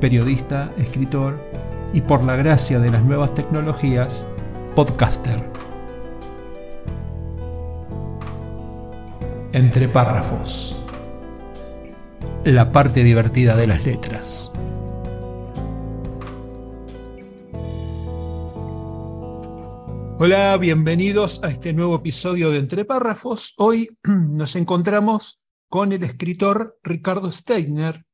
periodista, 0.00 0.72
escritor 0.76 1.40
y 1.92 2.00
por 2.00 2.22
la 2.24 2.36
gracia 2.36 2.78
de 2.78 2.90
las 2.90 3.02
nuevas 3.02 3.34
tecnologías, 3.34 4.28
podcaster. 4.74 5.42
Entre 9.52 9.88
párrafos. 9.88 10.84
La 12.44 12.70
parte 12.70 13.02
divertida 13.02 13.56
de 13.56 13.66
las 13.66 13.84
letras. 13.84 14.52
Hola, 20.18 20.56
bienvenidos 20.56 21.42
a 21.44 21.50
este 21.50 21.74
nuevo 21.74 21.96
episodio 21.96 22.50
de 22.50 22.58
Entre 22.58 22.86
Párrafos. 22.86 23.52
Hoy 23.58 23.98
nos 24.04 24.56
encontramos 24.56 25.40
con 25.68 25.92
el 25.92 26.04
escritor 26.04 26.78
Ricardo 26.82 27.30
Steiner, 27.30 28.05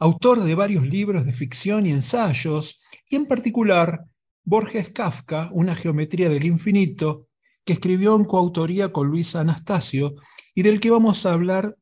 autor 0.00 0.42
de 0.42 0.54
varios 0.54 0.86
libros 0.86 1.26
de 1.26 1.32
ficción 1.32 1.86
y 1.86 1.90
ensayos, 1.90 2.80
y 3.08 3.16
en 3.16 3.26
particular 3.26 4.06
Borges 4.44 4.90
Kafka, 4.90 5.50
Una 5.52 5.76
geometría 5.76 6.30
del 6.30 6.46
infinito, 6.46 7.28
que 7.64 7.74
escribió 7.74 8.16
en 8.16 8.24
coautoría 8.24 8.92
con 8.92 9.08
Luisa 9.08 9.40
Anastasio 9.40 10.14
y 10.54 10.62
del 10.62 10.80
que 10.80 10.90
vamos 10.90 11.26
a 11.26 11.34
hablar 11.34 11.76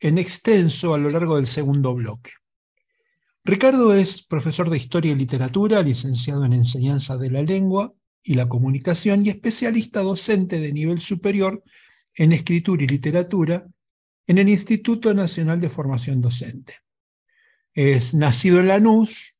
en 0.00 0.18
extenso 0.18 0.92
a 0.92 0.98
lo 0.98 1.10
largo 1.10 1.36
del 1.36 1.46
segundo 1.46 1.94
bloque. 1.94 2.30
Ricardo 3.42 3.94
es 3.94 4.26
profesor 4.26 4.68
de 4.68 4.76
Historia 4.76 5.12
y 5.12 5.14
Literatura, 5.14 5.80
licenciado 5.82 6.44
en 6.44 6.52
Enseñanza 6.52 7.16
de 7.16 7.30
la 7.30 7.42
Lengua 7.42 7.94
y 8.22 8.34
la 8.34 8.48
Comunicación 8.48 9.24
y 9.24 9.30
especialista 9.30 10.02
docente 10.02 10.60
de 10.60 10.72
nivel 10.72 10.98
superior 10.98 11.62
en 12.14 12.32
Escritura 12.32 12.84
y 12.84 12.86
Literatura 12.86 13.66
en 14.26 14.38
el 14.38 14.48
Instituto 14.50 15.14
Nacional 15.14 15.58
de 15.58 15.70
Formación 15.70 16.20
Docente. 16.20 16.85
Es 17.76 18.14
nacido 18.14 18.58
en 18.58 18.68
Lanús, 18.68 19.36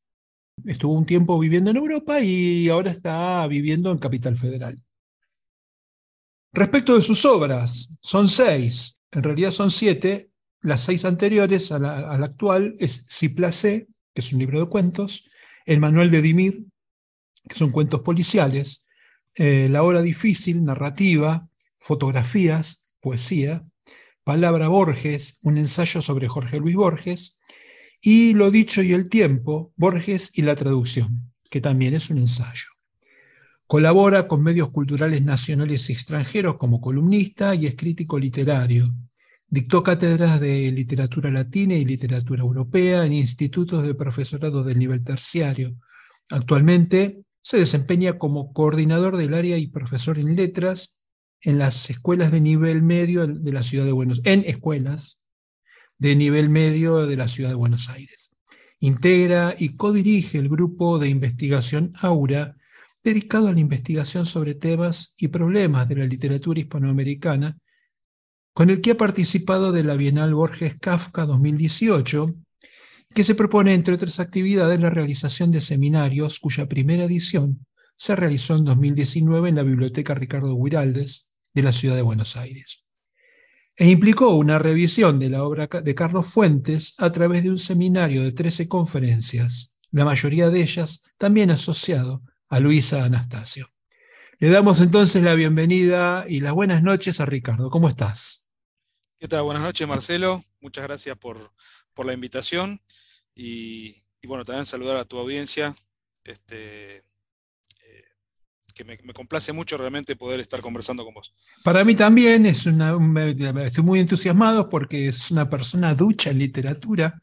estuvo 0.63 0.93
un 0.93 1.07
tiempo 1.07 1.39
viviendo 1.39 1.71
en 1.71 1.77
Europa 1.77 2.21
y 2.21 2.69
ahora 2.69 2.91
está 2.91 3.47
viviendo 3.47 3.91
en 3.91 3.97
Capital 3.97 4.37
Federal. 4.37 4.79
Respecto 6.53 6.95
de 6.95 7.01
sus 7.01 7.25
obras, 7.25 7.97
son 7.99 8.29
seis, 8.29 9.01
en 9.09 9.23
realidad 9.23 9.49
son 9.49 9.71
siete, 9.71 10.29
las 10.61 10.83
seis 10.83 11.03
anteriores 11.03 11.71
a 11.71 11.79
la, 11.79 12.11
actual 12.23 12.75
es 12.77 13.07
Si 13.09 13.29
Placé, 13.29 13.87
que 14.13 14.21
es 14.21 14.31
un 14.31 14.37
libro 14.37 14.59
de 14.59 14.69
cuentos, 14.69 15.27
El 15.65 15.79
Manual 15.79 16.11
de 16.11 16.21
Dimir, 16.21 16.63
que 17.49 17.55
son 17.55 17.71
cuentos 17.71 18.01
policiales, 18.01 18.85
eh, 19.33 19.67
La 19.67 19.81
Hora 19.81 20.03
Difícil, 20.03 20.63
narrativa, 20.63 21.49
fotografías, 21.79 22.93
poesía, 23.01 23.65
Palabra 24.23 24.67
Borges, 24.67 25.39
un 25.41 25.57
ensayo 25.57 26.03
sobre 26.03 26.27
Jorge 26.27 26.59
Luis 26.59 26.75
Borges, 26.75 27.36
y 28.01 28.33
Lo 28.33 28.51
dicho 28.51 28.81
y 28.81 28.93
el 28.93 29.09
tiempo, 29.09 29.73
Borges 29.75 30.31
y 30.35 30.43
la 30.43 30.55
traducción, 30.55 31.33
que 31.49 31.61
también 31.61 31.93
es 31.93 32.09
un 32.09 32.19
ensayo. 32.19 32.65
Colabora 33.65 34.27
con 34.27 34.43
medios 34.43 34.69
culturales 34.69 35.21
nacionales 35.23 35.89
y 35.89 35.93
extranjeros 35.93 36.55
como 36.55 36.79
columnista 36.79 37.53
y 37.53 37.65
es 37.65 37.75
crítico 37.75 38.17
literario. 38.17 38.93
Dictó 39.49 39.83
cátedras 39.83 40.39
de 40.39 40.71
literatura 40.71 41.31
latina 41.31 41.73
y 41.73 41.85
literatura 41.85 42.43
europea 42.43 43.05
en 43.05 43.13
institutos 43.13 43.83
de 43.83 43.95
profesorado 43.95 44.63
del 44.63 44.79
nivel 44.79 45.03
terciario. 45.03 45.75
Actualmente 46.29 47.23
se 47.41 47.57
desempeña 47.57 48.17
como 48.17 48.53
coordinador 48.53 49.17
del 49.17 49.33
área 49.33 49.57
y 49.57 49.67
profesor 49.67 50.19
en 50.19 50.35
letras 50.35 51.01
en 51.41 51.57
las 51.57 51.89
escuelas 51.89 52.31
de 52.31 52.41
nivel 52.41 52.81
medio 52.83 53.27
de 53.27 53.51
la 53.51 53.63
ciudad 53.63 53.85
de 53.85 53.91
Buenos 53.91 54.21
Aires, 54.23 54.45
en 54.45 54.49
escuelas 54.49 55.16
de 55.99 56.15
nivel 56.15 56.49
medio 56.49 57.07
de 57.07 57.17
la 57.17 57.27
ciudad 57.27 57.49
de 57.49 57.55
Buenos 57.55 57.89
Aires. 57.89 58.29
Integra 58.79 59.55
y 59.57 59.75
codirige 59.75 60.37
el 60.37 60.49
grupo 60.49 60.99
de 60.99 61.09
investigación 61.09 61.93
Aura, 61.99 62.55
dedicado 63.03 63.47
a 63.47 63.53
la 63.53 63.59
investigación 63.59 64.25
sobre 64.25 64.55
temas 64.55 65.13
y 65.17 65.29
problemas 65.29 65.87
de 65.89 65.95
la 65.95 66.05
literatura 66.05 66.59
hispanoamericana, 66.59 67.57
con 68.53 68.69
el 68.69 68.81
que 68.81 68.91
ha 68.91 68.97
participado 68.97 69.71
de 69.71 69.83
la 69.83 69.95
Bienal 69.95 70.33
Borges 70.33 70.77
Kafka 70.79 71.25
2018, 71.25 72.35
que 73.13 73.23
se 73.23 73.35
propone, 73.35 73.73
entre 73.73 73.93
otras 73.93 74.19
actividades, 74.19 74.79
la 74.79 74.89
realización 74.89 75.51
de 75.51 75.61
seminarios 75.61 76.39
cuya 76.39 76.67
primera 76.67 77.05
edición 77.05 77.65
se 77.95 78.15
realizó 78.15 78.55
en 78.57 78.65
2019 78.65 79.49
en 79.49 79.55
la 79.55 79.63
Biblioteca 79.63 80.13
Ricardo 80.13 80.55
Guiraldes 80.55 81.31
de 81.53 81.63
la 81.63 81.71
ciudad 81.71 81.95
de 81.95 82.01
Buenos 82.03 82.35
Aires 82.35 82.86
e 83.77 83.87
implicó 83.89 84.31
una 84.31 84.57
revisión 84.57 85.19
de 85.19 85.29
la 85.29 85.43
obra 85.43 85.67
de 85.67 85.95
Carlos 85.95 86.33
Fuentes 86.33 86.95
a 86.97 87.11
través 87.11 87.43
de 87.43 87.51
un 87.51 87.59
seminario 87.59 88.23
de 88.23 88.31
13 88.31 88.67
conferencias, 88.67 89.77
la 89.91 90.03
mayoría 90.03 90.49
de 90.49 90.61
ellas 90.61 91.03
también 91.17 91.51
asociado 91.51 92.23
a 92.49 92.59
Luisa 92.59 93.03
Anastasio. 93.03 93.69
Le 94.39 94.49
damos 94.49 94.81
entonces 94.81 95.21
la 95.21 95.35
bienvenida 95.35 96.25
y 96.27 96.39
las 96.39 96.53
buenas 96.53 96.81
noches 96.81 97.19
a 97.19 97.25
Ricardo. 97.25 97.69
¿Cómo 97.69 97.87
estás? 97.87 98.49
¿Qué 99.19 99.27
tal? 99.27 99.43
Buenas 99.43 99.63
noches, 99.63 99.87
Marcelo. 99.87 100.41
Muchas 100.59 100.83
gracias 100.83 101.15
por, 101.17 101.53
la 102.03 102.13
invitación 102.13 102.79
y, 103.35 103.95
y, 104.21 104.27
bueno, 104.27 104.43
también 104.43 104.65
saludar 104.65 104.97
a 104.97 105.05
tu 105.05 105.17
audiencia. 105.17 105.75
Este, 106.23 107.03
que 108.77 108.83
me, 108.83 109.13
complace 109.13 109.51
mucho 109.53 109.77
realmente 109.77 110.15
poder 110.15 110.39
estar 110.39 110.61
conversando 110.61 111.03
con 111.03 111.13
vos. 111.13 111.33
Para 111.63 111.83
mí 111.83 111.95
también 111.95 112.45
es 112.45 112.65
una, 112.65 112.95
estoy 113.63 113.83
muy 113.83 113.99
entusiasmado 113.99 114.69
porque 114.69 115.07
es 115.07 115.31
una 115.31 115.49
persona 115.49 115.95
ducha 115.95 116.29
en 116.29 116.39
literatura, 116.39 117.21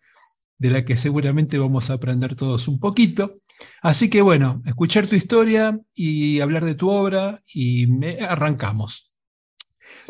de 0.59 0.71
la 0.71 0.85
que 0.85 0.97
seguramente 0.97 1.59
vamos 1.59 1.91
a 1.91 1.95
aprender 1.95 2.37
todos 2.37 2.69
un 2.69 2.79
poquito. 2.79 3.41
Así 3.83 4.11
que 4.11 4.23
bueno, 4.23 4.63
escuchar 4.67 5.07
tu 5.07 5.15
historia 5.15 5.79
y 5.95 6.41
hablar 6.41 6.65
de 6.65 6.75
tu 6.75 6.89
obra 6.89 7.43
y 7.53 7.87
arrancamos. 8.23 9.13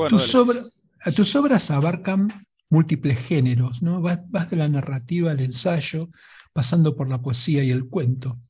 tus, 0.08 0.36
tus, 1.14 1.36
obras 1.36 1.70
abarcan 1.70 2.28
múltiples 2.70 3.18
géneros, 3.18 3.82
¿no? 3.82 4.00
vas 4.00 4.50
de 4.50 4.56
la 4.56 4.68
narrativa 4.68 5.30
al 5.30 5.40
ensayo, 5.40 6.08
pasando 6.52 6.94
por 6.96 7.08
la 7.08 7.20
poesía 7.20 7.62
y 7.64 7.70
el 7.70 7.88
cuento. 7.88 8.40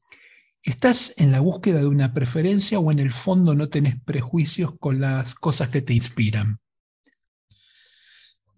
¿Estás 0.64 1.12
en 1.18 1.30
la 1.30 1.40
búsqueda 1.40 1.80
de 1.80 1.86
una 1.86 2.14
preferencia 2.14 2.78
o 2.78 2.90
en 2.90 2.98
el 2.98 3.12
fondo 3.12 3.54
no 3.54 3.68
tenés 3.68 4.00
prejuicios 4.02 4.72
con 4.80 4.98
las 4.98 5.34
cosas 5.34 5.68
que 5.68 5.82
te 5.82 5.92
inspiran? 5.92 6.58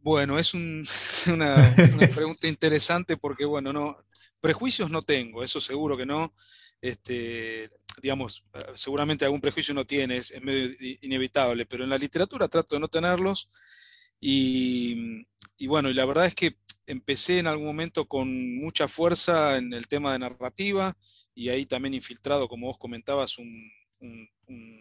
Bueno, 0.02 0.38
es 0.38 0.54
una, 1.34 1.74
pregunta 2.14 2.46
interesante 2.46 3.16
porque, 3.16 3.44
bueno, 3.44 3.72
no, 3.72 3.96
prejuicios 4.40 4.88
no 4.88 5.02
tengo, 5.02 5.42
eso 5.42 5.60
seguro 5.60 5.96
que 5.96 6.06
no. 6.06 6.32
Este, 6.80 7.68
digamos, 8.00 8.44
seguramente 8.74 9.24
algún 9.24 9.40
prejuicio 9.40 9.74
no 9.74 9.84
tienes, 9.84 10.30
es 10.30 10.42
medio 10.44 10.76
inevitable, 11.00 11.66
pero 11.66 11.82
en 11.82 11.90
la 11.90 11.98
literatura 11.98 12.46
trato 12.46 12.76
de 12.76 12.80
no 12.80 12.88
tenerlos. 12.88 14.12
Y, 14.20 15.26
y 15.56 15.66
bueno, 15.66 15.90
y 15.90 15.94
la 15.94 16.06
verdad 16.06 16.26
es 16.26 16.36
que 16.36 16.56
empecé 16.86 17.38
en 17.38 17.46
algún 17.46 17.66
momento 17.66 18.06
con 18.06 18.56
mucha 18.56 18.88
fuerza 18.88 19.56
en 19.56 19.72
el 19.72 19.88
tema 19.88 20.12
de 20.12 20.20
narrativa 20.20 20.96
y 21.34 21.48
ahí 21.48 21.66
también 21.66 21.94
infiltrado, 21.94 22.48
como 22.48 22.68
vos 22.68 22.78
comentabas, 22.78 23.38
un, 23.38 23.72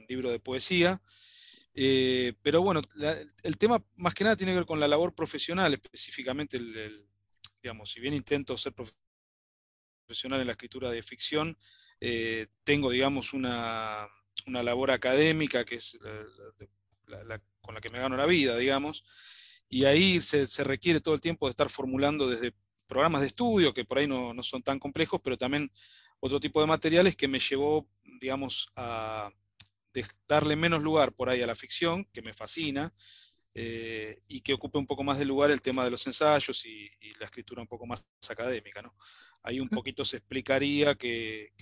libro 0.08 0.30
de 0.30 0.40
poesía. 0.40 1.02
Eh, 1.74 2.34
pero 2.44 2.62
bueno, 2.62 2.80
el 3.42 3.58
tema 3.58 3.84
más 3.96 4.14
que 4.14 4.24
nada 4.24 4.36
tiene 4.36 4.52
que 4.52 4.58
ver 4.58 4.66
con 4.68 4.80
la 4.80 4.88
labor 4.88 5.16
profesional, 5.16 5.74
específicamente, 5.74 6.58
el, 6.58 7.08
digamos, 7.64 7.92
si 7.92 8.00
bien 8.00 8.14
intento 8.14 8.56
ser 8.56 8.74
profesional 10.06 10.42
en 10.42 10.46
la 10.46 10.54
escritura 10.54 10.92
de 10.92 11.02
ficción, 11.02 11.58
eh, 12.00 12.46
tengo, 12.64 12.92
digamos, 12.92 13.34
una, 13.34 14.08
labor 14.46 14.92
académica 14.92 15.66
que 15.66 15.76
es 15.76 15.98
con 17.62 17.74
la 17.74 17.82
que 17.82 17.90
me 17.90 17.98
gano 17.98 18.16
la 18.16 18.28
vida, 18.28 18.56
digamos 18.58 19.45
y 19.70 19.86
ahí 19.86 20.22
se, 20.22 20.46
requiere 20.64 21.00
todo 21.02 21.16
el 21.16 21.22
tiempo 21.22 21.48
de 21.48 21.52
estar 21.52 21.70
formulando 21.70 22.30
desde 22.30 22.54
programas 22.88 23.22
de 23.22 23.28
estudio, 23.28 23.74
que 23.74 23.86
por 23.86 23.98
ahí 23.98 24.08
no, 24.08 24.34
son 24.44 24.62
tan 24.62 24.80
complejos, 24.80 25.22
pero 25.24 25.38
también 25.38 25.70
otro 26.20 26.40
tipo 26.40 26.62
de 26.62 26.68
materiales 26.68 27.16
que 27.16 27.28
me 27.28 27.40
llevó, 27.40 27.88
digamos, 28.22 28.70
a 28.76 29.32
darle 30.28 30.56
menos 30.56 30.84
lugar 30.84 31.14
por 31.14 31.30
ahí 31.30 31.42
a 31.42 31.48
la 31.48 31.56
ficción, 31.56 32.06
que 32.14 32.22
me 32.22 32.34
fascina, 32.34 32.94
eh, 33.58 34.20
y 34.28 34.42
que 34.42 34.54
ocupe 34.54 34.78
un 34.78 34.86
poco 34.86 35.02
más 35.02 35.18
de 35.18 35.24
lugar 35.24 35.50
el 35.50 35.62
tema 35.62 35.86
de 35.86 35.92
los 35.92 36.06
ensayos 36.08 36.66
y, 36.66 36.92
la 37.20 37.26
escritura 37.26 37.62
un 37.62 37.68
poco 37.68 37.86
más 37.86 38.06
académica. 38.30 38.82
¿no? 38.82 38.94
Ahí 39.44 39.62
un 39.62 39.70
poquito 39.70 40.04
se 40.04 40.18
explicaría 40.18 40.96
que, 40.96 41.54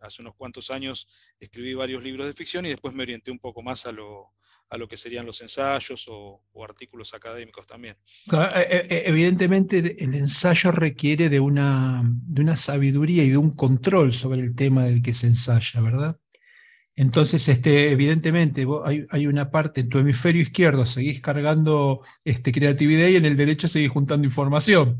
hace 0.00 0.22
unos 0.22 0.34
cuantos 0.34 0.70
años 0.70 1.32
escribí 1.38 1.74
varios 1.74 2.02
libros 2.02 2.26
de 2.26 2.32
ficción 2.32 2.66
y 2.66 2.70
después 2.70 2.94
me 2.94 3.02
orienté 3.02 3.30
un 3.30 3.38
poco 3.38 3.62
más 3.62 3.86
a 3.86 3.92
lo, 3.92 4.34
a 4.70 4.76
lo 4.76 4.88
que 4.88 4.96
serían 4.96 5.26
los 5.26 5.40
ensayos 5.40 6.06
o, 6.08 6.40
artículos 6.64 7.14
académicos 7.14 7.66
también. 7.66 7.96
Eh, 8.32 8.86
eh, 8.90 9.02
evidentemente 9.06 10.02
el 10.02 10.14
ensayo 10.14 10.72
requiere 10.72 11.28
de 11.28 11.38
una, 11.38 12.02
de 12.04 12.42
una 12.42 12.56
sabiduría 12.56 13.22
y 13.22 13.30
de 13.30 13.36
un 13.36 13.52
control 13.52 14.12
sobre 14.12 14.40
el 14.40 14.54
tema 14.56 14.84
del 14.84 15.02
que 15.02 15.14
se 15.14 15.28
ensaya, 15.28 15.80
¿verdad? 15.80 16.18
Entonces, 16.96 17.46
este, 17.48 17.92
evidentemente, 17.92 18.66
hay, 19.10 19.26
una 19.26 19.50
parte 19.50 19.82
en 19.82 19.90
tu 19.90 19.98
hemisferio 19.98 20.40
izquierdo, 20.40 20.86
seguís 20.86 21.20
cargando 21.20 22.00
este, 22.24 22.52
creatividad 22.52 23.08
y 23.08 23.16
en 23.16 23.26
el 23.26 23.36
derecho 23.36 23.68
seguís 23.68 23.90
juntando 23.90 24.26
información. 24.26 24.98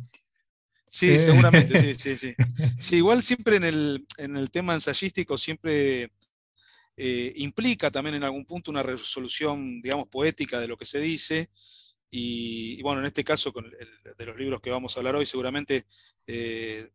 Sí, 0.88 1.10
eh. 1.10 1.18
seguramente, 1.18 1.78
sí, 1.78 1.94
sí, 1.94 2.16
sí. 2.16 2.34
Sí, 2.78 2.96
igual 2.96 3.22
siempre 3.22 3.56
en 3.56 3.64
el, 3.64 4.06
en 4.18 4.36
el 4.36 4.50
tema 4.50 4.74
ensayístico 4.74 5.36
siempre 5.36 6.12
eh, 6.96 7.32
implica 7.36 7.90
también 7.90 8.16
en 8.16 8.24
algún 8.24 8.44
punto 8.44 8.70
una 8.70 8.82
resolución, 8.82 9.80
digamos, 9.80 10.08
poética 10.08 10.60
de 10.60 10.68
lo 10.68 10.76
que 10.76 10.86
se 10.86 11.00
dice. 11.00 11.50
Y, 12.10 12.80
bueno, 12.82 13.00
en 13.00 13.06
este 13.06 13.24
caso, 13.24 13.52
con 13.52 13.70
de 13.70 14.26
los 14.26 14.38
libros 14.38 14.60
que 14.60 14.70
vamos 14.70 14.96
a 14.96 15.00
hablar 15.00 15.16
hoy, 15.16 15.26
seguramente 15.26 15.84
eh, 16.26 16.88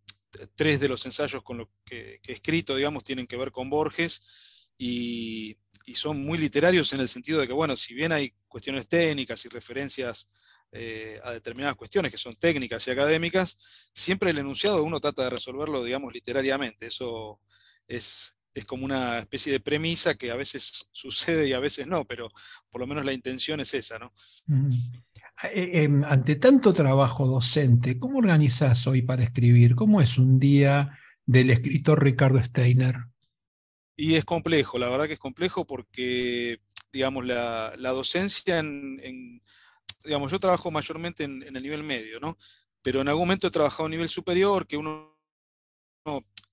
tres 0.56 0.80
de 0.80 0.90
los 0.90 1.06
ensayos 1.06 1.44
con 1.44 1.58
lo 1.58 1.70
que, 1.86 2.20
que, 2.24 2.32
he 2.32 2.36
escrito, 2.36 2.76
digamos, 2.76 3.04
tienen 3.04 3.28
que 3.28 3.38
ver 3.38 3.52
con 3.52 3.70
Borges 3.70 4.72
y, 4.78 5.58
son 5.94 6.24
muy 6.24 6.38
literarios 6.38 6.94
en 6.94 7.02
el 7.02 7.10
sentido 7.10 7.42
de 7.42 7.48
que, 7.48 7.54
bueno, 7.54 7.76
si 7.76 7.94
bien 7.94 8.14
hay 8.14 8.34
cuestiones 8.48 8.88
técnicas 8.88 9.44
y 9.44 9.50
referencias 9.50 10.61
eh, 10.72 11.20
a 11.24 11.32
determinadas 11.32 11.76
cuestiones 11.76 12.12
que 12.12 12.18
son 12.18 12.36
técnicas 12.36 12.88
y 12.88 12.92
académicas, 12.92 13.92
siempre 13.94 14.32
el 14.32 14.38
enunciado 14.38 14.84
uno 14.84 15.00
trata 15.00 15.24
de 15.24 15.32
resolverlo, 15.32 15.84
digamos, 15.84 16.14
literariamente. 16.14 16.88
Eso 16.88 17.40
es, 17.88 18.38
es 18.54 18.66
como 18.66 18.86
una 18.86 19.20
especie 19.20 19.52
de 19.52 19.60
premisa 19.60 20.16
que 20.16 20.32
a 20.32 20.36
veces 20.36 20.88
sucede 20.92 21.48
y 21.48 21.54
a 21.54 21.60
veces 21.60 21.88
no, 21.88 22.06
pero 22.06 22.30
por 22.70 22.82
lo 22.82 22.88
menos 22.88 23.06
la 23.06 23.14
intención 23.14 23.60
es 23.60 23.74
esa, 23.74 24.00
¿no? 24.00 24.14
Eh, 25.54 25.84
em, 25.84 26.04
ante 26.04 26.36
tanto 26.36 26.72
trabajo 26.74 27.26
docente, 27.26 27.98
¿cómo 27.98 28.20
organizas 28.20 28.86
hoy 28.88 29.02
para 29.02 29.24
escribir? 29.24 29.76
¿Cómo 29.76 30.02
es 30.02 30.18
un 30.18 30.40
día 30.40 30.98
del 31.26 31.50
escritor 31.50 32.04
Ricardo 32.04 32.44
Steiner? 32.44 32.96
Y 33.96 34.16
es 34.16 34.26
complejo, 34.26 34.80
la 34.80 34.90
verdad 34.90 35.08
que 35.08 35.14
es 35.14 35.20
complejo 35.20 35.66
porque, 35.66 36.60
digamos, 36.92 37.26
la, 37.26 37.76
docencia 37.78 38.60
en, 38.60 39.42
digamos, 40.04 40.32
yo 40.32 40.40
trabajo 40.40 40.72
mayormente 40.72 41.24
en, 41.24 41.44
el 41.44 41.64
nivel 41.64 41.84
medio, 41.84 42.20
¿no? 42.20 42.38
Pero 42.82 43.02
en 43.02 43.10
algún 43.10 43.24
momento 43.24 43.48
he 43.48 43.52
trabajado 43.52 43.84
a 43.84 43.86
un 43.86 43.92
nivel 43.92 44.10
superior 44.10 44.66
que 44.66 44.78
uno, 44.78 45.18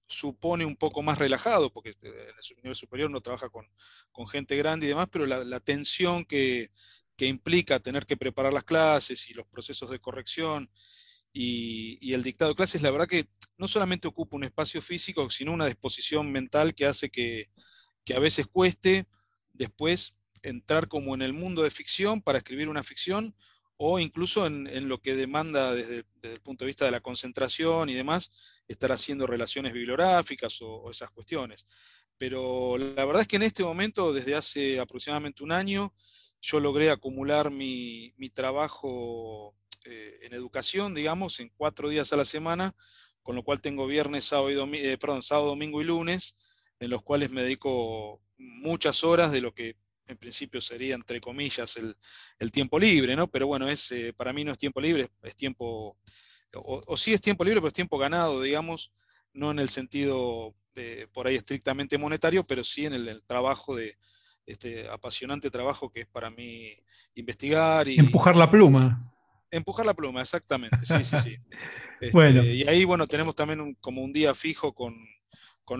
supone 0.09 0.65
un 0.65 0.77
poco 0.77 1.03
más 1.03 1.19
relajado, 1.19 1.73
porque 1.73 1.95
en 2.03 2.15
el 2.15 2.63
nivel 2.63 2.77
superior 2.77 3.11
no 3.11 3.21
trabaja 3.21 3.49
con, 3.49 3.67
gente 4.29 4.57
grande 4.57 4.87
y 4.87 4.89
demás, 4.91 5.09
pero 5.11 5.27
la, 5.27 5.61
tensión 5.61 6.25
que, 6.25 6.71
que, 7.17 7.27
implica 7.27 7.79
tener 7.79 8.05
que 8.05 8.17
preparar 8.17 8.53
las 8.53 8.65
clases 8.65 9.31
y 9.31 9.35
los 9.35 9.47
procesos 9.47 9.91
de 9.91 10.01
corrección 10.01 10.69
y, 11.33 12.13
el 12.13 12.23
dictado 12.23 12.51
de 12.51 12.57
clases, 12.57 12.83
la 12.83 12.91
verdad 12.91 13.07
que 13.07 13.29
no 13.59 13.69
solamente 13.69 14.09
ocupa 14.09 14.37
un 14.37 14.45
espacio 14.45 14.81
físico, 14.81 15.31
sino 15.31 15.53
una 15.53 15.67
disposición 15.67 16.31
mental 16.31 16.75
que 16.75 16.87
hace 16.87 17.11
que, 17.11 17.49
a 18.15 18.19
veces 18.19 18.47
cueste 18.47 19.07
después 19.53 20.17
entrar 20.43 20.89
como 20.89 21.15
en 21.15 21.23
el 21.23 21.33
mundo 21.33 21.63
de 21.63 21.71
ficción 21.71 22.21
para 22.21 22.39
escribir 22.39 22.69
una 22.69 22.83
ficción 22.83 23.35
o 23.81 24.01
incluso 24.01 24.47
en, 24.47 24.89
lo 24.89 25.01
que 25.01 25.15
demanda 25.15 25.73
desde, 25.73 26.05
el 26.23 26.41
punto 26.41 26.65
de 26.65 26.67
vista 26.67 26.85
de 26.85 26.91
la 26.91 27.01
concentración 27.01 27.89
y 27.89 27.95
demás, 27.95 28.65
estar 28.67 28.91
haciendo 28.91 29.27
relaciones 29.27 29.73
bibliográficas 29.73 30.61
o, 30.63 30.91
esas 30.91 31.11
cuestiones. 31.11 32.07
Pero 32.19 32.77
la 32.77 33.05
verdad 33.05 33.23
es 33.23 33.29
que 33.29 33.37
en 33.37 33.45
este 33.45 33.63
momento, 33.63 34.13
desde 34.13 34.35
hace 34.35 34.81
aproximadamente 34.81 35.45
un 35.45 35.53
año, 35.53 35.95
yo 36.41 36.59
logré 36.59 36.91
acumular 36.91 37.53
mi, 37.53 38.13
trabajo 38.35 39.55
eh, 39.85 40.19
en 40.23 40.35
educación, 40.35 40.93
digamos, 40.93 41.39
en 41.39 41.49
cuatro 41.57 41.89
días 41.89 42.13
a 42.13 42.17
la 42.17 42.25
semana, 42.25 42.75
con 43.23 43.37
lo 43.37 43.45
cual 43.45 43.61
tengo 43.61 43.87
viernes, 43.87 44.25
sábado, 44.25 44.51
y 44.51 44.55
domingo, 44.55 44.85
eh, 44.85 45.23
sábado, 45.23 45.47
domingo 45.47 45.81
y 45.81 45.85
lunes, 45.85 46.73
en 46.81 46.91
los 46.91 47.03
cuales 47.03 47.31
me 47.31 47.43
dedico 47.43 48.21
muchas 48.39 49.05
horas 49.05 49.31
de 49.31 49.41
lo 49.41 49.55
que 49.55 49.77
en 50.09 50.17
principio 50.17 50.61
sería, 50.61 50.95
entre 50.95 51.21
comillas, 51.21 51.77
el, 51.77 52.51
tiempo 52.51 52.79
libre, 52.79 53.15
¿no? 53.15 53.29
Pero 53.29 53.47
bueno, 53.47 53.69
es, 53.69 53.93
eh, 53.93 54.13
para 54.17 54.33
mí 54.33 54.43
no 54.43 54.53
es 54.53 54.59
tiempo 54.59 54.81
libre, 54.81 55.09
es 55.23 55.37
tiempo, 55.37 55.97
o, 56.55 56.97
sí 56.97 57.13
es 57.13 57.21
tiempo 57.21 57.45
libre, 57.45 57.61
pero 57.61 57.69
es 57.69 57.75
tiempo 57.75 57.99
ganado, 57.99 58.41
digamos, 58.41 58.93
no 59.35 59.51
en 59.51 59.59
el 59.59 59.69
sentido 59.69 60.55
de, 60.75 61.09
por 61.13 61.27
ahí 61.27 61.37
estrictamente 61.37 61.99
monetario, 61.99 62.43
pero 62.45 62.65
sí 62.65 62.87
en 62.87 62.95
el, 62.95 63.23
trabajo 63.27 63.77
de, 63.77 63.97
este 64.47 64.89
apasionante 64.89 65.51
trabajo 65.51 65.91
que 65.91 66.01
es 66.01 66.07
para 66.07 66.31
mí 66.31 66.73
investigar 67.15 67.87
y... 67.87 67.99
Empujar 67.99 68.35
la 68.35 68.51
pluma. 68.51 69.13
Empujar 69.51 69.85
la 69.85 69.95
pluma, 69.95 70.23
exactamente, 70.23 70.79
sí, 70.85 71.05
sí, 71.05 71.19
sí. 71.19 71.37
Este, 72.01 72.55
y 72.55 72.63
ahí, 72.69 72.85
bueno, 72.85 73.07
tenemos 73.09 73.35
también 73.35 73.75
como 73.81 74.03
un 74.03 74.13
día 74.13 74.35
fijo 74.35 74.73
con, 74.73 74.97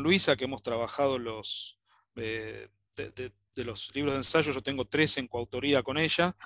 Luisa, 0.03 0.37
que 0.37 0.45
hemos 0.45 0.63
trabajado 0.63 1.19
los, 1.19 1.79
eh, 2.17 2.69
de, 2.99 3.33
los 3.65 3.93
libros 3.95 4.15
de 4.15 4.19
ensayo, 4.19 4.53
yo 4.53 4.63
tengo 4.63 4.85
tres 4.85 5.19
en 5.19 5.27
coautoría 5.27 5.83
con 5.83 5.99
ella, 5.99 6.37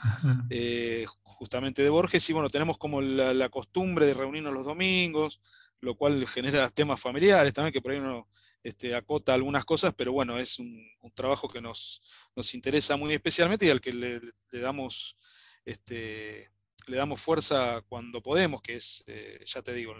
eh, 0.48 1.04
justamente 1.22 1.82
de 1.82 1.90
Borges, 1.90 2.30
y 2.30 2.32
bueno, 2.32 2.48
tenemos 2.48 2.78
como 2.78 3.02
la, 3.02 3.48
costumbre 3.50 4.06
de 4.06 4.14
reunirnos 4.14 4.54
los 4.54 4.64
domingos, 4.64 5.40
lo 5.80 5.94
cual 5.94 6.26
genera 6.26 6.70
temas 6.70 7.00
familiares 7.00 7.52
también, 7.52 7.72
que 7.72 7.82
por 7.82 7.92
ahí 7.92 7.98
uno 7.98 8.28
este, 8.62 8.94
acota 8.94 9.34
algunas 9.34 9.66
cosas, 9.66 9.92
pero 9.94 10.12
bueno, 10.12 10.38
es 10.38 10.58
un, 10.58 10.82
trabajo 11.14 11.48
que 11.48 11.60
nos, 11.60 12.00
nos, 12.34 12.54
interesa 12.54 12.96
muy 12.96 13.12
especialmente 13.12 13.66
y 13.66 13.70
al 13.70 13.80
que 13.80 13.92
le, 13.92 14.20
le 14.50 14.60
damos... 14.60 15.16
Este, 15.64 16.50
le 16.86 16.96
damos 16.96 17.20
fuerza 17.20 17.82
cuando 17.88 18.22
podemos, 18.22 18.62
que 18.62 18.76
es, 18.76 19.04
eh, 19.06 19.40
ya 19.44 19.62
te 19.62 19.72
digo, 19.72 19.94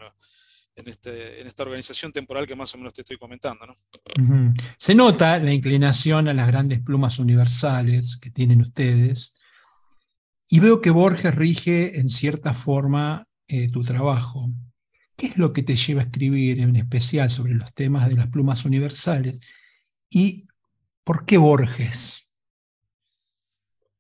este, 0.75 1.41
en, 1.41 1.47
esta 1.47 1.63
organización 1.63 2.13
temporal 2.13 2.47
que 2.47 2.57
más 2.57 2.75
o 2.75 2.79
menos 2.79 2.95
te 2.95 3.03
estoy 3.03 3.19
comentando. 3.19 3.67
Se 4.79 4.95
nota 4.95 5.39
la 5.39 5.53
inclinación 5.53 6.29
a 6.29 6.35
las 6.35 6.47
grandes 6.47 6.81
plumas 6.81 7.19
universales 7.19 8.17
que 8.17 8.31
tienen 8.31 8.63
ustedes, 8.63 9.35
y 10.49 10.61
veo 10.61 10.83
que 10.83 10.91
Borges 10.91 11.35
rige 11.35 11.99
en 11.99 12.11
cierta 12.11 12.53
forma 12.53 13.27
eh, 13.49 13.71
tu 13.71 13.83
trabajo. 13.83 14.51
¿Qué 15.17 15.29
es 15.29 15.39
lo 15.39 15.53
que 15.53 15.63
te 15.63 15.77
lleva 15.77 16.03
a 16.03 16.05
escribir 16.05 16.61
en 16.61 16.77
especial 16.77 17.31
sobre 17.31 17.55
los 17.55 17.73
temas 17.73 18.09
de 18.09 18.17
las 18.17 18.27
plumas 18.29 18.65
universales? 18.67 19.41
¿Y 20.11 20.47
por 21.05 21.25
qué 21.25 21.39
Borges? 21.39 22.31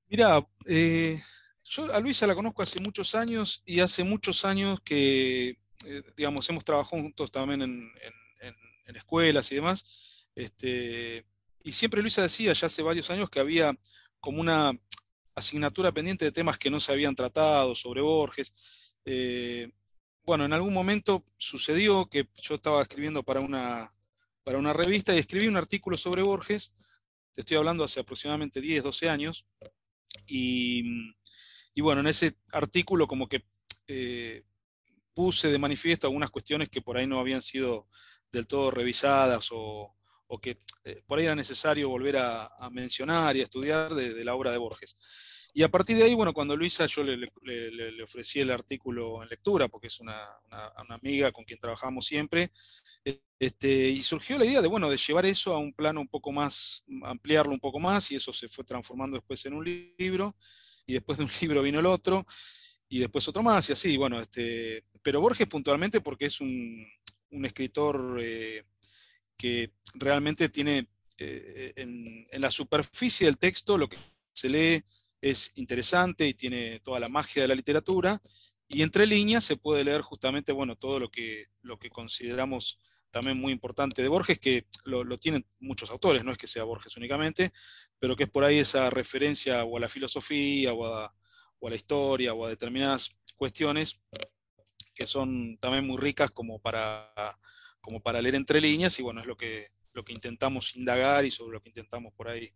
Mira, 0.08 0.46
eh, 0.66 1.18
yo 1.64 1.90
a 1.94 2.00
Luisa 2.00 2.26
la 2.26 2.34
conozco 2.34 2.60
hace 2.60 2.80
muchos 2.80 3.14
años 3.14 3.62
y 3.64 3.80
hace 3.80 4.04
muchos 4.04 4.44
años 4.44 4.78
que, 4.84 5.56
eh, 5.86 6.02
digamos, 6.16 6.48
hemos 6.50 6.64
trabajado 6.64 7.02
juntos 7.02 7.30
también 7.30 7.62
en, 7.62 7.92
escuelas 8.94 9.50
y 9.50 9.54
demás. 9.54 10.28
Este, 10.34 11.24
y 11.64 11.72
siempre 11.72 12.02
Luisa 12.02 12.22
decía, 12.22 12.52
ya 12.52 12.66
hace 12.66 12.82
varios 12.82 13.08
años, 13.10 13.30
que 13.30 13.40
había 13.40 13.74
como 14.20 14.40
una 14.40 14.72
asignatura 15.34 15.92
pendiente 15.92 16.26
de 16.26 16.32
temas 16.32 16.58
que 16.58 16.68
no 16.68 16.78
se 16.78 16.92
habían 16.92 17.14
tratado 17.14 17.74
sobre 17.74 18.02
Borges. 18.02 18.98
Eh, 19.06 19.70
bueno, 20.24 20.44
en 20.44 20.52
algún 20.52 20.74
momento 20.74 21.24
sucedió 21.38 22.06
que 22.06 22.28
yo 22.42 22.54
estaba 22.54 22.82
escribiendo 22.82 23.22
para 23.22 23.40
una, 23.40 23.90
para 24.44 24.58
una 24.58 24.72
revista 24.72 25.14
y 25.14 25.18
escribí 25.18 25.48
un 25.48 25.56
artículo 25.56 25.96
sobre 25.96 26.22
Borges, 26.22 27.04
te 27.32 27.40
estoy 27.40 27.56
hablando 27.56 27.82
hace 27.82 28.00
aproximadamente 28.00 28.60
10, 28.60 28.84
12 28.84 29.08
años, 29.08 29.46
y, 30.26 30.82
y 31.74 31.80
bueno, 31.80 32.02
en 32.02 32.08
ese 32.08 32.36
artículo 32.52 33.06
como 33.08 33.28
que 33.28 33.44
eh, 33.88 34.44
puse 35.14 35.50
de 35.50 35.58
manifiesto 35.58 36.06
algunas 36.06 36.30
cuestiones 36.30 36.68
que 36.68 36.82
por 36.82 36.96
ahí 36.96 37.06
no 37.06 37.18
habían 37.18 37.42
sido 37.42 37.88
del 38.30 38.46
todo 38.46 38.70
revisadas 38.70 39.48
o, 39.52 39.94
que 40.40 40.56
eh, 40.84 41.02
por 41.06 41.18
ahí 41.18 41.26
era 41.26 41.34
necesario 41.34 41.90
volver 41.90 42.16
a, 42.16 42.50
mencionar 42.70 43.36
y 43.36 43.40
a 43.40 43.42
estudiar 43.42 43.94
de, 43.94 44.24
la 44.24 44.34
obra 44.34 44.50
de 44.50 44.56
Borges. 44.56 45.50
Y 45.52 45.62
a 45.62 45.68
partir 45.68 45.98
de 45.98 46.04
ahí, 46.04 46.14
bueno, 46.14 46.32
cuando 46.32 46.56
Luisa 46.56 46.86
yo 46.86 47.04
le, 47.04 47.18
le, 47.42 48.02
ofrecí 48.02 48.40
el 48.40 48.50
artículo 48.50 49.22
en 49.22 49.28
lectura, 49.28 49.68
porque 49.68 49.88
es 49.88 50.00
una, 50.00 50.18
amiga 50.88 51.30
con 51.32 51.44
quien 51.44 51.60
trabajamos 51.60 52.06
siempre, 52.06 52.50
este, 53.38 53.90
y 53.90 54.02
surgió 54.02 54.38
la 54.38 54.46
idea 54.46 54.62
de, 54.62 54.68
bueno, 54.68 54.88
de 54.88 54.96
llevar 54.96 55.26
eso 55.26 55.52
a 55.52 55.58
un 55.58 55.74
plano 55.74 56.00
un 56.00 56.08
poco 56.08 56.32
más, 56.32 56.84
ampliarlo 57.02 57.52
un 57.52 57.60
poco 57.60 57.78
más, 57.78 58.10
y 58.10 58.14
eso 58.14 58.32
se 58.32 58.48
fue 58.48 58.64
transformando 58.64 59.18
después 59.18 59.44
en 59.44 59.52
un 59.52 59.64
libro 59.98 60.34
y 60.86 60.94
después 60.94 61.18
de 61.18 61.24
un 61.24 61.30
libro 61.42 61.62
vino 61.62 61.80
el 61.80 61.86
otro, 61.86 62.24
y 62.92 62.98
después 62.98 63.26
otro 63.26 63.42
más, 63.42 63.70
y 63.70 63.72
así, 63.72 63.96
bueno, 63.96 64.20
este, 64.20 64.84
pero 65.02 65.22
Borges 65.22 65.48
puntualmente 65.48 66.02
porque 66.02 66.26
es 66.26 66.42
un, 66.42 66.86
escritor 67.42 68.20
eh, 68.22 68.64
que 69.34 69.72
realmente 69.94 70.50
tiene 70.50 70.86
eh, 71.16 71.72
en, 71.76 72.26
la 72.32 72.50
superficie 72.50 73.26
del 73.26 73.38
texto 73.38 73.78
lo 73.78 73.88
que 73.88 73.96
se 74.34 74.50
lee 74.50 74.84
es 75.22 75.52
interesante 75.54 76.28
y 76.28 76.34
tiene 76.34 76.80
toda 76.80 77.00
la 77.00 77.08
magia 77.08 77.40
de 77.40 77.48
la 77.48 77.54
literatura. 77.54 78.20
Y 78.68 78.82
entre 78.82 79.06
líneas 79.06 79.42
se 79.42 79.56
puede 79.56 79.84
leer 79.84 80.02
justamente, 80.02 80.52
bueno, 80.52 80.76
todo 80.76 80.98
lo 80.98 81.10
que, 81.10 81.46
lo 81.62 81.78
que 81.78 81.88
consideramos 81.88 82.78
también 83.10 83.38
muy 83.38 83.54
importante 83.54 84.02
de 84.02 84.08
Borges, 84.08 84.38
que 84.38 84.66
lo, 84.84 85.16
tienen 85.16 85.46
muchos 85.60 85.90
autores, 85.90 86.24
no 86.24 86.30
es 86.30 86.36
que 86.36 86.46
sea 86.46 86.64
Borges 86.64 86.94
únicamente, 86.98 87.52
pero 87.98 88.16
que 88.16 88.24
es 88.24 88.30
por 88.30 88.44
ahí 88.44 88.58
esa 88.58 88.90
referencia 88.90 89.64
o 89.64 89.78
a 89.78 89.80
la 89.80 89.88
filosofía 89.88 90.74
o 90.74 90.84
a, 90.84 91.14
o 91.62 91.68
a 91.68 91.70
la 91.70 91.76
historia 91.76 92.34
o 92.34 92.44
a 92.44 92.48
determinadas 92.48 93.16
cuestiones 93.36 94.00
que 94.94 95.06
son 95.06 95.56
también 95.58 95.86
muy 95.86 95.96
ricas 95.96 96.30
como 96.32 96.58
para, 96.58 97.10
como 97.80 98.02
para 98.02 98.20
leer 98.20 98.34
entre 98.34 98.60
líneas 98.60 98.98
y 98.98 99.02
bueno, 99.02 99.20
es 99.20 99.26
lo 99.26 99.36
que, 99.36 99.66
lo 99.92 100.04
que 100.04 100.12
intentamos 100.12 100.76
indagar 100.76 101.24
y 101.24 101.30
sobre 101.30 101.54
lo 101.54 101.62
que 101.62 101.68
intentamos 101.70 102.12
por 102.14 102.28
ahí 102.28 102.50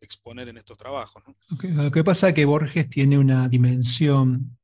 exponer 0.00 0.48
en 0.48 0.58
estos 0.58 0.76
trabajos. 0.76 1.22
Lo 1.62 1.90
que 1.90 2.04
pasa 2.04 2.30
es 2.30 2.34
que 2.34 2.44
Borges 2.44 2.90
tiene 2.90 3.18
una 3.18 3.48
dimensión 3.48 4.58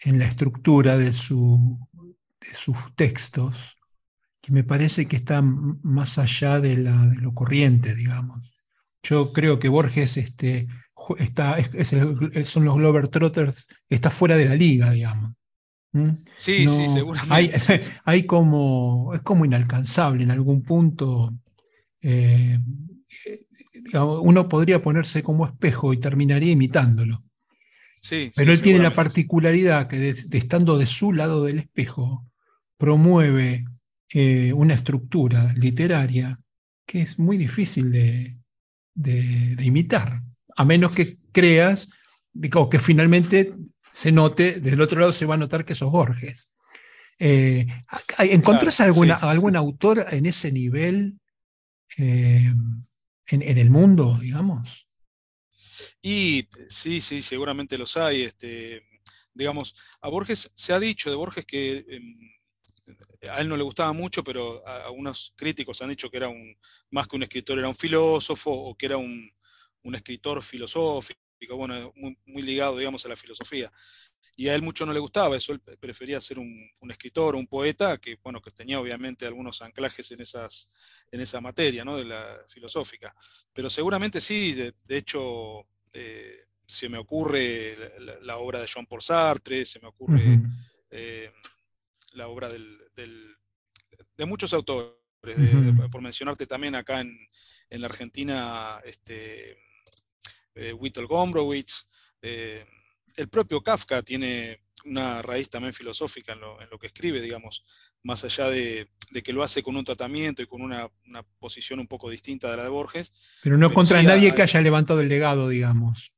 en 0.00 0.18
la 0.18 0.26
estructura 0.26 0.98
de, 0.98 1.12
su, 1.14 1.78
de 2.40 2.54
sus 2.54 2.76
textos 2.94 3.78
que 4.42 4.52
me 4.52 4.64
parece 4.64 5.08
que 5.08 5.16
está 5.16 5.42
más 5.42 6.18
allá 6.18 6.60
de, 6.60 6.76
la, 6.76 7.06
de 7.06 7.16
lo 7.16 7.32
corriente, 7.34 7.94
digamos. 7.94 8.54
Yo 9.02 9.32
creo 9.32 9.58
que 9.58 9.68
Borges 9.68 10.18
este, 10.18 10.68
está, 11.18 11.56
son 12.44 12.64
los 12.64 12.76
Glover 12.76 13.08
Trotters, 13.08 13.68
está 13.88 14.10
fuera 14.10 14.36
de 14.36 14.46
la 14.46 14.54
liga, 14.54 14.90
digamos. 14.90 15.32
¿Mm? 15.92 16.10
Sí, 16.36 16.68
sí, 16.68 16.88
seguramente. 16.88 17.58
Hay, 18.04 18.24
como, 18.24 19.12
es 19.14 19.22
como 19.22 19.44
inalcanzable 19.44 20.22
en 20.24 20.30
algún 20.30 20.62
punto. 20.62 21.34
Eh, 22.00 22.58
uno 23.94 24.48
podría 24.48 24.82
ponerse 24.82 25.22
como 25.22 25.46
espejo 25.46 25.92
y 25.92 25.98
terminaría 25.98 26.52
imitándolo. 26.52 27.22
Sí, 27.98 28.30
Pero 28.36 28.52
él 28.52 28.60
tiene 28.60 28.80
la 28.80 28.92
particularidad 28.92 29.88
que 29.88 30.14
estando 30.32 30.76
de 30.76 30.86
su 30.86 31.12
lado 31.12 31.44
del 31.44 31.58
espejo, 31.58 32.26
promueve 32.76 33.64
eh, 34.10 34.52
una 34.52 34.74
estructura 34.74 35.52
literaria 35.54 36.38
que 36.84 37.00
es 37.00 37.18
muy 37.18 37.36
difícil 37.36 37.90
de, 37.90 38.36
de 38.94 39.64
imitar, 39.64 40.22
a 40.56 40.64
menos 40.64 40.92
que 40.92 41.18
creas 41.32 41.88
o 42.54 42.68
que 42.68 42.78
finalmente 42.78 43.52
se 43.92 44.12
note, 44.12 44.60
desde 44.60 44.74
el 44.74 44.80
otro 44.80 45.00
lado 45.00 45.12
se 45.12 45.26
va 45.26 45.34
a 45.34 45.38
notar 45.38 45.64
que 45.64 45.74
sos 45.74 45.90
Borges. 45.90 46.52
Eh, 47.18 47.66
¿Encontrás 48.18 48.80
alguna, 48.80 49.14
algún 49.14 49.56
autor 49.56 50.04
en 50.10 50.26
ese 50.26 50.52
nivel 50.52 51.18
eh, 51.96 52.52
en, 53.28 53.58
el 53.58 53.70
mundo, 53.70 54.18
digamos? 54.20 54.86
Y 56.02 56.46
sí, 56.68 57.00
sí, 57.00 57.22
seguramente 57.22 57.78
los 57.78 57.96
hay. 57.96 58.22
Este, 58.22 58.82
digamos, 59.32 59.74
a 60.02 60.08
Borges 60.10 60.52
se 60.54 60.72
ha 60.74 60.78
dicho 60.78 61.08
de 61.08 61.16
Borges 61.16 61.46
que 61.46 61.86
em, 61.88 62.14
a 63.30 63.40
él 63.40 63.48
no 63.48 63.56
le 63.56 63.62
gustaba 63.62 63.92
mucho, 63.92 64.22
pero 64.22 64.66
algunos 64.66 65.32
críticos 65.36 65.80
han 65.80 65.88
dicho 65.88 66.10
que 66.10 66.18
era 66.18 66.28
un, 66.28 66.56
más 66.90 67.08
que 67.08 67.16
un 67.16 67.22
escritor, 67.22 67.58
era 67.58 67.68
un 67.68 67.74
filósofo 67.74 68.50
o 68.52 68.76
que 68.76 68.86
era 68.86 68.98
un, 68.98 69.30
un 69.86 69.94
escritor 69.94 70.42
filosófico 70.42 71.20
bueno, 71.56 71.92
muy, 72.26 72.42
ligado, 72.42 72.78
digamos, 72.78 73.04
a 73.04 73.08
la 73.08 73.16
filosofía. 73.16 73.70
Y 74.36 74.48
a 74.48 74.54
él 74.54 74.62
mucho 74.62 74.84
no 74.84 74.92
le 74.92 75.00
gustaba 75.00 75.36
eso, 75.36 75.52
él 75.52 75.60
prefería 75.60 76.20
ser 76.20 76.38
un, 76.38 76.90
escritor, 76.90 77.36
un 77.36 77.46
poeta, 77.46 77.98
que, 77.98 78.18
bueno, 78.22 78.40
que 78.40 78.50
tenía 78.50 78.80
obviamente 78.80 79.26
algunos 79.26 79.62
anclajes 79.62 80.10
en, 80.12 80.20
esas, 80.20 81.06
en 81.10 81.20
esa 81.20 81.40
materia, 81.40 81.84
¿no? 81.84 81.96
De 81.96 82.04
la 82.04 82.42
filosófica. 82.48 83.14
Pero 83.52 83.70
seguramente 83.70 84.20
sí, 84.20 84.52
de, 84.52 84.96
hecho, 84.96 85.60
eh, 85.92 86.46
se 86.66 86.88
me 86.88 86.98
ocurre 86.98 87.76
la, 88.22 88.38
obra 88.38 88.60
de 88.60 88.66
Jean 88.66 88.86
Paul 88.86 89.02
Sartre, 89.02 89.64
se 89.64 89.80
me 89.80 89.88
ocurre 89.88 90.40
eh, 90.90 91.30
la 92.14 92.28
obra 92.28 92.48
del, 92.48 92.78
de 94.16 94.26
muchos 94.26 94.52
autores, 94.52 94.92
por 95.90 96.02
mencionarte 96.02 96.46
también 96.46 96.74
acá 96.74 97.00
en, 97.00 97.16
en 97.70 97.80
la 97.80 97.86
Argentina, 97.86 98.80
este, 98.84 99.56
eh, 100.56 100.72
Whittle 100.72 101.06
Gombrowicz. 101.06 101.86
Eh, 102.22 102.64
el 103.16 103.28
propio 103.28 103.62
Kafka 103.62 104.02
tiene 104.02 104.60
una 104.84 105.22
raíz 105.22 105.50
también 105.50 105.72
filosófica 105.72 106.32
en 106.32 106.40
lo, 106.40 106.78
que 106.78 106.86
escribe, 106.86 107.20
digamos, 107.20 107.92
más 108.02 108.24
allá 108.24 108.48
de, 108.48 108.88
que 109.24 109.32
lo 109.32 109.42
hace 109.42 109.62
con 109.62 109.76
un 109.76 109.84
tratamiento 109.84 110.42
y 110.42 110.46
con 110.46 110.62
una, 110.62 110.88
posición 111.38 111.80
un 111.80 111.86
poco 111.86 112.10
distinta 112.10 112.50
de 112.50 112.56
la 112.56 112.64
de 112.64 112.68
Borges. 112.68 113.40
Pero 113.42 113.58
no 113.58 113.72
contra 113.72 114.02
nadie 114.02 114.34
que 114.34 114.42
haya 114.42 114.60
levantado 114.60 115.00
el 115.00 115.08
legado, 115.08 115.48
digamos. 115.48 116.12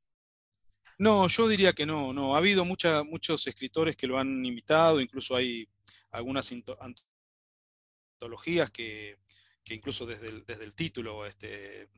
No, 0.99 1.28
yo 1.28 1.49
diría 1.49 1.73
que 1.73 1.87
no, 1.87 2.12
no. 2.12 2.35
Ha 2.35 2.38
habido 2.38 2.64
muchos 2.64 3.47
escritores 3.47 3.97
que 3.97 4.07
lo 4.07 4.18
han 4.18 4.45
invitado, 4.45 5.00
incluso 5.00 5.37
hay 5.37 5.68
algunas 6.11 6.52
antologías 8.18 8.71
que, 8.71 9.18
incluso 9.71 10.07
desde 10.07 10.28
el, 10.28 10.45
desde 10.45 10.64
el 10.64 10.75
título 10.75 11.25
este, 11.25 11.88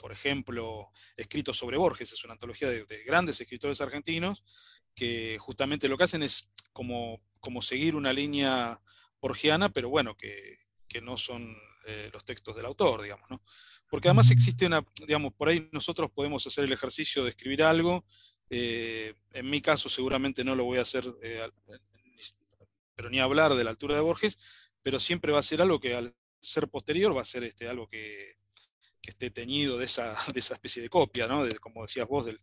por 0.00 0.12
ejemplo, 0.12 0.90
Escritos 1.16 1.58
sobre 1.58 1.76
Borges, 1.76 2.12
es 2.12 2.24
una 2.24 2.32
antología 2.32 2.68
de, 2.70 2.84
grandes 3.04 3.40
escritores 3.40 3.80
argentinos 3.80 4.82
que 4.94 5.36
justamente 5.38 5.88
lo 5.88 5.98
que 5.98 6.04
hacen 6.04 6.22
es 6.22 6.48
como, 6.72 7.20
como 7.38 7.60
seguir 7.60 7.94
una 7.94 8.12
línea 8.12 8.80
borgiana, 9.20 9.68
pero 9.68 9.90
bueno, 9.90 10.16
que, 10.16 10.58
no 11.02 11.16
son 11.16 11.56
eh, 11.86 12.10
los 12.12 12.24
textos 12.24 12.56
del 12.56 12.66
autor, 12.66 13.02
digamos, 13.02 13.30
¿no? 13.30 13.40
Porque 13.88 14.08
además 14.08 14.32
existe 14.32 14.66
una, 14.66 14.84
digamos, 15.06 15.32
por 15.34 15.48
ahí 15.48 15.68
nosotros 15.70 16.10
podemos 16.10 16.44
hacer 16.44 16.64
el 16.64 16.72
ejercicio 16.72 17.22
de 17.22 17.30
escribir 17.30 17.62
algo, 17.62 18.04
eh, 18.48 19.14
en 19.32 19.48
mi 19.48 19.60
caso 19.60 19.88
seguramente 19.88 20.42
no 20.42 20.56
lo 20.56 20.64
voy 20.64 20.78
a 20.78 20.82
hacer, 20.82 21.04
eh, 21.22 21.48
pero 22.96 23.08
ni 23.08 23.20
hablar 23.20 23.54
de 23.54 23.62
la 23.62 23.70
altura 23.70 23.94
de 23.94 24.00
Borges, 24.00 24.72
pero 24.82 24.98
siempre 24.98 25.30
va 25.30 25.38
a 25.38 25.44
ser 25.44 25.62
algo 25.62 25.78
que 25.78 25.94
al 25.94 26.12
ser 26.40 26.68
posterior 26.68 27.16
va 27.16 27.22
a 27.22 27.24
ser 27.24 27.44
este, 27.44 27.68
algo 27.68 27.86
que, 27.86 28.39
que 29.10 29.26
esté 29.26 29.30
teñido 29.30 29.78
de 29.78 29.84
esa, 29.84 30.14
de 30.32 30.40
esa 30.40 30.54
especie 30.54 30.82
de 30.82 30.88
copia, 30.88 31.26
¿no? 31.26 31.44
De, 31.44 31.58
como 31.58 31.82
decías 31.82 32.06
vos, 32.06 32.26
del, 32.26 32.36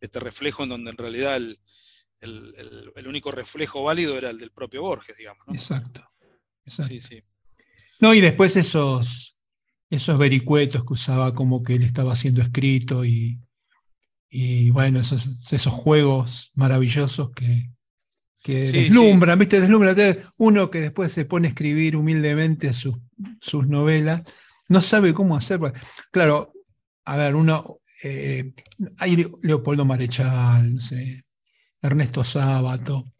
este 0.00 0.20
reflejo 0.20 0.62
en 0.62 0.70
donde 0.70 0.90
en 0.90 0.96
realidad 0.96 1.36
el, 1.36 1.58
el, 2.20 3.06
único 3.08 3.32
reflejo 3.32 3.82
válido 3.82 4.16
era 4.16 4.30
el 4.30 4.38
del 4.38 4.52
propio 4.52 4.82
Borges, 4.82 5.16
digamos. 5.16 5.46
¿no? 5.46 5.54
Exacto. 5.54 6.08
Sí, 6.66 7.00
sí. 7.00 7.20
No, 8.00 8.14
y 8.14 8.20
después 8.20 8.56
esos, 8.56 9.36
esos 9.90 10.18
vericuetos 10.18 10.84
que 10.84 10.92
usaba 10.92 11.34
como 11.34 11.62
que 11.62 11.74
él 11.74 11.82
estaba 11.82 12.14
siendo 12.14 12.40
escrito 12.40 13.04
y, 13.04 13.40
y 14.30 14.70
bueno, 14.70 15.00
esos, 15.00 15.28
esos 15.50 15.72
juegos 15.72 16.52
maravillosos 16.54 17.32
que, 17.32 17.72
que 18.44 18.60
deslumbran, 18.60 19.38
¿viste? 19.38 19.60
Deslumbran. 19.60 19.96
Uno 20.36 20.70
que 20.70 20.80
después 20.80 21.12
se 21.12 21.24
pone 21.24 21.48
a 21.48 21.50
escribir 21.50 21.96
humildemente 21.96 22.72
sus, 22.72 22.94
sus 23.40 23.66
novelas 23.66 24.22
no 24.72 24.80
sabe 24.80 25.14
cómo 25.14 25.36
hacer. 25.36 25.60
Claro, 26.10 26.52
a 27.04 27.16
ver, 27.16 27.34
uno, 27.34 27.80
eh, 28.02 28.52
hay 28.98 29.26
Leopoldo 29.42 29.84
Marechal, 29.84 30.76
Ernesto 31.80 32.24
Sábato, 32.24 33.12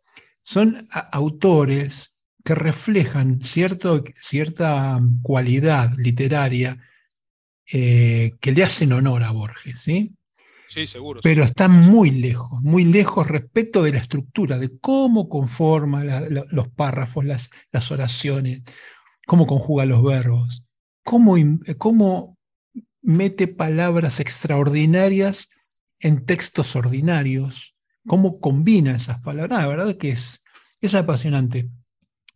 son 0.43 0.89
autores 1.13 2.25
que 2.45 2.55
reflejan 2.55 3.41
cierto, 3.41 4.03
cierta 4.21 5.01
cualidad 5.23 5.93
literaria 5.99 6.77
eh, 7.73 8.33
que 8.41 8.53
le 8.53 8.65
hacen 8.65 8.93
honor 8.93 9.23
a 9.23 9.31
Borges, 9.31 9.81
¿sí? 9.81 10.11
Sí, 10.67 10.87
seguro. 10.87 11.21
Pero 11.23 11.45
están 11.45 11.73
muy 11.73 12.11
lejos, 12.11 12.61
muy 12.63 12.85
lejos 12.87 13.29
respecto 13.29 13.83
de 13.83 13.93
la 13.93 13.99
estructura, 13.99 14.59
de 14.59 14.79
cómo 14.81 15.29
conforma 15.29 16.03
los 16.03 16.69
párrafos, 16.69 17.25
las, 17.25 17.51
las 17.71 17.93
oraciones, 17.93 18.63
cómo 19.27 19.47
conjuga 19.47 19.85
los 19.85 20.03
verbos 20.03 20.65
cómo, 21.03 22.39
mete 23.03 23.49
palabras 23.49 24.21
extraordinarias 24.21 25.49
en 26.01 26.25
textos 26.25 26.77
ordinarios, 26.77 27.77
cómo 28.07 28.41
combina 28.41 28.97
esas 28.97 29.21
palabras. 29.21 29.61
La 29.61 29.69
verdad 29.69 29.97
que 29.97 30.11
es, 30.11 30.45
es 30.81 30.95
apasionante. 30.95 31.71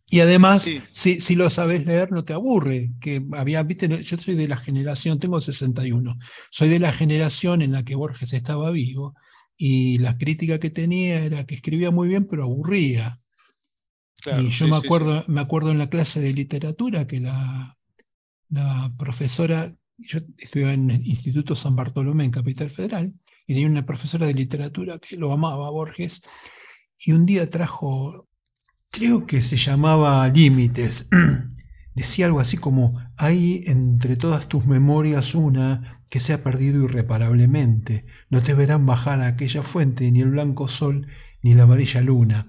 Y 0.09 0.21
además, 0.21 0.61
si, 0.61 1.19
si, 1.19 1.35
lo 1.35 1.49
sabes 1.49 1.85
leer, 1.85 2.11
no 2.11 2.23
te 2.23 2.31
aburre. 2.31 2.91
Que 3.01 3.25
había, 3.33 3.61
¿viste? 3.63 3.89
Yo 4.03 4.17
soy 4.17 4.35
de 4.35 4.47
la 4.47 4.55
generación, 4.55 5.19
tengo 5.19 5.41
61, 5.41 6.17
soy 6.49 6.69
de 6.69 6.79
la 6.79 6.93
generación 6.93 7.61
en 7.61 7.73
la 7.73 7.83
que 7.83 7.95
Borges 7.95 8.31
estaba 8.31 8.71
vivo 8.71 9.15
y 9.57 9.97
la 9.97 10.15
crítica 10.15 10.59
que 10.59 10.69
tenía 10.69 11.25
era 11.25 11.45
que 11.45 11.55
escribía 11.55 11.91
muy 11.91 12.07
bien, 12.07 12.25
pero 12.25 12.43
aburría. 12.43 13.19
y 14.39 14.49
yo 14.49 14.67
me, 14.67 14.77
acuerdo, 14.77 15.25
me 15.27 15.41
acuerdo 15.41 15.71
en 15.71 15.79
la 15.79 15.89
clase 15.89 16.21
de 16.21 16.31
literatura 16.31 17.05
que 17.05 17.19
la, 17.19 17.76
la 18.49 18.93
profesora, 18.97 19.73
yo 19.97 20.19
estudiaba 20.37 20.73
en 20.73 20.91
el 20.91 21.05
Instituto 21.05 21.55
San 21.55 21.75
Bartolomé 21.75 22.25
en 22.25 22.31
Capital 22.31 22.69
Federal, 22.69 23.13
y 23.45 23.53
tenía 23.53 23.69
una 23.69 23.85
profesora 23.85 24.27
de 24.27 24.33
literatura 24.33 24.99
que 24.99 25.17
lo 25.17 25.31
amaba, 25.31 25.69
Borges, 25.69 26.21
y 26.99 27.11
un 27.11 27.25
día 27.25 27.49
trajo, 27.49 28.27
creo 28.91 29.25
que 29.25 29.41
se 29.41 29.57
llamaba 29.57 30.27
Límites, 30.27 31.09
decía 31.95 32.27
algo 32.27 32.39
así 32.39 32.57
como, 32.57 32.99
hay 33.17 33.63
entre 33.65 34.17
todas 34.17 34.47
tus 34.47 34.65
memorias 34.65 35.35
una 35.35 36.03
que 36.09 36.19
se 36.19 36.33
ha 36.33 36.43
perdido 36.43 36.85
irreparablemente. 36.85 38.05
No 38.29 38.41
te 38.41 38.53
verán 38.53 38.85
bajar 38.85 39.19
a 39.21 39.27
aquella 39.27 39.63
fuente 39.63 40.11
ni 40.11 40.21
el 40.21 40.29
blanco 40.29 40.67
sol 40.67 41.07
ni 41.41 41.53
la 41.53 41.63
amarilla 41.63 42.01
luna. 42.01 42.47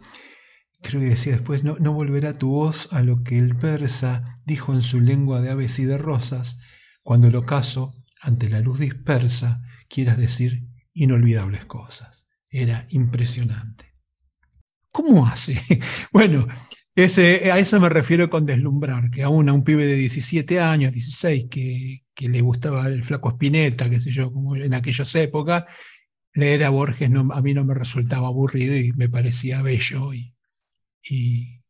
Creo 0.83 1.01
que 1.01 1.09
decía 1.09 1.33
después, 1.33 1.65
no, 1.65 1.77
no 1.81 1.93
volverá 1.93 2.35
tu 2.35 2.51
voz 2.51 2.89
a 2.93 3.03
lo 3.03 3.23
que 3.23 3.39
el 3.39 3.57
persa 3.57 4.41
dijo 4.45 4.73
en 4.75 4.83
su 4.83 5.01
lengua 5.01 5.41
de 5.41 5.51
aves 5.51 5.79
y 5.79 5.85
de 5.85 5.99
rosas, 5.99 6.61
cuando 7.03 7.29
el 7.29 7.37
ocaso, 7.37 7.95
ante 8.21 8.49
la 8.49 8.61
luz 8.61 8.79
dispersa, 8.79 9.63
quieras 9.89 10.19
decir 10.19 10.69
inolvidables 10.93 11.65
cosas. 11.65 12.27
Era 12.51 12.87
impresionante. 12.91 13.87
¿Cómo 14.91 15.27
hace? 15.27 15.61
Bueno, 16.13 16.47
ese, 16.95 17.53
a 17.53 17.59
eso 17.59 17.79
me 17.81 17.89
refiero 17.89 18.29
con 18.31 18.47
deslumbrar, 18.47 19.11
que 19.11 19.23
aún 19.23 19.49
a 19.49 19.53
un 19.53 19.63
pibe 19.65 19.87
de 19.87 19.95
17 19.95 20.61
años, 20.61 20.93
16, 20.93 21.47
que, 21.51 22.05
que 22.15 22.29
le 22.29 22.41
gustaba 22.41 22.89
el 22.89 23.05
flaco 23.05 23.31
Spinetta, 23.31 23.89
qué 23.89 24.01
sé 24.01 24.11
yo, 24.11 24.33
como 24.33 24.57
en 24.57 24.75
aquellas 24.75 25.15
épocas, 25.15 25.65
leer 26.35 26.65
a 26.65 26.71
Borges 26.71 27.11
no, 27.11 27.29
a 27.33 27.43
mí 27.43 27.55
no 27.55 27.65
me 27.65 27.75
resultaba 27.75 28.29
aburrido 28.29 28.77
y 28.77 28.93
me 28.93 29.09
parecía 29.09 29.63
bello 29.63 30.13
y, 30.13 30.35
y, 31.03 31.61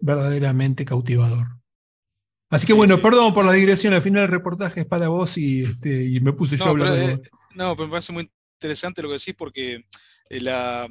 verdaderamente 0.00 0.84
cautivador. 0.84 1.46
Así 2.50 2.66
que 2.66 2.72
bueno, 2.72 3.00
perdón 3.00 3.34
por 3.34 3.44
la 3.44 3.52
digresión, 3.52 3.94
al 3.94 4.02
final 4.02 4.24
el 4.24 4.30
reportaje 4.30 4.80
es 4.80 4.86
para 4.86 5.08
vos 5.08 5.38
y, 5.38 5.62
este, 5.62 6.04
y 6.04 6.20
me 6.20 6.32
puse 6.32 6.56
yo 6.56 6.66
a 6.66 6.68
hablar. 6.70 6.92
de 6.92 7.20
no, 7.54 7.76
pero 7.76 7.86
me 7.86 7.92
parece 7.92 8.12
muy 8.12 8.30
interesante 8.58 9.02
lo 9.02 9.08
que 9.08 9.14
decís 9.14 9.34
porque 9.36 9.84
eh, 10.30 10.40
la, 10.40 10.88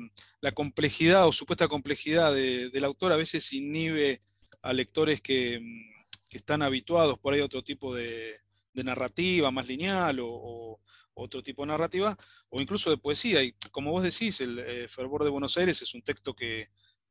complejidad 0.53 1.27
o 1.27 1.32
supuesta 1.32 1.67
complejidad 1.67 2.34
del 2.34 2.84
autor 2.84 3.12
a 3.13 3.17
veces 3.17 3.51
inhibe 3.53 4.22
a 4.62 4.74
lectores 4.74 5.22
que, 5.22 5.60
mm, 5.60 5.93
están 6.36 6.63
habituados 6.63 7.20
por 7.20 7.34
ahí 7.34 7.41
a 7.41 7.46
otro 7.46 7.63
tipo 7.63 7.93
de, 7.93 8.36
narrativa 8.74 9.51
más 9.51 9.67
lineal 9.67 10.20
o, 10.22 10.79
otro 11.13 11.43
tipo 11.43 11.62
de 11.62 11.67
narrativa, 11.67 12.17
o 12.50 12.60
incluso 12.60 12.89
de 12.89 12.98
poesía. 12.98 13.43
Y 13.43 13.53
como 13.72 13.91
vos 13.91 14.01
decís, 14.01 14.41
el 14.41 14.58
eh, 14.58 14.88
Fervor 14.88 15.24
de 15.24 15.29
Buenos 15.29 15.55
Aires 15.58 15.79
es 15.84 15.93
un 15.93 16.01
texto 16.01 16.36
que, 16.36 16.70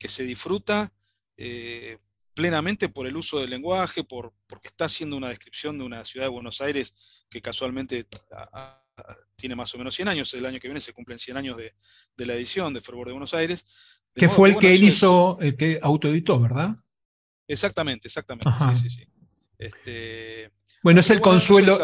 se 0.09 0.25
disfruta 0.25 0.93
eh, 1.37 1.99
plenamente 2.35 2.89
por 2.89 3.07
el 3.07 3.17
uso 3.17 3.41
del 3.41 3.51
lenguaje, 3.51 4.05
por, 4.05 4.33
porque 4.47 4.69
está 4.69 4.87
haciendo 4.87 5.17
una 5.17 5.29
descripción 5.29 5.79
de 5.79 5.85
una 5.85 6.05
ciudad 6.05 6.27
de 6.27 6.31
Buenos 6.31 6.61
Aires 6.61 7.27
que 7.29 7.43
casualmente 7.43 8.07
tiene 9.37 9.55
más 9.55 9.75
o 9.75 9.79
menos 9.79 9.95
100 9.95 10.09
años, 10.09 10.33
el 10.35 10.47
año 10.47 10.61
que 10.61 10.69
viene 10.69 10.81
se 10.81 10.93
cumplen 10.93 11.19
100 11.19 11.37
años 11.37 11.57
de, 11.57 12.27
la 12.27 12.35
edición 12.35 12.73
de 12.73 12.81
Fervor 12.81 13.07
de 13.07 13.13
Buenos 13.13 13.35
Aires. 13.35 14.05
que 14.15 14.29
fue 14.29 14.51
el 14.51 14.57
que 14.57 14.73
él 14.73 14.85
hizo, 14.85 15.39
el 15.41 15.57
que 15.57 15.79
autoeditó, 15.83 16.41
¿verdad? 16.41 16.77
Exactamente, 17.49 18.09
exactamente, 18.09 18.51
sí, 18.59 18.89
sí, 18.89 18.91
sí. 18.91 19.09
Este, 19.59 20.51
bueno, 20.83 21.01
es 21.01 21.11
el 21.11 21.21
consuelo, 21.21 21.79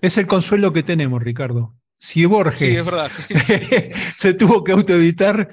es, 0.00 0.18
el 0.18 0.26
consuelo 0.26 0.72
que 0.72 0.82
tenemos, 0.82 1.22
Ricardo. 1.22 1.74
Si 1.98 2.24
Borges 2.24 2.58
se 4.16 4.34
tuvo 4.34 4.62
que 4.62 4.72
autoeditar, 4.72 5.50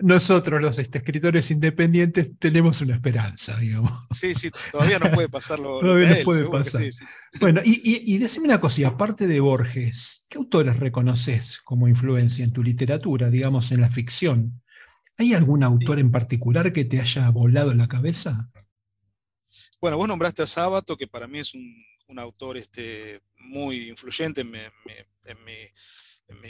nosotros 0.00 0.60
los 0.60 0.78
este, 0.78 0.98
escritores 0.98 1.50
independientes 1.50 2.32
tenemos 2.38 2.80
una 2.80 2.94
esperanza, 2.94 3.56
digamos. 3.58 3.92
Sí, 4.10 4.34
sí, 4.34 4.50
todavía 4.72 4.98
no 4.98 5.10
puede 5.12 5.28
pasarlo. 5.28 5.78
todavía 5.80 6.10
no 6.10 6.24
puede 6.24 6.48
pasar. 6.48 6.82
Bueno, 7.40 7.60
y, 7.64 7.80
y, 7.82 8.18
decime 8.18 8.46
una 8.46 8.60
cosa, 8.60 8.88
aparte 8.88 9.26
de 9.26 9.40
Borges, 9.40 10.26
¿qué 10.28 10.38
autores 10.38 10.78
reconoces 10.78 11.58
como 11.58 11.88
influencia 11.88 12.44
en 12.44 12.52
tu 12.52 12.62
literatura, 12.62 13.30
digamos, 13.30 13.72
en 13.72 13.80
la 13.80 13.90
ficción? 13.90 14.62
¿Hay 15.16 15.34
algún 15.34 15.62
autor 15.62 15.98
en 15.98 16.10
particular 16.10 16.72
que 16.72 16.84
te 16.84 17.00
haya 17.00 17.28
volado 17.30 17.74
la 17.74 17.88
cabeza? 17.88 18.50
Bueno, 19.80 19.96
vos 19.96 20.08
nombraste 20.08 20.42
a 20.42 20.46
Sábato, 20.46 20.96
que 20.96 21.06
para 21.06 21.26
mí 21.26 21.40
es 21.40 21.54
un, 21.54 21.74
autor 22.18 22.56
este, 22.56 23.20
muy 23.36 23.90
influyente 23.90 24.40
en 24.40 24.50
mi 24.50 24.58
en 25.28 25.44
mi 25.44 25.52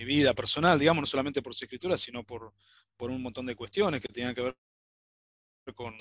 vida 0.08 0.34
personal, 0.34 0.78
digamos, 0.78 1.02
no 1.02 1.06
solamente 1.06 1.42
por 1.42 1.54
su 1.54 1.64
escritura, 1.64 1.96
sino 1.96 2.24
por, 2.24 2.52
por 2.96 3.10
un 3.10 3.22
montón 3.22 3.46
de 3.46 3.54
cuestiones 3.54 4.00
que 4.00 4.08
tenían 4.08 4.34
que 4.34 4.42
ver 4.42 4.56
con, 5.74 5.94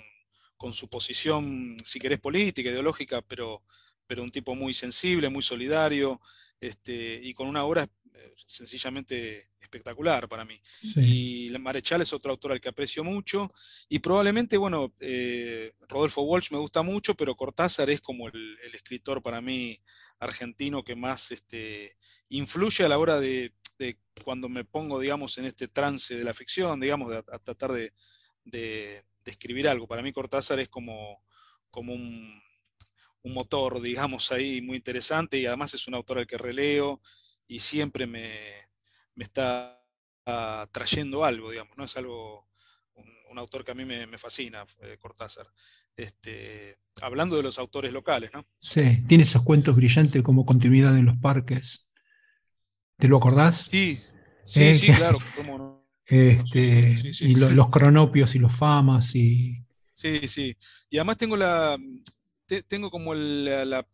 con, 0.56 0.74
su 0.74 0.90
posición, 0.90 1.76
si 1.84 2.00
querés, 2.00 2.20
política, 2.20 2.70
ideológica, 2.70 3.22
pero, 3.22 3.64
pero 4.08 4.24
un 4.24 4.32
tipo 4.32 4.56
muy 4.56 4.74
sensible, 4.74 5.30
muy 5.30 5.44
solidario, 5.44 6.20
este, 6.60 7.20
y 7.22 7.34
con 7.34 7.48
una 7.48 7.66
obra 7.66 7.84
eh, 7.84 8.32
sencillamente 8.46 9.52
espectacular 9.60 10.30
para 10.30 10.46
mí. 10.46 10.58
Y 10.96 11.52
Marechal 11.60 12.02
es 12.02 12.14
otro 12.14 12.32
autor 12.32 12.54
al 12.54 12.62
que 12.62 12.70
aprecio 12.70 13.04
mucho, 13.04 13.52
y 13.90 14.00
probablemente, 14.00 14.56
bueno, 14.56 14.94
eh, 15.02 15.74
Rodolfo 15.90 16.22
Walsh 16.22 16.52
me 16.52 16.60
gusta 16.60 16.82
mucho, 16.82 17.14
pero 17.14 17.36
Cortázar 17.36 17.90
es 17.90 18.00
como 18.00 18.30
el, 18.30 18.58
el 18.64 18.74
escritor 18.74 19.22
para 19.22 19.42
mí 19.42 19.78
argentino 20.20 20.84
que 20.84 20.96
más 20.96 21.32
este, 21.32 21.98
influye 22.30 22.86
a 22.86 22.90
la 22.90 22.98
hora 22.98 23.20
de, 23.20 23.54
de 23.78 23.98
cuando 24.24 24.50
me 24.50 24.64
pongo, 24.64 25.00
digamos, 25.00 25.38
en 25.38 25.46
este 25.46 25.68
trance 25.68 26.16
de 26.16 26.24
la 26.24 26.34
ficción, 26.34 26.80
digamos, 26.80 27.16
a, 27.16 27.40
tratar 27.40 27.72
de, 27.72 27.94
escribir 29.26 29.68
algo. 29.68 29.88
Para 29.88 30.02
mí 30.02 30.12
Cortázar 30.12 30.60
es 30.60 30.70
como, 30.70 31.22
un, 31.76 32.42
motor, 33.24 33.82
digamos, 33.82 34.32
ahí 34.32 34.62
muy 34.62 34.78
interesante 34.78 35.38
y 35.38 35.46
además 35.46 35.74
es 35.74 35.86
un 35.88 35.96
autor 35.96 36.20
al 36.20 36.28
que 36.28 36.38
releo 36.38 37.02
y 37.46 37.60
siempre 37.60 38.08
me, 38.08 38.32
está 39.18 39.84
trayendo 40.72 41.26
algo, 41.26 41.52
digamos, 41.52 41.78
¿no? 41.78 41.84
Es 41.84 41.98
algo, 41.98 42.48
un, 43.30 43.38
autor 43.38 43.64
que 43.64 43.72
a 43.72 43.76
mí 43.76 43.86
me, 43.86 44.18
fascina, 44.18 44.66
eh, 44.82 44.98
Cortázar. 45.00 45.46
Este, 45.96 46.80
hablando 47.02 47.36
de 47.36 47.44
los 47.44 47.60
autores 47.60 47.92
locales, 47.92 48.32
¿no? 48.34 48.44
Sí, 48.60 49.04
tiene 49.08 49.26
esos 49.26 49.44
cuentos 49.44 49.76
brillantes 49.76 50.22
como 50.24 50.46
continuidad 50.46 50.98
en 50.98 51.06
los 51.06 51.18
parques. 51.18 51.87
¿Te 52.98 53.08
lo 53.08 53.18
acordás? 53.18 53.66
Sí, 53.70 54.00
sí, 54.44 54.64
eh, 54.64 54.76
sí, 54.76 54.88
claro. 54.88 55.20
Este, 56.06 56.96
y 57.22 57.36
los 57.36 57.70
cronopios 57.70 58.34
y 58.36 58.40
los 58.40 58.56
famas 58.56 59.14
y... 59.16 59.64
Sí, 59.92 60.28
sí. 60.28 60.56
Y 60.90 60.98
además 60.98 61.18
tengo 61.18 61.36
la, 61.38 61.78
tengo 62.68 62.90
como 62.90 63.14
la, 63.14 63.86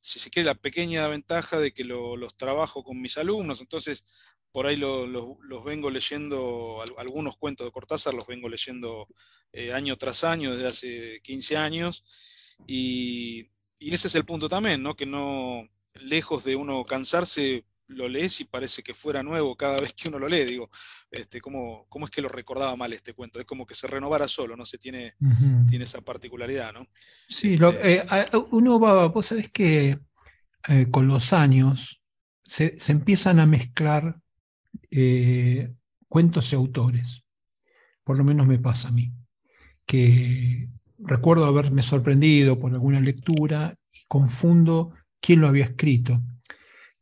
si 0.00 0.18
se 0.18 0.30
quiere, 0.30 0.46
la 0.46 0.54
pequeña 0.54 1.06
ventaja 1.06 1.58
de 1.58 1.72
que 1.72 1.84
los 1.84 2.36
trabajo 2.36 2.82
con 2.82 3.00
mis 3.00 3.16
alumnos, 3.18 3.60
entonces 3.60 4.34
por 4.52 4.66
ahí 4.66 4.76
los 4.76 5.64
vengo 5.64 5.90
leyendo, 5.90 6.82
algunos 6.98 7.36
cuentos 7.36 7.66
de 7.66 7.70
Cortázar 7.70 8.14
los 8.14 8.26
vengo 8.26 8.48
leyendo 8.48 9.06
eh, 9.52 9.72
año 9.72 9.96
tras 9.96 10.24
año, 10.24 10.50
desde 10.52 10.68
hace 10.68 11.20
15 11.22 11.56
años, 11.56 12.56
y, 12.66 13.48
y, 13.78 13.94
ese 13.94 14.08
es 14.08 14.14
el 14.16 14.24
punto 14.24 14.48
también, 14.48 14.82
¿no? 14.82 14.96
que 14.96 15.06
no, 15.06 15.68
lejos 16.00 16.44
de 16.44 16.56
uno 16.56 16.84
cansarse, 16.84 17.64
lo 17.90 18.08
lees 18.08 18.40
y 18.40 18.44
parece 18.44 18.82
que 18.82 18.94
fuera 18.94 19.22
nuevo 19.22 19.56
cada 19.56 19.78
vez 19.78 19.92
que 19.92 20.08
uno 20.08 20.18
lo 20.18 20.28
lee. 20.28 20.44
Digo, 20.44 20.70
este, 21.10 21.40
¿cómo, 21.40 21.86
¿cómo, 21.88 22.06
es 22.06 22.10
que 22.10 22.22
lo 22.22 22.28
recordaba 22.28 22.76
mal 22.76 22.92
este 22.92 23.14
cuento? 23.14 23.38
Es 23.38 23.46
como 23.46 23.66
que 23.66 23.74
se 23.74 23.86
renovara 23.86 24.28
solo, 24.28 24.56
no 24.56 24.64
se 24.64 24.78
tiene, 24.78 25.14
tiene 25.68 25.84
esa 25.84 26.00
particularidad, 26.00 26.72
¿no? 26.72 26.86
Sí, 26.94 27.54
este 27.54 27.96
eh, 27.96 28.06
uno 28.50 28.78
va, 28.78 29.06
vos 29.06 29.26
sabés 29.26 29.50
que 29.50 29.98
eh, 30.68 30.90
con 30.90 31.06
los 31.06 31.32
años 31.32 32.02
se, 32.44 32.76
empiezan 32.88 33.40
a 33.40 33.46
mezclar 33.46 34.20
eh, 34.90 35.72
cuentos 36.08 36.52
y 36.52 36.56
autores. 36.56 37.24
Por 38.04 38.18
lo 38.18 38.24
menos 38.24 38.46
me 38.46 38.58
pasa 38.58 38.88
a 38.88 38.92
mí. 38.92 39.12
Que 39.86 40.68
recuerdo 40.98 41.44
haberme 41.44 41.82
sorprendido 41.82 42.58
por 42.58 42.72
alguna 42.72 43.00
lectura 43.00 43.76
y 43.92 44.04
confundo 44.06 44.94
quién 45.20 45.40
lo 45.40 45.48
había 45.48 45.64
escrito 45.64 46.20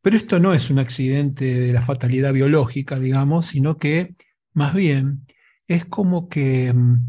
pero 0.03 0.17
esto 0.17 0.39
no 0.39 0.53
es 0.53 0.71
un 0.71 0.79
accidente 0.79 1.45
de 1.45 1.73
la 1.73 1.83
fatalidad 1.83 2.33
biológica, 2.33 2.99
digamos, 2.99 3.47
sino 3.47 3.77
que 3.77 4.15
más 4.53 4.75
bien 4.75 5.27
es 5.67 5.85
como 5.85 6.29
que 6.29 6.73
mm, 6.73 7.07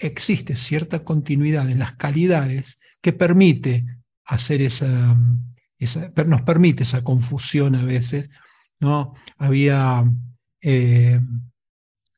existe 0.00 0.56
cierta 0.56 1.04
continuidad 1.04 1.70
en 1.70 1.78
las 1.78 1.92
calidades 1.92 2.80
que 3.00 3.12
permite 3.12 3.84
hacer 4.24 4.62
esa, 4.62 5.14
mm, 5.14 5.54
nos 6.26 6.42
permite 6.42 6.82
esa 6.82 7.04
confusión 7.04 7.74
a 7.76 7.82
veces, 7.82 8.30
¿no? 8.80 9.14
Había, 9.38 10.04
eh, 10.60 11.20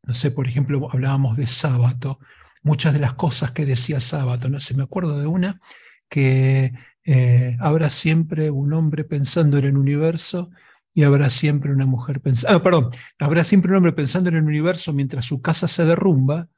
no 0.03 0.15
sé, 0.15 0.31
por 0.31 0.47
ejemplo, 0.49 0.89
hablábamos 0.91 1.37
de 1.37 1.47
sábado, 1.47 2.19
muchas 2.63 2.93
de 2.95 3.01
las 3.01 3.15
cosas 3.15 3.51
que 3.53 3.67
decía 3.67 4.01
sábado, 4.01 4.49
no 4.49 4.61
sé, 4.61 4.75
me 4.75 4.85
acuerdo 4.85 5.19
de 5.19 5.27
una 5.27 5.61
que 6.09 6.73
eh, 7.11 7.57
habrá 7.59 7.89
siempre 7.89 8.51
un 8.51 8.75
hombre 8.75 9.03
pensando 9.03 9.57
en 9.57 9.65
el 9.65 9.79
universo 9.79 10.51
y 10.93 11.05
habrá 11.05 11.31
siempre 11.31 11.73
una 11.73 11.87
mujer 11.87 12.21
pensando, 12.21 12.55
ah, 12.55 12.63
perdón, 12.63 12.91
habrá 13.19 13.45
siempre 13.45 13.71
un 13.71 13.79
hombre 13.79 13.95
pensando 13.95 14.29
en 14.29 14.37
el 14.37 14.45
universo 14.45 14.93
mientras 14.93 15.25
su 15.25 15.41
casa 15.41 15.69
se 15.69 15.87
derrumba 15.87 16.51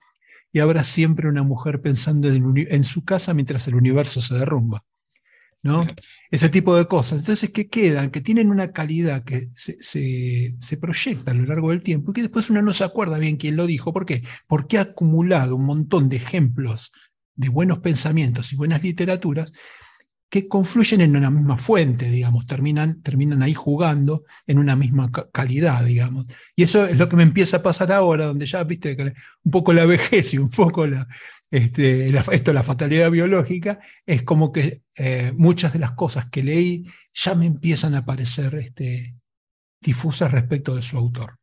y 0.52 0.58
habrá 0.58 0.82
siempre 0.82 1.28
una 1.28 1.44
mujer 1.44 1.80
pensando 1.80 2.28
en, 2.28 2.82
su 2.82 3.04
casa 3.04 3.32
mientras 3.32 3.68
el 3.68 3.76
universo 3.76 4.20
se 4.20 4.34
derrumba. 4.34 4.84
¿no? 5.62 5.86
Ese 6.32 6.48
tipo 6.48 6.74
de 6.74 6.88
cosas. 6.88 7.20
Entonces, 7.20 7.50
que 7.50 7.68
quedan? 7.68 8.10
Que 8.10 8.20
tienen 8.20 8.50
una 8.50 8.72
calidad 8.72 9.22
que 9.22 9.46
se, 9.54 9.76
se, 9.80 10.76
proyecta 10.78 11.30
a 11.30 11.34
lo 11.34 11.44
largo 11.44 11.70
del 11.70 11.80
tiempo 11.80 12.10
y 12.10 12.14
que 12.14 12.22
después 12.22 12.50
uno 12.50 12.60
no 12.60 12.72
se 12.72 12.82
acuerda 12.82 13.18
bien 13.18 13.36
quién 13.36 13.54
lo 13.54 13.68
dijo. 13.68 13.92
¿Por 13.92 14.04
qué? 14.04 14.20
Porque 14.48 14.78
ha 14.78 14.82
acumulado 14.82 15.54
un 15.54 15.66
montón 15.66 16.08
de 16.08 16.16
ejemplos 16.16 16.90
de 17.36 17.50
buenos 17.50 17.78
pensamientos 17.78 18.52
y 18.52 18.56
buenas 18.56 18.82
literaturas 18.82 19.52
que 20.30 20.46
confluyen 20.46 21.00
en 21.00 21.16
una 21.16 21.28
misma 21.28 21.58
fuente, 21.58 22.08
digamos, 22.08 22.46
terminan, 22.46 23.02
terminan 23.02 23.42
ahí 23.42 23.52
jugando 23.52 24.22
en 24.46 24.58
una 24.58 24.76
misma 24.76 25.10
calidad, 25.32 25.84
digamos. 25.84 26.26
Y 26.54 26.62
eso 26.62 26.86
es 26.86 26.96
lo 26.96 27.08
que 27.08 27.16
me 27.16 27.24
empieza 27.24 27.56
a 27.56 27.62
pasar 27.64 27.90
ahora, 27.90 28.26
donde 28.26 28.46
ya, 28.46 28.62
viste, 28.62 28.96
un 29.42 29.50
poco 29.50 29.72
la 29.72 29.84
vejez 29.86 30.32
y 30.32 30.38
un 30.38 30.48
poco 30.48 30.86
la, 30.86 31.08
este, 31.50 32.14
esto, 32.32 32.52
la 32.52 32.62
fatalidad 32.62 33.10
biológica, 33.10 33.80
es 34.06 34.22
como 34.22 34.52
que 34.52 34.82
eh, 34.96 35.32
muchas 35.36 35.72
de 35.72 35.80
las 35.80 35.92
cosas 35.92 36.30
que 36.30 36.44
leí 36.44 36.84
ya 37.12 37.34
me 37.34 37.46
empiezan 37.46 37.96
a 37.96 38.04
parecer 38.04 38.54
este, 38.54 39.16
difusas 39.80 40.30
respecto 40.30 40.76
de 40.76 40.82
su 40.82 40.96
autor. 40.96 41.38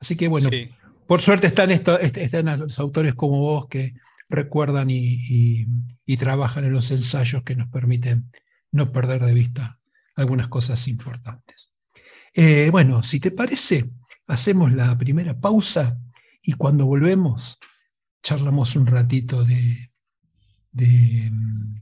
Así 0.00 0.16
que 0.16 0.26
bueno, 0.26 0.50
por 1.06 1.22
suerte 1.22 1.46
están, 1.46 1.70
estos, 1.70 2.00
están 2.00 2.58
los 2.58 2.80
autores 2.80 3.14
como 3.14 3.38
vos 3.38 3.68
que 3.68 3.94
recuerdan 4.32 4.88
y, 4.90 5.66
trabajan 6.18 6.64
en 6.66 6.72
los 6.72 6.90
ensayos 6.90 7.42
que 7.42 7.56
nos 7.56 7.70
permiten 7.70 8.30
no 8.70 8.92
perder 8.92 9.22
de 9.24 9.32
vista 9.32 9.80
algunas 10.14 10.48
cosas 10.48 10.86
importantes. 10.86 11.70
Eh, 12.34 12.68
bueno, 12.70 13.02
si 13.02 13.18
te 13.18 13.30
parece, 13.30 13.90
hacemos 14.26 14.72
la 14.72 14.96
primera 14.98 15.40
pausa 15.40 15.98
y 16.42 16.52
cuando 16.52 16.84
volvemos 16.84 17.58
charlamos 18.22 18.76
un 18.76 18.86
ratito 18.86 19.44
de, 19.44 19.90
mm, 21.30 21.76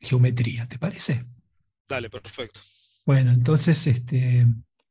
geometría, 0.00 0.66
¿te 0.66 0.78
parece? 0.78 1.24
Dale, 1.88 2.10
perfecto. 2.10 2.60
Bueno, 3.06 3.32
entonces 3.32 3.86
este, 3.86 4.46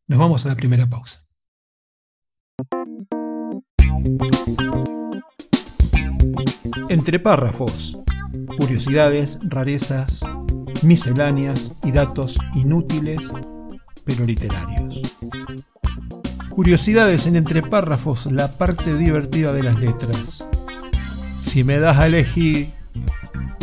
nos 0.08 0.20
vamos 0.20 0.46
a 0.46 0.50
la 0.50 0.56
primera 0.56 0.88
pausa. 0.88 1.28
Entre 6.90 7.20
párrafos, 7.20 7.98
curiosidades, 8.58 9.40
rarezas, 9.44 10.26
misceláneas 10.84 11.74
y 11.84 11.92
datos 11.92 12.38
inútiles 12.56 13.32
pero 14.06 14.26
literarios. 14.26 15.02
Curiosidades 16.50 17.26
en 17.28 17.36
entre 17.36 17.62
párrafos, 17.64 18.32
la 18.32 18.52
parte 18.52 18.96
divertida 18.96 19.54
de 19.54 19.64
las 19.64 19.80
letras. 19.80 20.48
Si 21.40 21.64
me 21.64 21.80
das 21.80 21.98
a 21.98 22.08
elegir, 22.08 22.70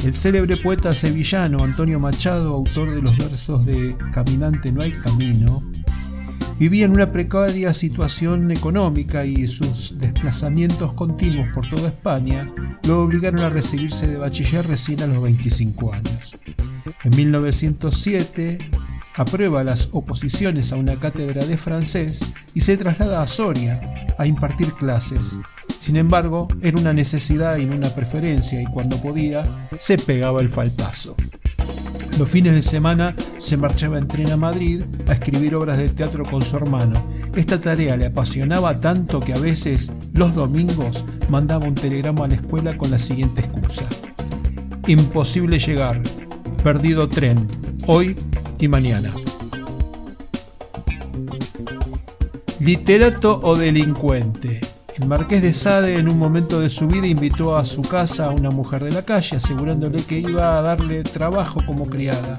el 0.04 0.14
célebre 0.14 0.56
poeta 0.56 0.94
sevillano 0.94 1.62
Antonio 1.62 2.00
Machado, 2.00 2.54
autor 2.54 2.90
de 2.90 3.02
los 3.02 3.16
versos 3.18 3.64
de 3.66 3.94
Caminante 4.12 4.72
no 4.72 4.82
hay 4.82 4.92
camino, 4.92 5.62
Vivía 6.60 6.84
en 6.84 6.90
una 6.90 7.10
precaria 7.10 7.72
situación 7.72 8.50
económica 8.50 9.24
y 9.24 9.46
sus 9.46 9.98
desplazamientos 9.98 10.92
continuos 10.92 11.50
por 11.54 11.66
toda 11.70 11.88
España 11.88 12.52
lo 12.86 13.02
obligaron 13.02 13.40
a 13.40 13.48
recibirse 13.48 14.06
de 14.06 14.18
bachiller 14.18 14.66
recién 14.66 15.00
a 15.00 15.06
los 15.06 15.22
25 15.22 15.94
años. 15.94 16.36
En 17.02 17.16
1907 17.16 18.58
aprueba 19.16 19.64
las 19.64 19.88
oposiciones 19.92 20.70
a 20.74 20.76
una 20.76 20.96
cátedra 20.96 21.46
de 21.46 21.56
francés 21.56 22.30
y 22.52 22.60
se 22.60 22.76
traslada 22.76 23.22
a 23.22 23.26
Soria 23.26 23.80
a 24.18 24.26
impartir 24.26 24.70
clases. 24.74 25.38
Sin 25.80 25.96
embargo, 25.96 26.46
era 26.60 26.78
una 26.78 26.92
necesidad 26.92 27.56
y 27.56 27.64
no 27.64 27.74
una 27.74 27.88
preferencia 27.94 28.60
y 28.60 28.66
cuando 28.66 28.98
podía 28.98 29.44
se 29.78 29.96
pegaba 29.96 30.42
el 30.42 30.50
faltazo. 30.50 31.16
Los 32.18 32.28
fines 32.28 32.54
de 32.54 32.62
semana 32.62 33.14
se 33.38 33.56
marchaba 33.56 33.98
en 33.98 34.06
tren 34.06 34.30
a 34.30 34.37
Madrid 34.37 34.83
a 35.09 35.12
escribir 35.12 35.54
obras 35.54 35.78
de 35.78 35.88
teatro 35.88 36.24
con 36.24 36.42
su 36.42 36.56
hermano. 36.56 37.02
Esta 37.35 37.61
tarea 37.61 37.96
le 37.96 38.06
apasionaba 38.06 38.78
tanto 38.78 39.20
que 39.20 39.33
a 39.33 39.38
veces, 39.38 39.92
los 40.12 40.35
domingos, 40.35 41.04
mandaba 41.28 41.66
un 41.66 41.74
telegrama 41.74 42.24
a 42.24 42.28
la 42.28 42.35
escuela 42.35 42.76
con 42.76 42.90
la 42.90 42.98
siguiente 42.98 43.40
excusa. 43.40 43.87
Imposible 44.87 45.59
llegar. 45.59 46.02
Perdido 46.62 47.09
tren. 47.09 47.48
Hoy 47.87 48.16
y 48.59 48.68
mañana. 48.68 49.12
Literato 52.59 53.40
o 53.42 53.56
delincuente. 53.56 54.61
El 55.00 55.08
marqués 55.08 55.40
de 55.40 55.54
Sade 55.54 55.98
en 55.98 56.12
un 56.12 56.18
momento 56.18 56.60
de 56.60 56.68
su 56.68 56.86
vida 56.86 57.06
invitó 57.06 57.56
a 57.56 57.64
su 57.64 57.80
casa 57.80 58.26
a 58.26 58.30
una 58.30 58.50
mujer 58.50 58.84
de 58.84 58.92
la 58.92 59.02
calle 59.02 59.36
asegurándole 59.36 60.02
que 60.04 60.18
iba 60.18 60.58
a 60.58 60.62
darle 60.62 61.02
trabajo 61.02 61.60
como 61.64 61.86
criada. 61.86 62.36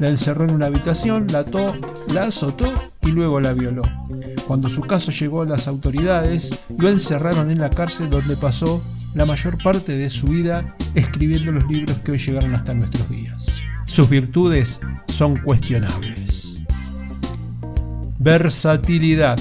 La 0.00 0.08
encerró 0.08 0.44
en 0.44 0.54
una 0.54 0.66
habitación, 0.66 1.28
la 1.30 1.40
ató, 1.40 1.72
la 2.12 2.24
azotó 2.24 2.66
y 3.02 3.12
luego 3.12 3.40
la 3.40 3.52
violó. 3.52 3.82
Cuando 4.48 4.68
su 4.68 4.80
caso 4.82 5.12
llegó 5.12 5.42
a 5.42 5.46
las 5.46 5.68
autoridades, 5.68 6.64
lo 6.76 6.88
encerraron 6.88 7.52
en 7.52 7.58
la 7.58 7.70
cárcel 7.70 8.10
donde 8.10 8.36
pasó 8.36 8.82
la 9.14 9.24
mayor 9.24 9.62
parte 9.62 9.96
de 9.96 10.10
su 10.10 10.26
vida 10.26 10.74
escribiendo 10.96 11.52
los 11.52 11.68
libros 11.68 11.96
que 11.98 12.12
hoy 12.12 12.18
llegaron 12.18 12.54
hasta 12.56 12.74
nuestros 12.74 13.08
días. 13.10 13.46
Sus 13.86 14.10
virtudes 14.10 14.80
son 15.06 15.36
cuestionables. 15.36 16.56
Versatilidad. 18.18 19.38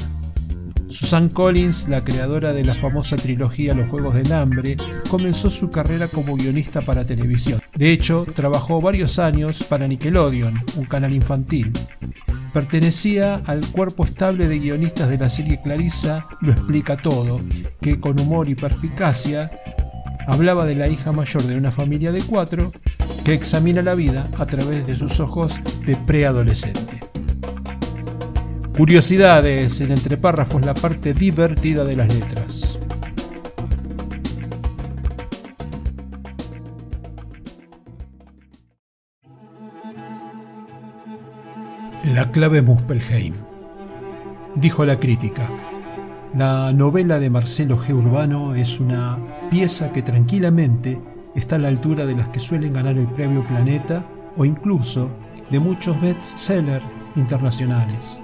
Susan 0.91 1.30
Collins, 1.30 1.88
la 1.88 2.04
creadora 2.04 2.51
de 2.51 2.65
la 2.65 2.75
famosa 2.75 3.15
trilogía 3.15 3.73
Los 3.73 3.89
Juegos 3.89 4.13
del 4.13 4.32
Hambre, 4.34 4.75
comenzó 5.10 5.49
su 5.49 5.69
carrera 5.69 6.10
como 6.10 6.36
guionista 6.36 6.82
para 6.82 7.06
televisión. 7.06 7.62
De 7.75 7.91
hecho, 7.91 8.25
trabajó 8.36 8.82
varios 8.82 9.17
años 9.17 9.63
para 9.63 9.88
Nickelodeon, 9.88 10.62
un 10.75 10.86
canal 10.86 11.13
infantil. 11.13 11.71
Pertenecía 12.54 13.41
al 13.45 13.65
cuerpo 13.67 14.04
estable 14.04 14.49
de 14.49 14.60
guionistas 14.60 15.08
de 15.08 15.17
la 15.17 15.30
serie 15.30 15.62
Clarissa 15.62 16.25
Lo 16.41 16.51
explica 16.51 16.97
todo, 16.97 17.39
que 17.82 17.99
con 17.99 18.19
humor 18.19 18.49
y 18.49 18.56
perspicacia 18.56 19.49
hablaba 20.27 20.65
de 20.65 20.75
la 20.75 20.89
hija 20.89 21.13
mayor 21.13 21.43
de 21.43 21.56
una 21.56 21.71
familia 21.71 22.12
de 22.12 22.21
cuatro 22.21 22.71
que 23.23 23.34
examina 23.34 23.82
la 23.82 23.95
vida 23.95 24.30
a 24.38 24.45
través 24.45 24.86
de 24.86 24.95
sus 24.97 25.19
ojos 25.21 25.62
de 25.86 25.95
preadolescente. 25.95 27.01
Curiosidades 28.77 29.81
en 29.81 29.91
entre 29.91 30.17
párrafos, 30.17 30.65
la 30.65 30.73
parte 30.73 31.13
divertida 31.13 31.84
de 31.84 31.95
las 31.95 32.13
letras. 32.13 32.79
La 42.15 42.31
clave 42.31 42.62
Muspelheim. 42.62 43.36
Dijo 44.55 44.86
la 44.86 44.99
crítica. 44.99 45.47
La 46.34 46.71
novela 46.71 47.19
de 47.19 47.29
Marcelo 47.29 47.77
G. 47.77 47.93
Urbano 47.93 48.55
es 48.55 48.79
una 48.79 49.19
pieza 49.49 49.91
que 49.91 50.01
tranquilamente 50.01 50.99
está 51.36 51.57
a 51.57 51.60
la 51.60 51.67
altura 51.67 52.05
de 52.05 52.15
las 52.15 52.29
que 52.29 52.39
suelen 52.39 52.73
ganar 52.73 52.97
el 52.97 53.07
premio 53.07 53.45
Planeta 53.47 54.05
o 54.38 54.45
incluso 54.45 55.12
de 55.51 55.60
muchos 55.60 55.99
bestsellers 56.01 56.86
internacionales. 57.15 58.23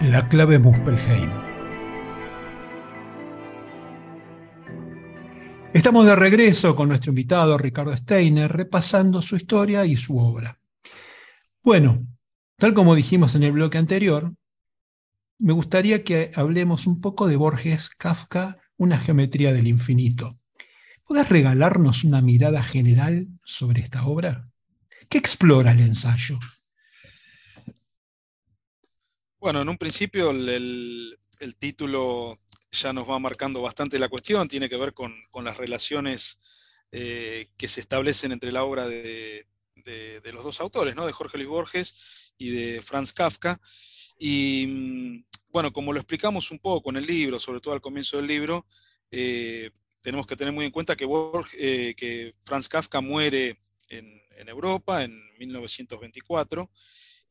La 0.00 0.28
clave 0.28 0.58
Muspelheim. 0.58 1.30
Estamos 5.72 6.04
de 6.06 6.16
regreso 6.16 6.74
con 6.74 6.88
nuestro 6.88 7.12
invitado 7.12 7.56
Ricardo 7.56 7.96
Steiner, 7.96 8.50
repasando 8.50 9.22
su 9.22 9.36
historia 9.36 9.86
y 9.86 9.96
su 9.96 10.18
obra. 10.18 10.58
Bueno, 11.62 12.04
tal 12.56 12.74
como 12.74 12.96
dijimos 12.96 13.36
en 13.36 13.44
el 13.44 13.52
bloque 13.52 13.78
anterior, 13.78 14.34
me 15.38 15.52
gustaría 15.52 16.02
que 16.02 16.32
hablemos 16.34 16.88
un 16.88 17.00
poco 17.00 17.28
de 17.28 17.36
Borges 17.36 17.90
Kafka, 17.90 18.58
una 18.76 18.98
geometría 18.98 19.52
del 19.52 19.68
infinito. 19.68 20.40
¿Puedes 21.06 21.28
regalarnos 21.28 22.02
una 22.02 22.20
mirada 22.20 22.64
general 22.64 23.28
sobre 23.44 23.82
esta 23.82 24.04
obra? 24.04 24.50
¿Qué 25.08 25.18
explora 25.18 25.70
el 25.70 25.80
ensayo? 25.80 26.36
Bueno, 29.44 29.60
en 29.60 29.68
un 29.68 29.76
principio 29.76 30.30
el, 30.30 31.18
título 31.58 32.40
ya 32.72 32.94
nos 32.94 33.06
va 33.06 33.18
marcando 33.18 33.60
bastante 33.60 33.98
la 33.98 34.08
cuestión, 34.08 34.48
tiene 34.48 34.70
que 34.70 34.78
ver 34.78 34.94
con, 34.94 35.14
las 35.44 35.58
relaciones 35.58 36.80
eh, 36.90 37.48
que 37.58 37.68
se 37.68 37.82
establecen 37.82 38.32
entre 38.32 38.52
la 38.52 38.64
obra 38.64 38.88
de, 38.88 39.46
los 40.32 40.44
dos 40.44 40.62
autores, 40.62 40.96
¿no? 40.96 41.04
de 41.04 41.12
Jorge 41.12 41.36
Luis 41.36 41.50
Borges 41.50 42.32
y 42.38 42.52
de 42.52 42.80
Franz 42.80 43.12
Kafka. 43.12 43.60
Y 44.18 44.66
mm, 44.66 45.24
bueno, 45.50 45.74
como 45.74 45.92
lo 45.92 46.00
explicamos 46.00 46.50
un 46.50 46.58
poco 46.58 46.88
en 46.88 46.96
el 46.96 47.06
libro, 47.06 47.38
sobre 47.38 47.60
todo 47.60 47.74
al 47.74 47.82
comienzo 47.82 48.16
del 48.16 48.26
libro, 48.26 48.64
eh, 49.10 49.70
tenemos 50.00 50.26
que 50.26 50.36
tener 50.36 50.54
muy 50.54 50.64
en 50.64 50.70
cuenta 50.70 50.96
que, 50.96 51.06
eh, 51.58 51.94
que 51.94 52.34
Franz 52.40 52.70
Kafka 52.70 53.02
muere 53.02 53.58
en, 53.90 54.22
Europa 54.48 55.04
en 55.04 55.12
1924 55.38 56.70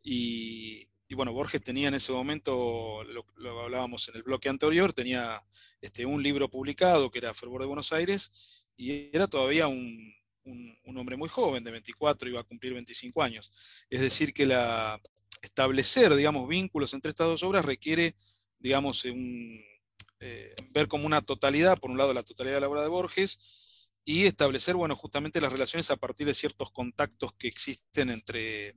y, 0.03 0.92
bueno, 1.13 1.33
Borges 1.33 1.61
tenía 1.61 1.87
en 1.87 1.93
ese 1.93 2.11
momento, 2.11 3.03
lo, 3.03 3.61
hablábamos 3.61 4.09
en 4.09 4.15
el 4.15 4.23
bloque 4.23 4.49
anterior, 4.49 4.93
tenía 4.93 5.41
este, 5.81 6.05
un 6.05 6.21
libro 6.21 6.49
publicado 6.49 7.11
que 7.11 7.19
era 7.19 7.33
Fervor 7.33 7.61
de 7.61 7.67
Buenos 7.67 7.93
Aires 7.93 8.67
y 8.77 9.09
era 9.15 9.27
todavía 9.27 9.67
un, 9.67 10.13
un, 10.45 10.97
hombre 10.97 11.17
muy 11.17 11.29
joven, 11.29 11.63
de 11.63 11.71
24, 11.71 12.29
iba 12.29 12.39
a 12.39 12.43
cumplir 12.43 12.73
25 12.73 13.21
años. 13.21 13.85
Es 13.89 13.99
decir, 13.99 14.33
que 14.33 14.45
la, 14.45 15.01
establecer, 15.41 16.15
digamos, 16.15 16.47
vínculos 16.47 16.93
entre 16.93 17.09
estas 17.09 17.27
dos 17.27 17.43
obras 17.43 17.65
requiere, 17.65 18.15
digamos, 18.59 19.05
eh, 19.05 20.55
ver 20.71 20.87
como 20.87 21.05
una 21.05 21.21
totalidad, 21.21 21.77
por 21.77 21.91
un 21.91 21.97
lado 21.97 22.13
la 22.13 22.23
totalidad 22.23 22.55
de 22.55 22.61
la 22.61 22.69
obra 22.69 22.81
de 22.81 22.87
Borges, 22.87 23.91
y 24.05 24.25
establecer, 24.25 24.75
bueno, 24.75 24.95
justamente 24.95 25.39
las 25.39 25.51
relaciones 25.51 25.89
a 25.91 25.97
partir 25.97 26.27
de 26.27 26.33
ciertos 26.33 26.71
contactos 26.71 27.33
que 27.33 27.47
existen 27.47 28.09
entre, 28.09 28.75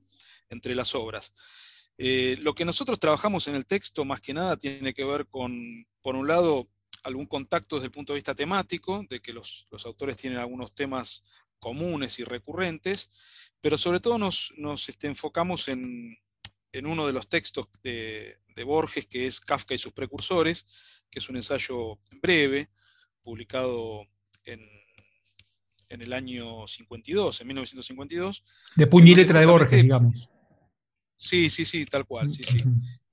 entre 0.49 0.75
las 0.75 0.95
obras. 0.95 1.76
Eh, 1.97 2.37
lo 2.41 2.53
que 2.53 2.65
nosotros 2.65 2.99
trabajamos 2.99 3.47
en 3.47 3.55
el 3.55 3.65
texto, 3.65 4.05
más 4.05 4.21
que 4.21 4.33
nada, 4.33 4.57
tiene 4.57 4.93
que 4.93 5.03
ver 5.03 5.27
con, 5.27 5.85
por 6.01 6.15
un 6.15 6.27
lado, 6.27 6.69
algún 7.03 7.25
contacto 7.25 7.75
desde 7.75 7.87
el 7.87 7.91
punto 7.91 8.13
de 8.13 8.17
vista 8.17 8.35
temático, 8.35 9.05
de 9.09 9.19
que 9.19 9.33
los, 9.33 9.67
autores 9.85 10.17
tienen 10.17 10.39
algunos 10.39 10.73
temas 10.73 11.23
comunes 11.59 12.19
y 12.19 12.23
recurrentes, 12.23 13.51
pero 13.61 13.77
sobre 13.77 13.99
todo 13.99 14.17
nos, 14.17 14.53
este, 14.87 15.07
enfocamos 15.07 15.67
en, 15.69 16.17
en 16.71 16.85
uno 16.85 17.07
de 17.07 17.13
los 17.13 17.27
textos 17.27 17.67
de, 17.81 18.37
Borges, 18.65 19.05
que 19.05 19.27
es 19.27 19.39
Kafka 19.39 19.75
y 19.75 19.77
sus 19.77 19.93
precursores, 19.93 21.05
que 21.11 21.19
es 21.19 21.29
un 21.29 21.35
ensayo 21.35 21.99
breve, 22.21 22.69
publicado 23.21 24.07
en, 24.45 24.59
el 25.89 26.11
año 26.11 26.67
52, 26.67 27.41
en 27.41 27.47
1952. 27.47 28.43
De 28.75 28.87
puño 28.87 29.11
y 29.11 29.15
letra 29.15 29.39
de 29.39 29.45
Borges, 29.45 29.83
digamos. 29.83 30.29
Sí, 31.17 31.49
sí, 31.49 31.65
sí, 31.65 31.85
tal 31.85 32.05
cual, 32.05 32.29
sí, 32.29 32.43
sí. 32.43 32.57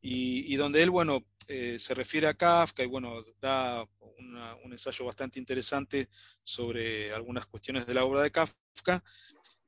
Y, 0.00 0.54
donde 0.56 0.82
él, 0.82 0.90
bueno, 0.90 1.24
eh, 1.48 1.78
se 1.78 1.94
refiere 1.94 2.26
a 2.26 2.34
Kafka 2.34 2.82
y, 2.84 2.86
bueno, 2.86 3.24
da 3.40 3.84
un 4.64 4.72
ensayo 4.72 5.04
bastante 5.06 5.38
interesante 5.38 6.08
sobre 6.42 7.12
algunas 7.12 7.46
cuestiones 7.46 7.86
de 7.86 7.94
la 7.94 8.04
obra 8.04 8.22
de 8.22 8.30
Kafka, 8.30 9.02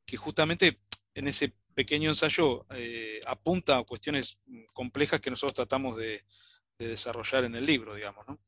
que 0.05 0.17
justamente 0.17 0.79
en 1.15 1.29
ese 1.29 1.55
pequeño 1.75 2.11
ensayo 2.11 2.67
eh, 2.75 3.21
apunta 3.27 3.79
a 3.79 3.85
cuestiones 3.85 4.39
complejas 4.73 5.21
que 5.21 5.31
nosotros 5.31 5.55
tratamos 5.55 5.97
de, 5.97 6.23
desarrollar 6.79 7.45
en 7.45 7.55
el 7.55 7.65
libro, 7.65 7.95
digamos. 7.95 8.23
¿no? 8.29 8.39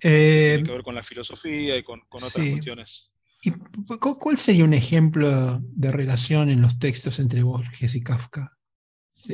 Tiene 0.00 0.54
eh, 0.54 0.62
que 0.64 0.72
ver 0.72 0.82
con 0.82 0.96
la 0.96 1.02
filosofía 1.04 1.76
y 1.76 1.84
con, 1.84 2.02
otras 2.10 2.32
cuestiones. 2.32 3.12
¿Y 3.40 3.52
cuál 3.98 4.36
sería 4.36 4.64
un 4.64 4.74
ejemplo 4.74 5.60
de 5.62 5.92
relación 5.92 6.50
en 6.50 6.60
los 6.60 6.78
textos 6.78 7.18
entre 7.18 7.42
Borges 7.42 7.94
y 7.94 8.02
Kafka? 8.02 8.56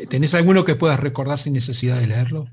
¿Tenés 0.08 0.34
alguno 0.34 0.64
que 0.64 0.76
puedas 0.76 1.00
recordar 1.00 1.38
sin 1.38 1.54
necesidad 1.54 2.00
de 2.00 2.06
leerlo? 2.06 2.46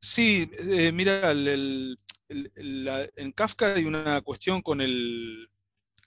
Sí, 0.00 0.50
eh, 0.58 0.92
mira, 0.92 1.32
en 1.32 3.32
Kafka 3.32 3.74
hay 3.74 3.84
una 3.84 4.20
cuestión 4.22 4.62
con 4.62 4.80
el, 4.80 5.48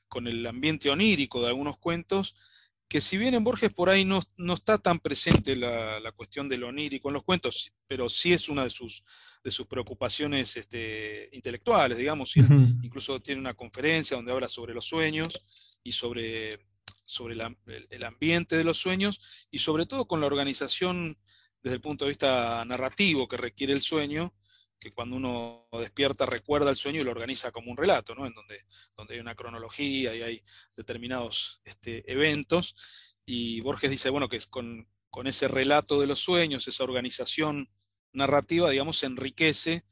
con 0.08 0.27
el 0.27 0.45
ambiente 0.45 0.89
onírico 0.89 1.41
de 1.41 1.47
algunos 1.47 1.77
cuentos, 1.77 2.66
que 2.89 3.02
si 3.02 3.17
bien 3.17 3.34
en 3.34 3.43
Borges 3.43 3.71
por 3.71 3.89
ahí 3.89 4.06
no, 4.06 4.21
está 4.54 4.78
tan 4.78 5.00
presente 5.00 5.56
la, 5.56 6.12
cuestión 6.15 6.47
del 6.47 6.63
onírico 6.63 7.10
en 7.10 7.15
los 7.15 7.23
cuentos, 7.23 7.73
pero 7.86 8.08
sí 8.08 8.34
es 8.34 8.50
una 8.50 8.63
de 8.63 8.69
sus, 8.69 9.04
de 9.43 9.52
sus 9.52 9.67
preocupaciones 9.67 10.56
este, 10.56 11.30
intelectuales, 11.34 11.97
digamos. 11.97 12.36
Incluso 12.38 13.19
tiene 13.19 13.41
una 13.41 13.54
conferencia 13.54 14.15
donde 14.15 14.32
habla 14.32 14.47
sobre 14.47 14.73
los 14.73 14.86
sueños 14.86 15.80
y 15.84 15.91
sobre, 15.91 16.65
sobre 17.06 17.36
el, 17.36 18.04
ambiente 18.06 18.58
de 18.58 18.63
los 18.63 18.78
sueños 18.78 19.47
y 19.52 19.60
sobre 19.60 19.86
todo 19.86 20.08
con 20.08 20.21
la 20.21 20.28
organización 20.28 21.17
desde 21.62 21.76
el 21.76 21.82
punto 21.82 22.06
de 22.06 22.10
vista 22.10 22.63
narrativo 22.65 23.28
que 23.28 23.38
requiere 23.38 23.73
el 23.73 23.82
sueño 23.82 24.34
que 24.79 24.91
cuando 24.91 25.15
uno 25.15 25.67
despierta 25.73 26.25
recuerda 26.25 26.69
el 26.69 26.75
sueño 26.75 27.01
y 27.01 27.03
lo 27.03 27.11
organiza 27.11 27.51
como 27.51 27.71
un 27.71 27.77
relato, 27.77 28.13
¿no? 28.15 28.25
en 28.25 28.33
donde, 28.33 28.63
donde 28.95 29.15
hay 29.15 29.19
una 29.19 29.35
cronología 29.35 30.15
y 30.15 30.21
hay 30.21 30.43
determinados 30.75 31.61
este, 31.65 32.09
eventos. 32.11 33.17
Y 33.25 33.61
Borges 33.61 33.89
dice, 33.89 34.09
bueno, 34.09 34.29
que 34.29 34.39
con, 34.49 34.87
con, 35.09 35.27
ese 35.27 35.47
relato 35.47 35.99
de 35.99 36.07
los 36.07 36.19
sueños, 36.19 36.67
esa 36.67 36.83
organización 36.83 37.69
narrativa, 38.13 38.69
digamos, 38.69 39.03
enriquece 39.03 39.83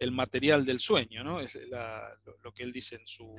el 0.00 0.12
material 0.12 0.64
del 0.64 0.80
sueño, 0.80 1.24
¿no? 1.24 1.40
es 1.40 1.58
lo, 2.42 2.54
que 2.54 2.62
él 2.62 2.72
dice 2.72 2.96
en 2.96 3.06
su, 3.06 3.34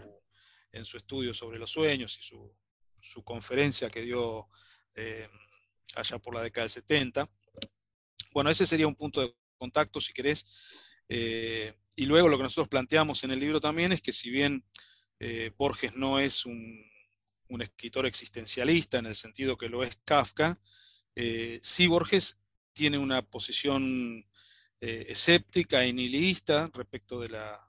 en 0.71 0.85
su 0.85 0.97
estudio 0.97 1.33
sobre 1.33 1.59
los 1.59 1.71
sueños 1.71 2.17
y 2.19 2.21
su, 2.21 2.53
su 3.01 3.23
conferencia 3.23 3.89
que 3.89 4.01
dio 4.01 4.49
eh, 4.95 5.27
allá 5.95 6.19
por 6.19 6.35
la 6.35 6.41
década 6.41 6.65
del 6.65 6.71
70. 6.71 7.29
Bueno, 8.33 8.49
ese 8.49 8.65
sería 8.65 8.87
un 8.87 8.95
punto 8.95 9.21
de 9.21 9.33
contacto, 9.57 9.99
si 10.01 10.13
querés, 10.13 10.88
eh, 11.09 11.73
y 11.95 12.05
luego 12.05 12.29
lo 12.29 12.37
que 12.37 12.43
nosotros 12.43 12.69
planteamos 12.69 13.23
en 13.23 13.31
el 13.31 13.39
libro 13.39 13.59
también 13.59 13.91
es 13.91 14.01
que 14.01 14.13
si 14.13 14.29
bien 14.29 14.63
eh, 15.19 15.51
Borges 15.57 15.95
no 15.95 16.19
es 16.19 16.45
un, 16.45 16.87
escritor 17.59 18.05
existencialista 18.05 18.99
en 18.99 19.07
el 19.07 19.15
sentido 19.15 19.57
que 19.57 19.69
lo 19.69 19.83
es 19.83 19.97
Kafka, 20.05 20.55
eh, 21.15 21.59
sí 21.63 21.87
Borges 21.87 22.39
tiene 22.73 22.99
una 22.99 23.23
posición 23.23 24.23
escéptica 24.81 25.85
y 25.85 25.91
nihilista 25.91 26.69
respecto 26.73 27.19
de 27.19 27.27
la, 27.29 27.59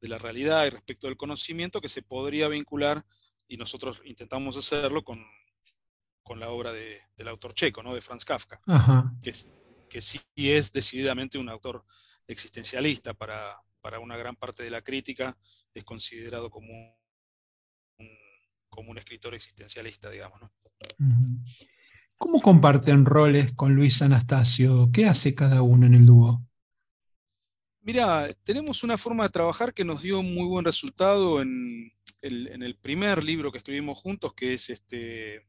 realidad 0.00 0.64
y 0.64 0.70
respecto 0.70 1.06
del 1.08 1.16
conocimiento 1.16 1.82
que 1.82 1.88
se 1.88 2.00
podría 2.00 2.48
vincular, 2.48 3.04
y 3.48 3.58
nosotros 3.58 4.00
intentamos 4.06 4.56
hacerlo 4.56 5.04
con, 5.04 5.22
la 6.36 6.48
obra 6.48 6.72
del 6.72 7.28
autor 7.28 7.52
checo, 7.52 7.82
¿no? 7.82 7.94
de 7.94 8.00
Franz 8.00 8.24
Kafka, 8.24 8.60
que, 9.22 9.32
que 9.96 10.02
sí 10.02 10.20
es 10.36 10.74
decididamente 10.74 11.38
un 11.38 11.48
autor 11.48 11.82
existencialista 12.26 13.14
para, 13.14 13.56
una 13.98 14.18
gran 14.18 14.36
parte 14.36 14.62
de 14.62 14.68
la 14.68 14.82
crítica, 14.82 15.34
es 15.72 15.84
considerado 15.84 16.50
como 16.50 16.68
un, 17.98 18.08
como 18.68 18.90
un 18.90 18.98
escritor 18.98 19.34
existencialista, 19.34 20.10
digamos. 20.10 20.38
¿Cómo 22.18 22.42
comparten 22.42 23.06
roles 23.06 23.54
con 23.54 23.74
Luis 23.74 24.02
Anastasio? 24.02 24.90
¿Qué 24.92 25.06
hace 25.06 25.34
cada 25.34 25.62
uno 25.62 25.86
en 25.86 25.94
el 25.94 26.04
dúo? 26.04 26.46
Mira, 27.80 28.28
tenemos 28.42 28.84
una 28.84 28.98
forma 28.98 29.22
de 29.22 29.30
trabajar 29.30 29.72
que 29.72 29.86
nos 29.86 30.02
dio 30.02 30.22
muy 30.22 30.46
buen 30.46 30.66
resultado 30.66 31.40
en 31.40 31.90
el, 32.20 32.76
primer 32.82 33.24
libro 33.24 33.50
que 33.50 33.58
escribimos 33.58 33.98
juntos, 33.98 34.34
que 34.34 34.52
es 34.52 34.68
este 34.68 35.48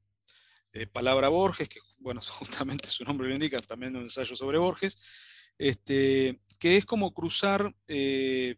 eh, 0.81 0.87
Palabra 0.87 1.29
Borges, 1.29 1.69
que 1.69 1.79
bueno, 1.99 2.21
justamente 2.39 2.87
su 2.87 3.03
nombre 3.03 3.27
lo 3.27 3.33
indica, 3.33 3.59
también 3.59 3.95
un 3.95 4.03
ensayo 4.03 4.35
sobre 4.35 4.57
Borges 4.57 5.37
este, 5.57 6.39
que 6.59 6.77
es 6.77 6.85
como 6.85 7.13
cruzar, 7.13 7.73
eh, 7.87 8.55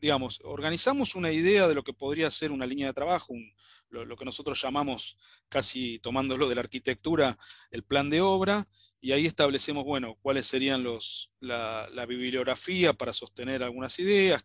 digamos, 0.00 0.40
organizamos 0.44 1.14
una 1.14 1.30
idea 1.32 1.68
de 1.68 1.74
lo 1.74 1.82
que 1.82 1.92
podría 1.92 2.30
ser 2.30 2.52
una 2.52 2.66
línea 2.66 2.88
de 2.88 2.92
trabajo, 2.92 3.34
lo, 3.90 4.16
que 4.16 4.24
nosotros 4.24 4.60
llamamos, 4.60 5.18
casi 5.48 5.98
tomándolo 5.98 6.48
de 6.48 6.54
la 6.54 6.62
arquitectura, 6.62 7.36
el 7.70 7.82
plan 7.82 8.08
de 8.08 8.20
obra, 8.20 8.64
y 9.00 9.12
ahí 9.12 9.26
establecemos, 9.26 9.84
bueno, 9.84 10.16
cuáles 10.22 10.46
serían 10.46 10.82
los, 10.82 11.30
la, 11.40 12.06
bibliografía 12.08 12.94
para 12.94 13.12
sostener 13.12 13.62
algunas 13.62 13.98
ideas, 13.98 14.42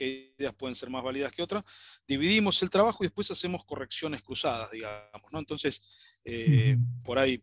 qué, 0.00 0.34
ideas 0.38 0.54
pueden 0.54 0.74
ser 0.74 0.88
más 0.88 1.02
válidas 1.02 1.32
que 1.32 1.42
otras, 1.42 2.02
dividimos 2.06 2.62
el 2.62 2.70
trabajo 2.70 3.04
y 3.04 3.06
después 3.06 3.30
hacemos 3.30 3.64
correcciones 3.64 4.22
cruzadas, 4.22 4.70
digamos, 4.70 5.32
¿no? 5.32 5.38
Entonces, 5.38 6.20
eh, 6.24 6.76
por 7.04 7.18
ahí, 7.18 7.42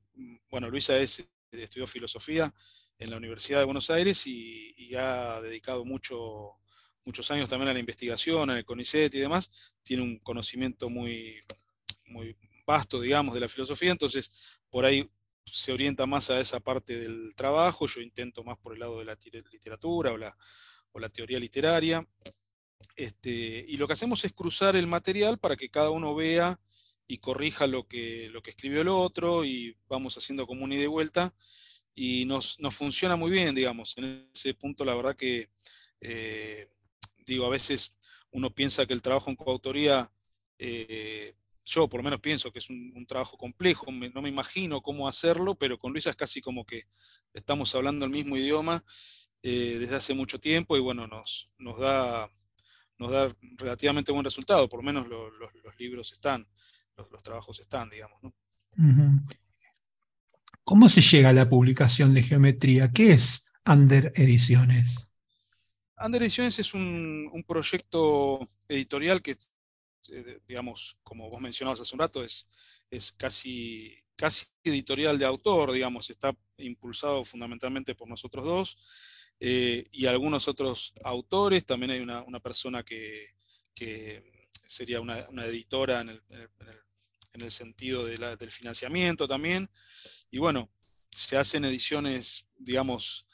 bueno, 0.49 0.69
Luisa 0.69 0.97
es 0.97 1.23
estudió 1.51 1.87
filosofía 1.87 2.53
en 2.99 3.09
la 3.09 3.17
Universidad 3.17 3.59
de 3.59 3.65
Buenos 3.65 3.89
Aires 3.89 4.27
y, 4.27 4.95
ha 4.95 5.39
dedicado 5.41 5.85
mucho, 5.85 6.53
muchos 7.05 7.29
años 7.31 7.49
también 7.49 7.69
a 7.69 7.73
la 7.73 7.79
investigación, 7.79 8.49
en 8.49 8.57
el 8.57 8.65
CONICET 8.65 9.13
y 9.15 9.19
demás. 9.19 9.77
Tiene 9.81 10.03
un 10.03 10.19
conocimiento 10.19 10.89
muy, 10.89 11.39
muy 12.05 12.35
vasto, 12.65 12.99
digamos, 12.99 13.33
de 13.33 13.41
la 13.41 13.47
filosofía, 13.47 13.91
entonces 13.91 14.61
por 14.69 14.85
ahí 14.85 15.09
se 15.45 15.71
orienta 15.71 16.05
más 16.05 16.29
a 16.29 16.41
esa 16.41 16.59
parte 16.59 16.97
del 16.99 17.33
trabajo, 17.35 17.87
yo 17.87 18.01
intento 18.01 18.43
más 18.43 18.57
por 18.57 18.73
el 18.73 18.79
lado 18.79 18.99
de 18.99 19.05
la 19.05 19.17
literatura 19.51 20.11
o 20.11 20.17
la, 20.17 20.35
o 20.91 20.99
la 20.99 21.09
teoría 21.09 21.39
literaria. 21.39 22.05
Este, 22.95 23.65
y 23.67 23.77
lo 23.77 23.87
que 23.87 23.93
hacemos 23.93 24.25
es 24.25 24.33
cruzar 24.33 24.75
el 24.75 24.87
material 24.87 25.37
para 25.37 25.55
que 25.55 25.69
cada 25.69 25.91
uno 25.91 26.15
vea 26.15 26.59
y 27.07 27.19
corrija 27.19 27.67
lo 27.67 27.87
que, 27.87 28.29
lo 28.31 28.41
que 28.41 28.49
escribió 28.49 28.81
el 28.81 28.89
otro 28.89 29.45
y 29.45 29.77
vamos 29.87 30.17
haciendo 30.17 30.45
como 30.45 30.63
un 30.63 30.73
ida 30.73 30.83
y 30.83 30.87
vuelta 30.87 31.33
y 31.97 32.25
nos, 32.25 32.57
funciona 32.71 33.15
muy 33.15 33.31
bien, 33.31 33.55
digamos. 33.55 33.97
En 33.97 34.29
ese 34.33 34.53
punto, 34.53 34.85
la 34.85 34.93
verdad 34.93 35.15
que, 35.15 35.49
eh, 35.99 36.67
digo, 37.25 37.45
a 37.47 37.49
veces 37.49 37.97
uno 38.31 38.53
piensa 38.53 38.85
que 38.85 38.93
el 38.93 39.01
trabajo 39.01 39.31
en 39.31 39.35
coautoría, 39.35 40.11
eh, 40.59 41.33
yo 41.65 41.89
por 41.89 41.99
lo 41.99 42.03
menos 42.03 42.19
pienso 42.19 42.51
que 42.51 42.59
es 42.59 42.69
un, 42.69 43.05
trabajo 43.07 43.35
complejo, 43.37 43.91
no 43.91 44.21
me 44.21 44.29
imagino 44.29 44.81
cómo 44.81 45.07
hacerlo, 45.07 45.55
pero 45.55 45.79
con 45.79 45.91
Luisa 45.91 46.11
es 46.11 46.15
casi 46.15 46.39
como 46.39 46.65
que 46.65 46.83
estamos 47.33 47.73
hablando 47.73 48.05
el 48.05 48.11
mismo 48.11 48.37
idioma 48.37 48.83
eh, 49.41 49.77
desde 49.79 49.95
hace 49.95 50.13
mucho 50.13 50.39
tiempo 50.39 50.77
y 50.77 50.79
bueno, 50.79 51.07
nos, 51.07 51.51
nos, 51.57 51.79
da, 51.79 52.31
nos 52.99 53.11
da 53.11 53.31
relativamente 53.57 54.11
buen 54.11 54.23
resultado, 54.23 54.67
por 54.67 54.79
lo 54.79 54.83
menos 54.83 55.07
los 55.07 55.79
libros 55.79 56.11
están, 56.11 56.45
los, 56.95 57.21
trabajos 57.21 57.59
están, 57.59 57.89
digamos. 57.89 58.19
¿Cómo 60.63 60.89
se 60.89 61.01
llega 61.01 61.29
a 61.29 61.33
la 61.33 61.49
publicación 61.49 62.13
de 62.13 62.23
geometría? 62.23 62.91
¿Qué 62.91 63.13
es 63.13 63.51
Under 63.65 64.11
Ediciones? 64.15 65.11
Under 66.03 66.21
Ediciones 66.21 66.59
es 66.59 66.73
un, 66.73 67.43
proyecto 67.47 68.39
editorial 68.67 69.21
que, 69.21 69.35
eh, 70.11 70.39
digamos, 70.47 70.97
como 71.03 71.29
vos 71.29 71.41
mencionabas 71.41 71.81
hace 71.81 71.95
un 71.95 71.99
rato, 71.99 72.23
es, 72.23 72.85
es 72.91 73.11
casi, 73.13 73.95
casi 74.17 74.47
editorial 74.63 75.17
de 75.17 75.25
autor, 75.25 75.71
digamos, 75.71 76.09
está 76.09 76.35
impulsado 76.57 77.23
fundamentalmente 77.23 77.95
por 77.95 78.09
nosotros 78.09 78.43
dos 78.43 79.31
eh, 79.39 79.87
y 79.91 80.07
algunos 80.07 80.47
otros 80.47 80.93
autores. 81.03 81.65
También 81.65 81.91
hay 81.91 81.99
una, 81.99 82.39
persona 82.39 82.83
que, 82.83 83.33
sería 84.67 84.99
una, 84.99 85.45
editora 85.45 86.01
en 86.01 86.09
el, 86.09 86.21
en 87.33 87.41
el 87.41 87.51
sentido 87.51 88.05
del 88.05 88.51
financiamiento 88.51 89.27
también. 89.27 89.69
Y 90.31 90.39
bueno, 90.39 90.69
se 91.11 91.37
hacen 91.37 91.65
ediciones, 91.65 92.47
digamos, 92.57 93.27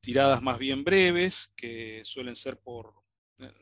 tiradas 0.00 0.42
más 0.42 0.58
bien 0.58 0.84
breves, 0.84 1.52
que 1.56 2.02
suelen 2.04 2.36
ser 2.36 2.58
por, 2.58 2.92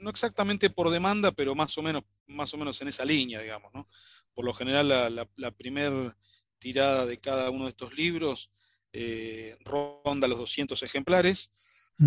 no 0.00 0.10
exactamente 0.10 0.70
por 0.70 0.90
demanda, 0.90 1.32
pero 1.32 1.54
más 1.54 1.76
o 1.78 1.82
menos, 1.82 2.02
más 2.26 2.52
o 2.54 2.58
menos 2.58 2.80
en 2.80 2.88
esa 2.88 3.04
línea, 3.04 3.40
digamos. 3.40 3.72
¿no? 3.74 3.88
Por 4.34 4.44
lo 4.44 4.52
general, 4.52 4.88
la, 4.88 5.28
la, 5.36 5.50
primera 5.52 6.16
tirada 6.62 7.06
de 7.06 7.18
cada 7.18 7.50
uno 7.50 7.64
de 7.64 7.70
estos 7.70 7.96
libros 7.96 8.50
eh, 8.92 9.56
ronda 9.64 10.28
los 10.28 10.38
200 10.38 10.82
ejemplares 10.82 11.50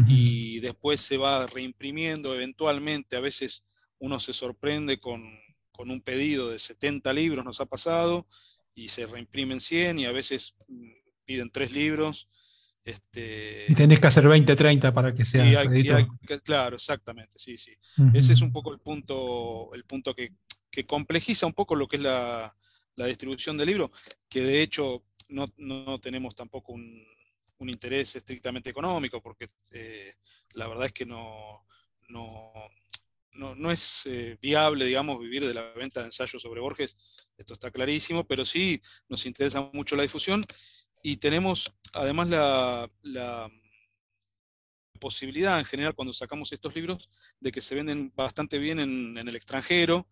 y 0.10 0.60
después 0.60 1.00
se 1.00 1.16
va 1.16 1.48
reimprimiendo 1.48 2.34
eventualmente. 2.36 3.16
A 3.16 3.22
veces 3.22 3.64
uno 3.98 4.20
se 4.20 4.34
sorprende 4.34 5.00
con, 5.00 5.24
con 5.72 5.90
un 5.90 6.02
pedido 6.02 6.50
de 6.50 6.60
70 6.60 7.14
libros 7.14 7.46
nos 7.46 7.62
ha 7.62 7.66
pasado 7.66 8.28
y 8.74 8.90
se 8.90 9.08
reimprimen 9.08 9.62
100 9.62 10.00
y 10.00 10.06
a 10.06 10.12
veces 10.12 10.56
mm, 10.68 10.92
piden 11.24 11.50
3 11.50 11.72
libros. 11.72 12.28
Este, 12.84 13.66
y 13.70 13.74
tenés 13.74 14.00
que 14.00 14.08
hacer 14.08 14.28
20, 14.28 14.56
30 14.56 14.94
para 14.94 15.14
que 15.14 15.26
sea. 15.26 15.44
claro, 16.44 16.76
exactamente, 16.76 17.40
sí, 17.40 17.58
sí. 17.58 17.72
Ese 18.14 18.34
es 18.34 18.42
un 18.42 18.52
poco 18.52 18.72
el 18.72 18.80
punto, 18.80 19.74
el 19.74 19.86
punto 19.86 20.14
que, 20.14 20.34
complejiza 20.86 21.46
un 21.46 21.54
poco 21.54 21.74
lo 21.74 21.88
que 21.88 21.96
es 21.96 22.02
la, 22.02 22.54
distribución 22.96 23.58
del 23.58 23.68
libro, 23.68 23.92
que 24.30 24.42
de 24.42 24.62
hecho 24.62 25.04
no, 25.30 26.00
tenemos 26.00 26.36
tampoco 26.36 26.74
un, 26.74 27.06
interés 27.68 28.16
estrictamente 28.16 28.70
económico, 28.70 29.22
porque 29.24 29.48
eh, 29.72 30.14
la 30.54 30.68
verdad 30.68 30.86
es 30.86 30.92
que 30.92 31.06
no, 31.06 31.66
no, 32.10 32.54
no, 33.34 33.72
es 33.72 34.04
eh, 34.06 34.38
viable, 34.42 34.86
digamos, 34.86 35.20
vivir 35.20 35.46
de 35.46 35.54
la 35.54 35.72
venta 35.74 36.00
de 36.00 36.08
ensayos 36.08 36.42
sobre 36.42 36.62
Borges, 36.62 37.32
esto 37.38 37.54
está 37.54 37.72
clarísimo, 37.72 38.24
pero 38.26 38.46
sí 38.46 38.80
nos 39.10 39.26
interesa 39.26 39.70
mucho 39.74 39.96
la 39.96 40.04
difusión. 40.04 40.46
Y 41.02 41.18
tenemos 41.18 41.72
además 41.94 42.30
la, 42.30 43.52
posibilidad 45.00 45.60
en 45.60 45.66
general 45.66 45.94
cuando 45.94 46.14
sacamos 46.14 46.52
estos 46.54 46.74
libros 46.74 47.10
de 47.40 47.52
que 47.52 47.62
se 47.62 47.76
venden 47.76 48.12
bastante 48.16 48.58
bien 48.58 48.80
en, 48.80 49.18
el 49.18 49.36
extranjero 49.36 50.08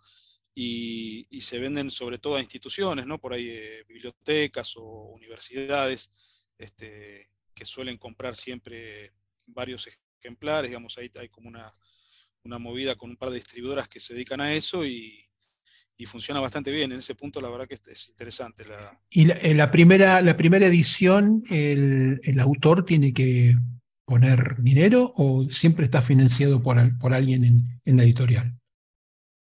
y, 0.56 1.28
se 1.42 1.60
venden 1.60 1.92
sobre 1.92 2.20
todo 2.20 2.38
a 2.38 2.40
instituciones, 2.40 3.06
¿no? 3.06 3.20
por 3.20 3.34
ahí 3.34 3.50
eh, 3.50 3.84
bibliotecas 3.88 4.76
o 4.78 5.12
universidades 5.14 6.50
este, 6.58 7.28
que 7.54 7.66
suelen 7.66 7.98
comprar 7.98 8.34
siempre 8.36 9.12
varios 9.48 9.90
ejemplares, 10.22 10.70
digamos, 10.70 10.98
ahí 10.98 11.12
hay 11.20 11.28
como 11.28 11.50
una 11.50 11.70
una 12.46 12.60
movida 12.60 12.96
con 12.96 13.10
un 13.10 13.16
par 13.16 13.30
de 13.30 13.36
distribuidoras 13.36 13.88
que 13.88 14.00
se 14.00 14.14
dedican 14.14 14.42
a 14.42 14.54
eso 14.54 14.86
y, 14.86 15.20
funciona 16.06 16.42
bastante 16.42 16.70
bien. 16.70 16.92
En 16.92 17.00
ese 17.00 17.16
punto, 17.16 17.40
la 17.40 17.50
verdad 17.50 17.66
que 17.66 17.76
es 17.76 18.10
interesante. 18.10 18.66
¿Y 19.10 19.24
la, 19.54 19.72
primera, 19.72 20.22
la 20.22 20.36
primera 20.36 20.66
edición, 20.66 21.46
el, 21.50 22.20
autor 22.42 22.84
tiene 22.84 23.14
que 23.14 23.56
poner 24.04 24.62
dinero 24.62 25.14
o 25.16 25.50
siempre 25.50 25.86
está 25.86 26.02
financiado 26.02 26.62
por, 26.62 26.76
por 27.00 27.14
alguien 27.14 27.80
en, 27.86 27.96
la 27.96 28.04
editorial? 28.04 28.60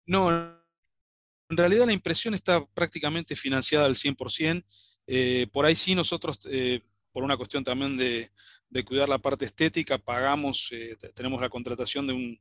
No, 0.04 0.49
en 1.50 1.56
realidad 1.56 1.86
la 1.86 1.92
impresión 1.92 2.32
está 2.34 2.64
prácticamente 2.66 3.34
financiada 3.34 3.86
al 3.86 3.96
100%. 3.96 4.64
Eh, 5.06 5.48
por 5.52 5.66
ahí 5.66 5.74
sí 5.74 5.94
nosotros, 5.94 6.38
eh, 6.48 6.80
por 7.12 7.24
una 7.24 7.36
cuestión 7.36 7.64
también 7.64 7.96
de, 7.96 8.30
cuidar 8.84 9.08
la 9.08 9.18
parte 9.18 9.44
estética, 9.44 9.98
pagamos, 9.98 10.70
eh, 10.70 10.96
tenemos 11.12 11.40
la 11.40 11.48
contratación 11.48 12.06
de 12.06 12.12
un, 12.12 12.40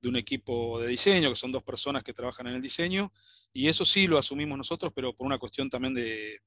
de 0.00 0.08
un 0.08 0.16
equipo 0.16 0.80
de 0.80 0.88
diseño, 0.88 1.30
que 1.30 1.36
son 1.36 1.52
dos 1.52 1.62
personas 1.62 2.02
que 2.02 2.12
trabajan 2.12 2.48
en 2.48 2.54
el 2.54 2.60
diseño, 2.60 3.12
y 3.52 3.68
eso 3.68 3.84
sí 3.84 4.08
lo 4.08 4.18
asumimos 4.18 4.58
nosotros, 4.58 4.92
pero 4.94 5.14
por 5.14 5.26
una 5.26 5.38
cuestión 5.38 5.70
también 5.70 5.94
de, 5.94 6.40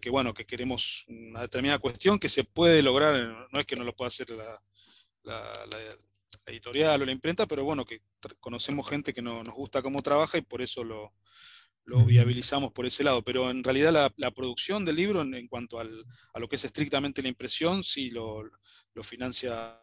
que, 0.00 0.10
bueno, 0.10 0.34
que 0.34 0.44
queremos 0.44 1.06
una 1.08 1.40
determinada 1.40 1.78
cuestión 1.78 2.18
que 2.18 2.28
se 2.28 2.44
puede 2.44 2.82
lograr, 2.82 3.48
no 3.50 3.58
es 3.58 3.64
que 3.64 3.76
no 3.76 3.84
lo 3.84 3.96
pueda 3.96 4.08
hacer 4.08 4.28
la, 4.30 4.60
editorial 6.48 7.02
o 7.02 7.04
la 7.04 7.12
imprenta, 7.12 7.46
pero 7.46 7.64
bueno, 7.64 7.84
que 7.84 8.00
conocemos 8.40 8.88
gente 8.88 9.12
que 9.12 9.22
no, 9.22 9.42
nos 9.44 9.54
gusta 9.54 9.82
cómo 9.82 10.02
trabaja 10.02 10.38
y 10.38 10.42
por 10.42 10.62
eso 10.62 10.84
lo, 10.84 11.12
viabilizamos 12.04 12.72
por 12.72 12.86
ese 12.86 13.04
lado. 13.04 13.22
Pero 13.22 13.50
en 13.50 13.64
realidad 13.64 14.12
la, 14.16 14.30
producción 14.30 14.84
del 14.84 14.96
libro, 14.96 15.22
en, 15.22 15.48
cuanto 15.48 15.78
al, 15.78 16.04
a 16.34 16.38
lo 16.38 16.48
que 16.48 16.56
es 16.56 16.64
estrictamente 16.64 17.22
la 17.22 17.28
impresión, 17.28 17.82
sí 17.82 18.10
lo, 18.10 18.42
lo 18.94 19.02
financia 19.02 19.80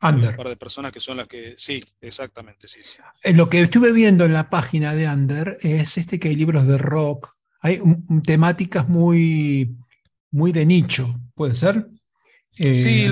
Under. 0.00 0.30
Un 0.30 0.36
par 0.36 0.48
de 0.48 0.56
personas 0.56 0.92
que 0.92 1.00
son 1.00 1.16
las 1.16 1.26
que. 1.26 1.54
Sí, 1.56 1.82
exactamente, 2.00 2.68
sí. 2.68 2.80
Eh, 3.24 3.32
lo 3.32 3.48
que 3.48 3.60
estuve 3.60 3.92
viendo 3.92 4.24
en 4.24 4.32
la 4.32 4.48
página 4.48 4.94
de 4.94 5.08
Under 5.08 5.58
es 5.60 5.98
este 5.98 6.20
que 6.20 6.28
hay 6.28 6.36
libros 6.36 6.68
de 6.68 6.78
rock. 6.78 7.34
Hay 7.60 7.82
temáticas 8.22 8.88
muy, 8.88 9.76
muy 10.30 10.52
de 10.52 10.64
nicho, 10.64 11.12
¿puede 11.34 11.56
ser? 11.56 11.88
Eh, 12.58 12.72
sí, 12.72 13.06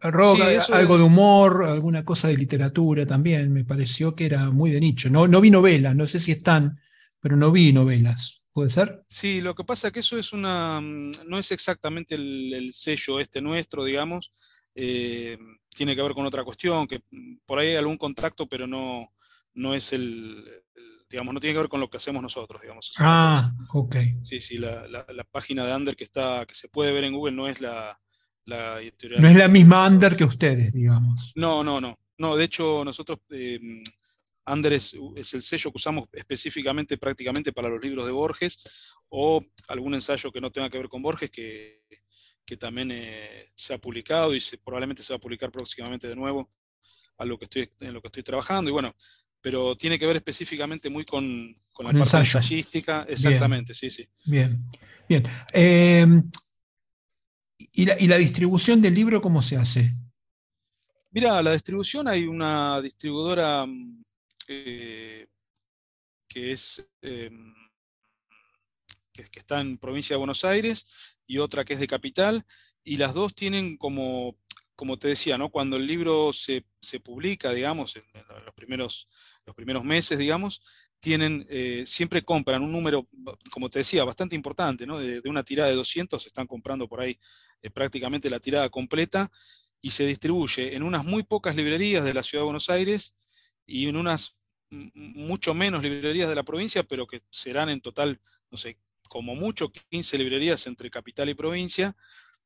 rock, 0.00 0.40
algo 0.72 0.98
de 0.98 1.04
humor, 1.04 1.64
alguna 1.64 2.04
cosa 2.04 2.28
de 2.28 2.36
literatura 2.36 3.06
también. 3.06 3.52
Me 3.52 3.64
pareció 3.64 4.14
que 4.14 4.26
era 4.26 4.50
muy 4.50 4.70
de 4.70 4.80
nicho. 4.80 5.10
No, 5.10 5.26
no 5.28 5.40
vi 5.40 5.50
novelas, 5.50 5.96
no 5.96 6.06
sé 6.06 6.20
si 6.20 6.32
están, 6.32 6.80
pero 7.20 7.36
no 7.36 7.50
vi 7.52 7.72
novelas. 7.72 8.44
¿Puede 8.52 8.70
ser? 8.70 9.02
Sí, 9.06 9.40
lo 9.40 9.54
que 9.54 9.64
pasa 9.64 9.88
es 9.88 9.92
que 9.92 10.00
eso 10.00 10.18
es 10.18 10.32
una. 10.32 10.80
Mm, 10.80 11.12
no 11.26 11.38
es 11.38 11.52
exactamente 11.52 12.16
el, 12.16 12.70
sello 12.72 13.20
este 13.20 13.40
nuestro, 13.40 13.84
digamos. 13.84 14.30
Eh, 14.74 15.38
tiene 15.68 15.94
que 15.94 16.02
ver 16.02 16.12
con 16.12 16.26
otra 16.26 16.44
cuestión, 16.44 16.86
que 16.86 17.00
mm, 17.10 17.38
por 17.46 17.58
ahí 17.58 17.68
hay 17.68 17.76
algún 17.76 17.96
contacto, 17.96 18.48
pero 18.48 18.66
no, 18.66 19.06
no 19.54 19.74
es 19.74 19.92
el, 19.92 20.44
digamos, 21.08 21.34
no 21.34 21.40
tiene 21.40 21.54
que 21.54 21.60
ver 21.60 21.68
con 21.68 21.80
lo 21.80 21.90
que 21.90 21.96
hacemos 21.96 22.22
nosotros, 22.22 22.62
digamos. 22.62 22.92
Ah, 22.98 23.52
ok. 23.72 23.96
Sí, 24.22 24.40
sí, 24.40 24.58
la, 24.58 25.04
página 25.30 25.64
de 25.64 25.74
Under 25.74 25.96
que 25.96 26.04
está, 26.04 26.44
que 26.46 26.54
se 26.54 26.68
puede 26.68 26.92
ver 26.92 27.04
en 27.04 27.14
Google 27.14 27.34
no 27.34 27.48
es 27.48 27.60
la, 27.60 27.98
la 28.46 28.80
editorial. 28.80 29.22
No 29.22 29.28
es 29.28 29.36
la 29.36 29.48
misma 29.48 29.86
Under 29.86 30.16
que 30.16 30.24
ustedes, 30.24 30.72
digamos. 30.72 31.32
No, 31.34 31.62
no, 31.62 31.80
no. 31.80 31.96
No, 32.18 32.36
de 32.36 32.44
hecho, 32.44 32.84
nosotros 32.84 33.20
eh, 33.30 33.58
Under 34.46 34.72
es, 34.72 34.96
es, 35.16 35.34
el 35.34 35.42
sello 35.42 35.70
que 35.70 35.76
usamos 35.76 36.04
específicamente 36.12 36.98
prácticamente 36.98 37.52
para 37.52 37.68
los 37.68 37.82
libros 37.82 38.04
de 38.04 38.12
Borges 38.12 38.92
o 39.08 39.42
algún 39.68 39.94
ensayo 39.94 40.30
que 40.30 40.40
no 40.40 40.50
tenga 40.50 40.68
que 40.68 40.78
ver 40.78 40.88
con 40.88 41.02
Borges 41.02 41.30
que 41.30 41.80
que 42.50 42.56
también 42.56 42.90
eh, 42.90 43.44
se 43.54 43.74
ha 43.74 43.78
publicado 43.78 44.34
y 44.34 44.40
se, 44.40 44.58
probablemente 44.58 45.04
se 45.04 45.12
va 45.12 45.18
a 45.18 45.20
publicar 45.20 45.52
próximamente 45.52 46.08
de 46.08 46.16
nuevo 46.16 46.50
a 47.18 47.24
lo 47.24 47.38
que 47.38 47.44
estoy, 47.44 47.70
en 47.80 47.94
lo 47.94 48.02
que 48.02 48.08
estoy 48.08 48.24
trabajando. 48.24 48.68
Y 48.68 48.72
bueno, 48.72 48.92
pero 49.40 49.76
tiene 49.76 50.00
que 50.00 50.06
ver 50.06 50.16
específicamente 50.16 50.90
muy 50.90 51.04
con, 51.04 51.24
con 51.72 51.86
la 51.86 51.92
parte 51.92 52.16
ensayística. 52.16 53.06
Exactamente, 53.08 53.72
sí, 53.72 53.88
sí. 53.88 54.04
Bien, 54.26 54.50
bien. 55.08 55.22
Em, 55.52 56.28
¿y, 57.72 58.06
la, 58.06 58.16
distribución 58.16 58.80
del 58.80 58.94
libro 58.94 59.20
cómo 59.20 59.42
se 59.42 59.56
hace? 59.56 59.94
Mira, 61.10 61.42
la 61.42 61.52
distribución 61.52 62.08
hay 62.08 62.26
una 62.26 62.80
distribuidora 62.80 63.66
eh, 64.48 65.26
que 66.28 66.52
es 66.52 66.86
em, 67.02 67.54
que, 69.12 69.38
está 69.38 69.60
en 69.60 69.76
provincia 69.78 70.14
de 70.14 70.18
Buenos 70.18 70.44
Aires 70.44 71.18
y 71.26 71.38
otra 71.38 71.64
que 71.64 71.74
es 71.74 71.80
de 71.80 71.86
capital, 71.86 72.44
y 72.84 72.96
las 72.96 73.14
dos 73.14 73.34
tienen 73.34 73.76
como, 73.76 74.36
como 74.80 74.98
te 74.98 75.08
decía, 75.08 75.36
¿no? 75.36 75.50
cuando 75.50 75.76
el 75.76 75.86
libro 75.86 76.32
se, 76.32 76.64
publica, 77.04 77.52
digamos, 77.52 77.96
en, 77.96 78.02
los, 78.46 78.54
primeros, 78.54 79.06
los 79.44 79.54
primeros 79.54 79.84
meses, 79.84 80.18
digamos, 80.18 80.62
tienen, 80.98 81.46
eh, 81.50 81.84
siempre 81.84 82.22
compran 82.22 82.62
un 82.62 82.72
número, 82.72 83.06
como 83.50 83.68
te 83.68 83.80
decía, 83.80 84.04
bastante 84.04 84.36
importante, 84.36 84.86
¿no? 84.86 84.98
de, 84.98 85.20
una 85.28 85.42
tirada 85.42 85.68
de 85.68 85.74
200, 85.74 86.24
están 86.24 86.46
comprando 86.46 86.88
por 86.88 87.02
ahí 87.02 87.18
eh, 87.60 87.68
prácticamente 87.68 88.30
la 88.30 88.40
tirada 88.40 88.70
completa 88.70 89.30
y 89.82 89.90
se 89.90 90.06
distribuye 90.06 90.74
en 90.74 90.82
unas 90.82 91.04
muy 91.04 91.24
pocas 91.24 91.56
librerías 91.56 92.02
de 92.02 92.14
la 92.14 92.22
Ciudad 92.22 92.40
de 92.40 92.46
Buenos 92.46 92.70
Aires 92.70 93.12
y 93.66 93.86
en 93.86 93.98
unas 93.98 94.38
mucho 94.70 95.52
menos 95.52 95.82
librerías 95.82 96.30
de 96.30 96.36
la 96.36 96.42
provincia, 96.42 96.84
pero 96.84 97.06
que 97.06 97.20
serán 97.28 97.68
en 97.68 97.82
total, 97.82 98.18
no 98.50 98.56
sé, 98.56 98.78
como 99.10 99.34
mucho 99.34 99.70
15 99.90 100.16
librerías 100.16 100.66
entre 100.66 100.88
capital 100.88 101.28
y 101.28 101.34
provincia, 101.34 101.94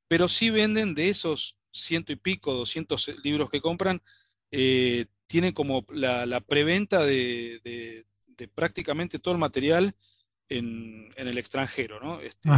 pero 0.09 0.26
sí 0.26 0.51
venden 0.51 0.97
de 0.97 1.11
esos 1.11 1.59
ciento 1.75 2.12
y 2.12 2.16
pico, 2.16 2.55
200 2.55 3.25
libros 3.25 3.51
que 3.51 3.61
compran, 3.61 4.01
eh, 4.51 5.07
tienen 5.27 5.53
como 5.53 5.85
la, 5.91 6.41
preventa 6.41 7.05
de, 7.05 8.07
prácticamente 8.55 9.18
todo 9.18 9.35
el 9.35 9.41
material 9.41 9.95
en, 10.49 11.12
el 11.16 11.39
extranjero, 11.39 12.01
¿no? 12.01 12.20
Este, 12.20 12.49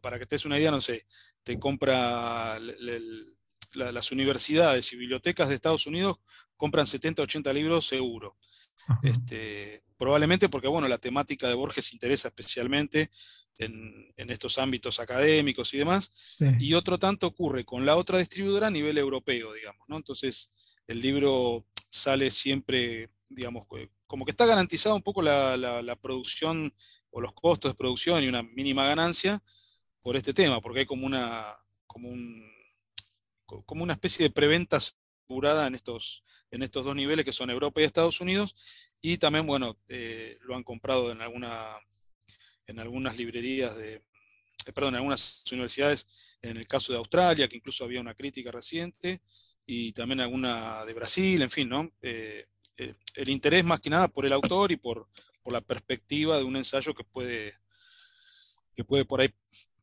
para 0.00 0.18
que 0.18 0.26
te 0.26 0.36
des 0.36 0.46
una 0.46 0.58
idea, 0.58 0.70
no 0.70 0.80
sé, 0.80 1.06
te 1.42 1.58
compra 1.58 2.58
las 3.74 4.12
universidades 4.12 4.92
y 4.92 4.96
bibliotecas 4.96 5.48
de 5.48 5.54
Estados 5.54 5.86
Unidos, 5.86 6.18
compran 6.56 6.86
70, 6.86 7.22
80 7.22 7.52
libros 7.52 7.86
seguro. 7.86 8.36
Este, 9.02 9.82
probablemente 9.98 10.48
porque, 10.48 10.68
bueno, 10.68 10.88
la 10.88 10.98
temática 10.98 11.48
de 11.48 11.54
Borges 11.54 11.92
interesa 11.92 12.28
especialmente 12.28 13.10
en, 13.58 14.30
estos 14.30 14.58
ámbitos 14.58 14.98
académicos 15.00 15.72
y 15.74 15.78
demás. 15.78 16.38
Y 16.58 16.74
otro 16.74 16.98
tanto 16.98 17.28
ocurre 17.28 17.64
con 17.64 17.86
la 17.86 17.96
otra 17.96 18.18
distribuidora 18.18 18.66
a 18.66 18.70
nivel 18.70 18.98
europeo, 18.98 19.52
digamos, 19.52 19.88
¿no? 19.88 19.96
Entonces, 19.96 20.78
el 20.86 21.00
libro 21.00 21.64
sale 21.88 22.30
siempre, 22.30 23.10
digamos, 23.28 23.66
como 24.06 24.24
que 24.24 24.30
está 24.30 24.46
garantizada 24.46 24.94
un 24.94 25.02
poco 25.02 25.22
la, 25.22 25.98
producción 26.02 26.72
o 27.10 27.20
los 27.20 27.32
costos 27.32 27.72
de 27.72 27.76
producción 27.76 28.22
y 28.22 28.28
una 28.28 28.42
mínima 28.42 28.86
ganancia 28.86 29.42
por 30.00 30.16
este 30.16 30.32
tema, 30.32 30.60
porque 30.60 30.80
hay 30.80 30.86
como 30.86 31.06
una, 31.06 31.44
como 31.86 32.08
como 33.64 33.84
una 33.84 33.92
especie 33.92 34.24
de 34.24 34.30
preventas 34.30 34.96
en 35.28 35.74
estos, 35.74 36.46
en 36.50 36.62
estos 36.62 36.84
dos 36.84 36.94
niveles 36.94 37.24
que 37.24 37.32
son 37.32 37.50
Europa 37.50 37.80
y 37.80 37.84
Estados 37.84 38.20
Unidos, 38.20 38.92
y 39.00 39.18
también, 39.18 39.46
bueno, 39.46 39.76
eh, 39.88 40.38
lo 40.42 40.54
han 40.54 40.62
comprado 40.62 41.10
en, 41.10 41.20
alguna, 41.20 41.52
en 42.66 42.78
algunas 42.78 43.16
librerías 43.16 43.76
de, 43.76 43.94
eh, 43.94 44.72
perdón, 44.74 44.94
en 44.94 44.96
algunas 44.96 45.42
universidades, 45.52 46.38
en 46.42 46.56
el 46.56 46.66
caso 46.66 46.92
de 46.92 46.98
Australia, 46.98 47.48
que 47.48 47.56
incluso 47.56 47.84
había 47.84 48.00
una 48.00 48.14
crítica 48.14 48.50
reciente, 48.50 49.20
y 49.64 49.92
también 49.92 50.20
alguna 50.20 50.84
de 50.84 50.94
Brasil, 50.94 51.42
en 51.42 51.50
fin, 51.50 51.68
¿no? 51.68 51.90
Eh, 52.02 52.46
el 53.14 53.30
interés 53.30 53.64
más 53.64 53.80
que 53.80 53.88
nada 53.88 54.06
por 54.08 54.26
el 54.26 54.32
autor 54.34 54.70
y 54.70 54.76
por, 54.76 55.08
por 55.42 55.52
la 55.52 55.62
perspectiva 55.62 56.36
de 56.36 56.44
un 56.44 56.56
ensayo 56.56 56.94
que 56.94 57.04
puede, 57.04 57.54
que 58.74 58.84
puede 58.84 59.06
por 59.06 59.22
ahí 59.22 59.32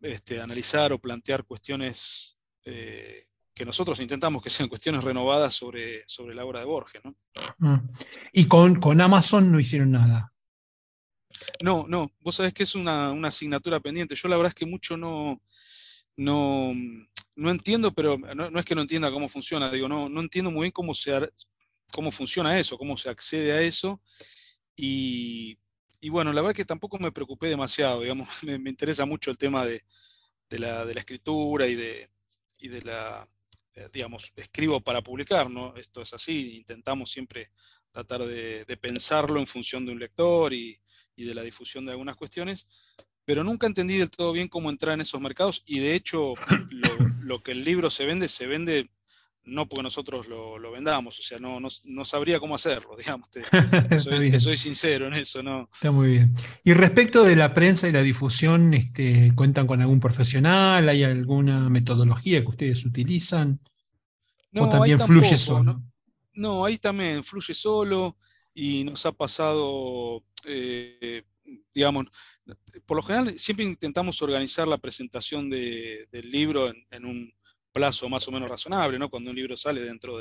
este, 0.01 0.39
analizar 0.39 0.93
o 0.93 0.99
plantear 0.99 1.43
cuestiones 1.43 2.37
que 3.53 3.65
nosotros 3.65 3.99
intentamos 3.99 4.41
que 4.41 4.49
sean 4.49 4.69
cuestiones 4.69 5.03
renovadas 5.03 5.53
sobre, 5.53 6.03
sobre 6.07 6.33
la 6.33 6.45
obra 6.45 6.59
de 6.59 6.65
Borges. 6.65 7.01
¿no? 7.03 7.15
Mm. 7.59 7.89
Y 8.33 8.47
con, 8.47 8.79
con, 8.79 8.99
Amazon 8.99 9.51
no 9.51 9.59
hicieron 9.59 9.91
nada. 9.91 10.32
No, 11.63 11.85
no, 11.87 12.11
vos 12.19 12.35
sabés 12.35 12.53
que 12.53 12.63
es 12.63 12.75
una, 12.75 13.11
asignatura 13.27 13.79
pendiente. 13.79 14.15
Yo 14.15 14.27
la 14.27 14.37
verdad 14.37 14.49
es 14.49 14.55
que 14.55 14.65
mucho 14.65 14.97
no, 14.97 15.41
no, 16.17 16.73
no 17.35 17.51
entiendo, 17.51 17.91
pero 17.93 18.17
no, 18.17 18.59
es 18.59 18.65
que 18.65 18.75
no 18.75 18.81
entienda 18.81 19.11
cómo 19.11 19.29
funciona, 19.29 19.69
digo, 19.69 19.87
no, 19.87 20.09
no 20.09 20.21
entiendo 20.21 20.51
muy 20.51 20.61
bien 20.61 20.71
cómo, 20.71 20.93
se, 20.93 21.29
cómo 21.91 22.11
funciona 22.11 22.57
eso, 22.59 22.77
cómo 22.77 22.97
se 22.97 23.09
accede 23.09 23.51
a 23.51 23.61
eso. 23.61 24.01
Y, 24.75 25.57
bueno, 26.09 26.33
la 26.33 26.41
verdad 26.41 26.51
es 26.51 26.57
que 26.57 26.65
tampoco 26.65 26.97
me 26.99 27.11
preocupé 27.11 27.47
demasiado, 27.47 28.01
digamos, 28.01 28.27
me, 28.43 28.69
interesa 28.69 29.05
mucho 29.05 29.31
el 29.31 29.37
tema 29.37 29.65
de, 29.65 29.83
la, 30.49 30.85
de 30.85 30.93
la 30.93 30.99
escritura 30.99 31.67
y 31.67 31.75
de, 31.75 32.09
y 32.59 32.67
de 32.67 32.81
la, 32.81 33.27
digamos, 33.91 34.31
escribo 34.35 34.81
para 34.81 35.01
publicar, 35.01 35.49
¿no? 35.49 35.75
Esto 35.75 36.01
es 36.01 36.13
así, 36.13 36.57
intentamos 36.57 37.11
siempre 37.11 37.49
tratar 37.91 38.21
de, 38.23 38.77
pensarlo 38.81 39.39
en 39.39 39.47
función 39.47 39.85
de 39.85 39.91
un 39.91 39.99
lector 39.99 40.53
y, 40.53 40.79
de 41.15 41.33
la 41.35 41.43
difusión 41.43 41.85
de 41.85 41.91
algunas 41.91 42.15
cuestiones, 42.15 42.95
pero 43.23 43.43
nunca 43.43 43.67
entendí 43.67 43.97
del 43.97 44.09
todo 44.09 44.31
bien 44.33 44.47
cómo 44.47 44.69
entrar 44.69 44.95
en 44.95 45.01
esos 45.01 45.21
mercados 45.21 45.63
y 45.65 45.79
de 45.79 45.95
hecho 45.95 46.33
lo, 47.21 47.41
que 47.41 47.53
el 47.53 47.63
libro 47.63 47.89
se 47.89 48.05
vende, 48.05 48.27
se 48.27 48.47
vende 48.47 48.89
no 49.45 49.67
porque 49.67 49.83
nosotros 49.83 50.27
lo, 50.27 50.71
vendamos, 50.71 51.19
o 51.19 51.23
sea, 51.23 51.37
no, 51.39 51.59
no, 51.59 52.05
sabría 52.05 52.39
cómo 52.39 52.55
hacerlo, 52.55 52.95
digamos, 52.97 53.29
te, 53.29 53.43
soy, 54.39 54.57
sincero 54.57 55.07
en 55.07 55.13
eso, 55.13 55.43
¿no? 55.43 55.69
Está 55.71 55.91
muy 55.91 56.09
bien. 56.09 56.33
Y 56.63 56.73
respecto 56.73 57.23
de 57.23 57.35
la 57.35 57.53
prensa 57.53 57.87
y 57.87 57.91
la 57.91 58.01
difusión, 58.01 58.73
este, 58.73 59.33
¿cuentan 59.35 59.67
con 59.67 59.81
algún 59.81 59.99
profesional? 59.99 60.87
¿Hay 60.87 61.03
alguna 61.03 61.69
metodología 61.69 62.41
que 62.41 62.49
ustedes 62.49 62.85
utilizan? 62.85 63.59
No, 64.51 64.63
¿O 64.63 64.69
también 64.69 64.99
fluye 64.99 65.37
solo? 65.37 65.81
¿no? 66.35 66.65
ahí 66.65 66.77
también 66.77 67.23
fluye 67.23 67.53
solo 67.53 68.17
y 68.53 68.83
nos 68.83 69.05
ha 69.05 69.11
pasado, 69.11 70.23
eh, 70.45 71.23
digamos, 71.73 72.05
por 72.85 72.97
lo 72.97 73.03
general 73.03 73.37
siempre 73.37 73.65
intentamos 73.65 74.21
organizar 74.21 74.67
la 74.67 74.77
presentación 74.77 75.49
del 75.49 76.31
libro 76.31 76.71
en 76.91 77.05
un 77.05 77.33
plazo 77.73 78.07
más 78.07 78.25
o 78.27 78.31
menos 78.31 78.49
razonable, 78.49 78.97
¿no? 78.97 79.09
Cuando 79.09 79.31
un 79.31 79.35
libro 79.35 79.57
sale 79.57 79.81
dentro 79.81 80.17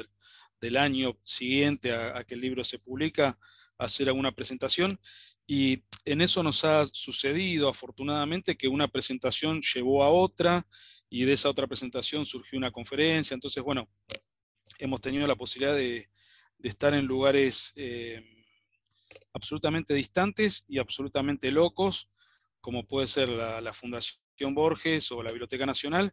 del, 0.60 0.76
año 0.76 1.18
siguiente 1.22 1.92
a, 1.92 2.24
que 2.24 2.34
el 2.34 2.40
libro 2.40 2.64
se 2.64 2.78
publica, 2.78 3.38
hacer 3.78 4.08
alguna 4.08 4.32
presentación. 4.32 4.98
Y 5.46 5.84
en 6.04 6.22
eso 6.22 6.42
nos 6.42 6.64
ha 6.64 6.86
sucedido, 6.86 7.68
afortunadamente, 7.68 8.56
que 8.56 8.68
una 8.68 8.88
presentación 8.88 9.60
llevó 9.60 10.02
a 10.02 10.10
otra 10.10 10.66
y 11.10 11.24
de 11.24 11.34
esa 11.34 11.50
otra 11.50 11.66
presentación 11.66 12.24
surgió 12.24 12.58
una 12.58 12.70
conferencia. 12.70 13.34
Entonces, 13.34 13.62
bueno, 13.62 13.88
hemos 14.78 15.00
tenido 15.00 15.26
la 15.26 15.36
posibilidad 15.36 15.74
de, 15.74 16.08
estar 16.62 16.94
en 16.94 17.06
lugares 17.06 17.72
eh, 17.74 18.22
absolutamente 19.32 19.94
distantes 19.94 20.64
y 20.68 20.78
absolutamente 20.78 21.50
locos, 21.50 22.08
como 22.60 22.86
puede 22.86 23.08
ser 23.08 23.28
la 23.28 23.72
Fundación 23.72 24.54
Borges 24.54 25.10
o 25.10 25.24
la 25.24 25.32
Biblioteca 25.32 25.66
Nacional, 25.66 26.12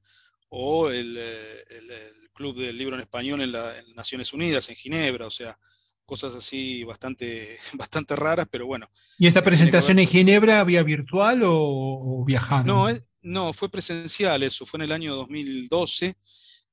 o 0.50 0.90
el, 0.90 1.16
eh, 1.18 2.14
Club 2.34 2.56
del 2.56 2.78
Libro 2.78 2.96
en 2.96 3.02
Español 3.02 3.42
en, 3.42 3.52
las 3.52 3.88
Naciones 3.96 4.34
Unidas, 4.34 4.70
en 4.70 4.76
Ginebra, 4.76 5.28
o 5.28 5.32
sea, 5.32 5.58
cosas 6.06 6.34
así 6.36 6.84
bastante, 6.84 7.58
bastante 7.78 8.16
raras, 8.16 8.48
pero 8.50 8.66
bueno. 8.66 8.90
¿Y 9.18 9.28
esta 9.28 9.42
presentación 9.42 10.00
en 10.00 10.08
Ginebra 10.08 10.60
había 10.60 10.82
virtual 10.84 11.44
o, 11.44 11.54
o 11.54 12.26
No, 12.66 12.88
no, 13.22 13.54
fue 13.54 13.70
presencial 13.70 14.42
eso, 14.44 14.66
fue 14.66 14.78
en 14.80 14.84
el 14.84 14.92
año 14.92 15.16
2012. 15.16 16.16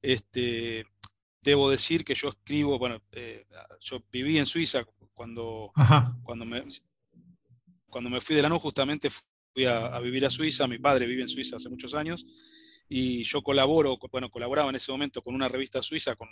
Este, 0.03 0.87
debo 1.43 1.70
decir 1.70 2.05
que 2.05 2.14
yo 2.14 2.29
escribo, 2.29 2.79
bueno, 2.79 3.03
eh, 3.12 3.45
yo 3.81 4.03
viví 4.11 4.39
en 4.39 4.47
Suiza 4.47 4.85
cuando, 5.12 5.72
cuando, 6.22 6.45
me, 6.45 6.62
cuando 7.89 8.11
me 8.11 8.20
fui 8.20 8.37
de 8.37 8.43
la 8.43 8.49
NU, 8.49 8.59
justamente 8.59 9.09
fui 9.53 9.64
a, 9.64 9.87
a, 9.87 10.01
vivir 10.01 10.24
a 10.27 10.31
Suiza, 10.31 10.66
mi 10.66 10.79
padre 10.79 11.07
vive 11.07 11.22
en 11.22 11.29
Suiza 11.29 11.57
hace 11.57 11.68
muchos 11.70 11.95
años, 11.95 12.24
y 12.89 13.24
yo 13.24 13.43
colaboro, 13.43 13.99
bueno, 14.12 14.30
colaboraba 14.30 14.70
en 14.70 14.76
ese 14.76 14.93
momento 14.93 15.22
con 15.22 15.34
una 15.34 15.49
revista 15.49 15.82
suiza 15.82 16.14
con 16.14 16.28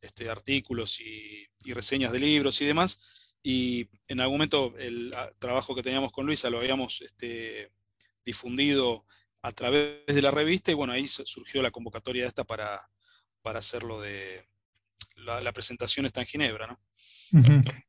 este, 0.00 0.28
artículos 0.28 1.00
y, 1.00 1.46
reseñas 1.72 2.12
de 2.12 2.20
libros 2.20 2.60
y 2.60 2.66
demás, 2.66 3.36
y 3.42 3.88
en 4.08 4.20
algún 4.20 4.38
momento 4.38 4.74
el 4.78 5.12
trabajo 5.38 5.74
que 5.74 5.82
teníamos 5.82 6.12
con 6.12 6.26
Luisa 6.26 6.48
lo 6.48 6.58
habíamos 6.58 7.00
este, 7.00 7.72
difundido 8.24 9.04
a 9.42 9.50
través 9.52 10.06
de 10.06 10.22
la 10.22 10.30
revista 10.30 10.70
y 10.70 10.74
bueno, 10.74 10.92
ahí 10.92 11.06
surgió 11.06 11.62
la 11.62 11.70
convocatoria 11.70 12.26
esta 12.26 12.44
para, 12.44 12.80
para 13.42 13.58
hacerlo 13.60 14.00
de... 14.00 14.42
La, 15.18 15.52
presentación 15.52 16.04
está 16.04 16.20
en 16.20 16.26
Ginebra, 16.26 16.66
¿no? 16.66 16.78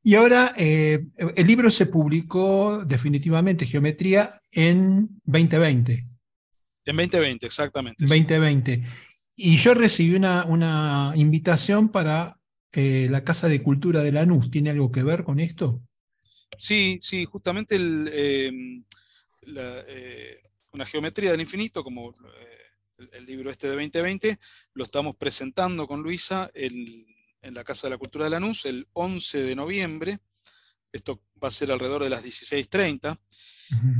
Y 0.01 0.15
ahora 0.15 0.53
eh, 0.55 1.05
el 1.35 1.45
libro 1.45 1.69
se 1.69 1.87
publicó 1.87 2.85
definitivamente, 2.85 3.65
Geometría, 3.65 4.41
en 4.49 5.09
2020. 5.25 6.16
En 6.87 6.95
2020, 6.95 7.45
exactamente. 7.45 8.05
2020. 8.05 8.81
Y 9.35 9.57
yo 9.57 9.73
recibí 9.73 10.15
una, 10.15 11.13
invitación 11.15 11.89
para 11.89 12.39
eh, 12.71 13.07
la 13.11 13.25
Casa 13.25 13.49
de 13.49 13.61
Cultura 13.61 14.01
de 14.01 14.13
Lanús. 14.13 14.49
¿Tiene 14.49 14.69
algo 14.69 14.89
que 14.89 15.03
ver 15.03 15.25
con 15.25 15.41
esto? 15.41 15.81
Sí, 16.57 16.97
sí, 17.01 17.25
justamente 17.25 17.75
em, 17.75 18.85
eh, 19.45 20.41
una 20.71 20.85
geometría 20.85 21.31
del 21.31 21.41
infinito, 21.41 21.83
como 21.83 22.09
eh, 22.09 23.07
el, 23.11 23.25
libro 23.25 23.51
este 23.51 23.67
de 23.67 23.73
2020, 23.73 24.37
lo 24.73 24.85
estamos 24.85 25.17
presentando 25.17 25.87
con 25.87 26.01
Luisa 26.01 26.49
en 26.53 27.53
la 27.53 27.65
Casa 27.65 27.87
de 27.87 27.91
la 27.91 27.97
Cultura 27.97 28.25
de 28.25 28.31
Lanús 28.31 28.65
el 28.65 28.87
11 28.93 29.43
de 29.43 29.55
noviembre. 29.55 30.19
Esto 30.91 31.21
va 31.43 31.49
a 31.49 31.51
ser 31.51 31.71
alrededor 31.71 32.03
de 32.03 32.09
las 32.09 32.23
16.30. 32.23 33.19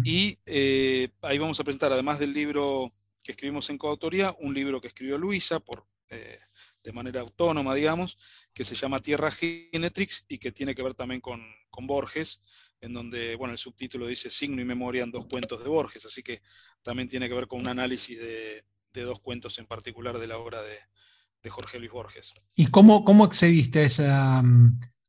Y 0.03 0.37
eh, 0.45 1.09
ahí 1.21 1.37
vamos 1.37 1.59
a 1.59 1.63
presentar, 1.63 1.91
además 1.91 2.19
del 2.19 2.33
libro 2.33 2.89
que 3.23 3.31
escribimos 3.31 3.69
en 3.69 3.77
coautoría, 3.77 4.35
un 4.39 4.53
libro 4.53 4.79
que 4.79 4.87
escribió 4.87 5.17
Luisa 5.17 5.59
por, 5.59 5.85
eh, 6.09 6.39
de 6.87 6.93
manera 6.93 7.19
autónoma, 7.19 7.75
digamos, 7.75 8.17
que 8.53 8.63
se 8.63 8.75
llama 8.75 8.99
Tierra 8.99 9.29
Genetrix 9.29 10.25
y 10.29 10.37
que 10.37 10.53
tiene 10.53 10.73
que 10.73 10.81
ver 10.81 10.93
también 10.93 11.21
con, 11.21 11.41
Borges, 11.79 12.73
en 12.81 12.91
donde, 12.91 13.35
bueno, 13.35 13.51
el 13.51 13.59
subtítulo 13.59 14.07
dice 14.07 14.31
Signo 14.31 14.63
y 14.63 14.65
Memoria 14.65 15.03
en 15.03 15.11
dos 15.11 15.27
cuentos 15.27 15.61
de 15.61 15.69
Borges, 15.69 16.07
así 16.07 16.23
que 16.23 16.41
también 16.81 17.07
tiene 17.07 17.27
que 17.27 17.35
ver 17.35 17.45
con 17.45 17.59
un 17.59 17.67
análisis 17.67 18.17
de, 18.17 18.63
dos 19.03 19.19
cuentos 19.19 19.59
en 19.59 19.67
particular 19.67 20.17
de 20.17 20.25
la 20.25 20.39
obra 20.39 20.59
de, 20.63 21.49
Jorge 21.49 21.79
Luis 21.79 21.91
Borges. 21.91 22.33
¿Y 22.57 22.67
cómo, 22.67 23.05
cómo 23.05 23.23
accediste 23.23 23.79
a 23.79 23.83
esa, 23.83 24.43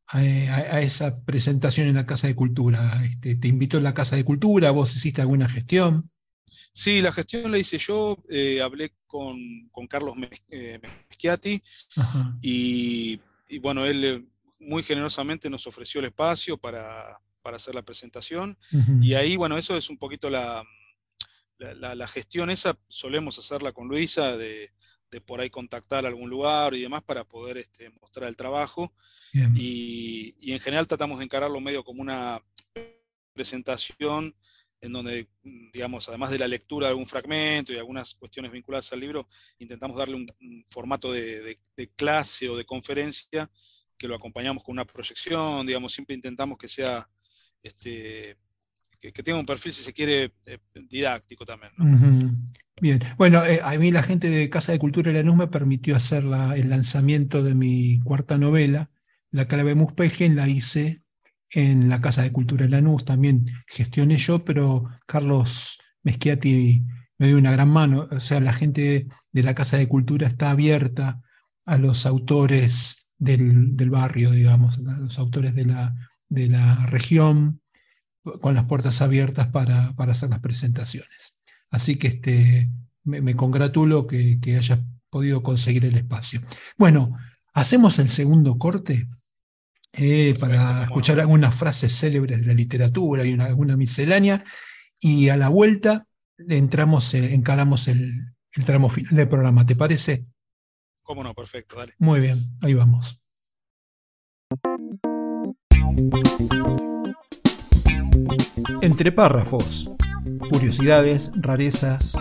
a, 0.09 0.80
esa 0.80 1.24
presentación 1.24 1.86
en 1.86 1.94
la 1.94 2.06
Casa 2.06 2.26
de 2.26 2.34
Cultura? 2.34 3.04
Este, 3.04 3.36
¿Te 3.36 3.48
invitó 3.48 3.78
a 3.78 3.80
la 3.80 3.94
Casa 3.94 4.16
de 4.16 4.24
Cultura? 4.24 4.70
¿Vos 4.70 4.94
hiciste 4.94 5.20
alguna 5.20 5.48
gestión? 5.48 6.11
Sí, 6.72 7.00
la 7.00 7.12
gestión 7.12 7.50
la 7.50 7.59
hice 7.59 7.78
yo, 7.78 8.16
eh, 8.30 8.61
hablé 8.62 8.94
con, 9.06 9.38
Carlos 9.88 10.14
eh, 10.50 10.80
Meschiati 11.11 11.61
y, 12.40 13.20
bueno, 13.61 13.84
él 13.84 14.04
eh, 14.04 14.24
muy 14.61 14.82
generosamente 14.82 15.50
nos 15.50 15.66
ofreció 15.66 16.00
el 16.00 16.06
espacio 16.06 16.56
para, 16.56 17.20
hacer 17.44 17.74
la 17.74 17.82
presentación 17.82 18.59
y 19.00 19.14
ahí, 19.14 19.36
bueno, 19.36 19.56
eso 19.56 19.74
es 19.74 19.88
un 19.88 19.96
poquito 19.96 20.28
la, 20.28 20.62
la, 21.56 22.06
gestión 22.06 22.50
esa, 22.50 22.78
solemos 22.88 23.38
hacerla 23.38 23.72
con 23.72 23.88
Luisa, 23.88 24.36
de, 24.36 24.70
por 25.24 25.40
ahí 25.40 25.50
contactar 25.50 26.04
a 26.04 26.09
algún 26.09 26.30
lugar 26.30 26.74
y 26.74 26.82
demás 26.82 27.02
para 27.02 27.24
poder 27.24 27.59
este, 27.59 27.90
mostrar 28.00 28.28
el 28.28 28.36
trabajo. 28.36 28.92
Y, 29.54 30.36
y 30.40 30.52
en 30.52 30.61
general 30.61 30.86
tratamos 30.86 31.18
de 31.18 31.24
encararlo 31.24 31.61
medio 31.61 31.84
como 31.84 32.02
una 32.02 32.42
presentación 33.32 34.34
en 34.80 34.92
donde, 34.92 35.28
digamos, 35.72 36.09
además 36.09 36.30
de 36.30 36.38
la 36.38 36.48
lectura 36.48 36.86
de 36.86 36.90
algún 36.90 37.06
fragmento 37.06 37.72
y 37.72 37.76
algunas 37.76 38.14
cuestiones 38.14 38.52
vinculadas 38.52 38.92
al 38.92 39.00
libro, 39.00 39.26
intentamos 39.59 39.96
darle 39.96 40.14
un, 40.16 40.64
formato 40.68 41.12
de, 41.12 41.56
clase 41.96 42.48
o 42.48 42.56
de 42.56 42.64
conferencia 42.64 43.50
que 43.96 44.06
lo 44.06 44.14
acompañamos 44.14 44.62
con 44.62 44.74
una 44.74 44.86
proyección, 44.86 45.66
digamos, 45.66 45.92
siempre 45.92 46.14
intentamos 46.14 46.56
que 46.56 46.68
sea, 46.68 47.09
este, 47.62 48.36
que, 49.00 49.11
tenga 49.11 49.40
un 49.40 49.46
perfil, 49.46 49.72
si 49.72 49.82
se 49.82 49.92
quiere, 49.92 50.32
eh, 50.46 50.59
didáctico 50.88 51.44
también. 51.44 51.72
Bien, 52.80 53.00
bueno, 53.16 53.44
eh, 53.44 53.60
a 53.62 53.76
mí 53.78 53.90
la 53.90 54.02
gente 54.02 54.30
de 54.30 54.48
Casa 54.50 54.72
de 54.72 54.78
Cultura 54.78 55.10
de 55.10 55.18
Lanús 55.18 55.36
me 55.36 55.48
permitió 55.48 55.96
hacer 55.96 56.24
el 56.56 56.70
lanzamiento 56.70 57.42
de 57.42 57.54
mi 57.54 58.00
cuarta 58.00 58.38
novela, 58.38 58.90
La 59.30 59.46
Clave 59.46 59.74
Muspelgen, 59.74 60.36
la 60.36 60.48
hice 60.48 61.02
en 61.50 61.88
la 61.88 62.00
Casa 62.00 62.22
de 62.22 62.32
Cultura 62.32 62.64
de 62.64 62.70
Lanús, 62.70 63.04
también 63.04 63.46
gestioné 63.66 64.16
yo, 64.16 64.44
pero 64.44 64.88
Carlos 65.06 65.78
Meschiati 66.02 66.84
me 67.18 67.26
dio 67.26 67.38
una 67.38 67.52
gran 67.52 67.68
mano. 67.68 68.08
O 68.10 68.20
sea, 68.20 68.40
la 68.40 68.52
gente 68.52 69.08
de 69.32 69.42
la 69.42 69.54
Casa 69.54 69.76
de 69.76 69.88
Cultura 69.88 70.26
está 70.26 70.50
abierta 70.50 71.20
a 71.64 71.78
los 71.78 72.06
autores 72.06 73.12
del, 73.18 73.90
barrio, 73.90 74.30
digamos, 74.30 74.78
a 74.86 74.98
los 74.98 75.18
autores 75.18 75.54
de 75.54 75.66
la, 75.66 75.94
de 76.28 76.48
la 76.48 76.86
región, 76.86 77.60
con 78.40 78.54
las 78.54 78.66
puertas 78.66 79.00
abiertas 79.02 79.48
para, 79.48 79.94
hacer 79.96 80.30
las 80.30 80.40
presentaciones. 80.40 81.34
Así 81.70 81.96
que 81.96 82.08
este, 82.08 82.70
me, 83.04 83.34
congratulo 83.34 84.06
que, 84.06 84.38
que 84.40 84.56
hayas 84.56 84.80
podido 85.10 85.42
conseguir 85.42 85.84
el 85.84 85.96
espacio. 85.96 86.40
Bueno, 86.76 87.12
hacemos 87.54 87.98
el 87.98 88.08
segundo 88.08 88.58
corte 88.58 89.08
eh, 89.92 90.34
para 90.38 90.84
escuchar 90.84 91.18
algunas 91.18 91.54
frases 91.54 91.92
célebres 91.92 92.40
de 92.40 92.46
la 92.46 92.54
literatura 92.54 93.24
y 93.26 93.32
alguna 93.32 93.76
miscelánea, 93.76 94.44
y 95.00 95.28
a 95.28 95.36
la 95.36 95.48
vuelta 95.48 96.06
entramos, 96.36 97.14
encaramos 97.14 97.88
el, 97.88 98.34
el 98.52 98.64
tramo 98.64 98.88
final 98.88 99.16
del 99.16 99.28
programa. 99.28 99.66
¿Te 99.66 99.76
parece? 99.76 100.26
Cómo 101.02 101.24
no, 101.24 101.34
perfecto, 101.34 101.76
dale. 101.76 101.94
Muy 101.98 102.20
bien, 102.20 102.38
ahí 102.60 102.74
vamos. 102.74 103.18
Entre 108.82 109.10
párrafos, 109.10 109.90
curiosidades, 110.50 111.32
rarezas, 111.36 112.14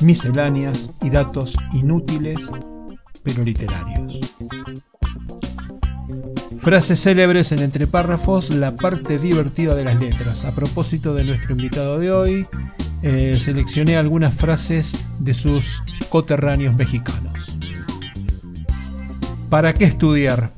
misceláneas 0.00 0.90
y 1.02 1.10
datos 1.10 1.56
inútiles 1.72 2.50
pero 3.24 3.42
literarios. 3.42 4.20
Frases 6.58 7.00
célebres 7.00 7.52
en 7.52 7.60
entre 7.60 7.86
párrafos, 7.86 8.50
la 8.50 8.76
parte 8.76 9.18
divertida 9.18 9.74
de 9.74 9.84
las 9.84 10.00
letras. 10.00 10.44
A 10.44 10.54
propósito 10.54 11.14
de 11.14 11.24
nuestro 11.24 11.52
invitado 11.52 11.98
de 11.98 12.12
hoy, 12.12 12.46
eh, 13.02 13.36
seleccioné 13.40 13.96
algunas 13.96 14.34
frases 14.34 15.04
de 15.18 15.34
sus 15.34 15.82
coterráneos 16.10 16.74
mexicanos. 16.74 17.56
¿Para 19.50 19.74
qué 19.74 19.84
estudiar? 19.84 20.50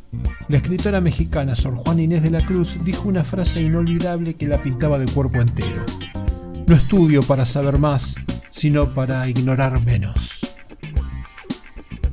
La 0.49 0.59
escritora 0.59 1.01
mexicana 1.01 1.57
Sor 1.57 1.75
Juana 1.75 2.03
Inés 2.03 2.23
de 2.23 2.31
la 2.31 2.45
Cruz 2.45 2.79
dijo 2.85 3.09
una 3.09 3.25
frase 3.25 3.63
inolvidable 3.63 4.35
que 4.35 4.47
la 4.47 4.63
pintaba 4.63 4.99
de 4.99 5.07
cuerpo 5.07 5.41
entero. 5.41 5.83
No 6.67 6.75
estudio 6.75 7.23
para 7.23 7.47
saber 7.47 7.79
más, 7.79 8.17
sino 8.51 8.93
para 8.93 9.29
ignorar 9.29 9.81
menos. 9.85 10.41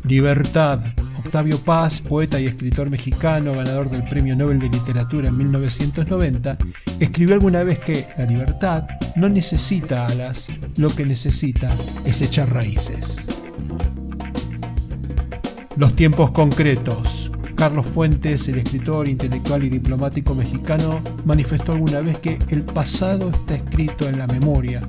Libertad, 0.03 0.79
Octavio 1.25 1.57
Paz, 1.57 2.01
poeta 2.01 2.39
y 2.39 2.45
escritor 2.45 2.91
mexicano, 2.91 3.53
ganador 3.53 3.89
del 3.89 4.03
Premio 4.03 4.35
Nobel 4.35 4.59
de 4.59 4.69
Literatura 4.69 5.29
en 5.29 5.37
1990, 5.37 6.57
escribió 6.99 7.33
alguna 7.33 7.63
vez 7.63 7.79
que 7.79 8.05
la 8.15 8.25
libertad 8.25 8.83
no 9.15 9.27
necesita 9.27 10.05
alas, 10.05 10.47
lo 10.77 10.89
que 10.89 11.05
necesita 11.05 11.75
es 12.05 12.21
echar 12.21 12.53
raíces. 12.53 13.25
Los 15.77 15.95
tiempos 15.95 16.29
concretos. 16.29 17.32
Carlos 17.55 17.85
Fuentes, 17.87 18.47
el 18.49 18.59
escritor, 18.59 19.07
intelectual 19.07 19.63
y 19.63 19.69
diplomático 19.69 20.35
mexicano, 20.35 21.01
manifestó 21.25 21.73
alguna 21.73 22.01
vez 22.01 22.19
que 22.19 22.37
el 22.49 22.63
pasado 22.63 23.29
está 23.29 23.55
escrito 23.55 24.07
en 24.07 24.19
la 24.19 24.27
memoria 24.27 24.81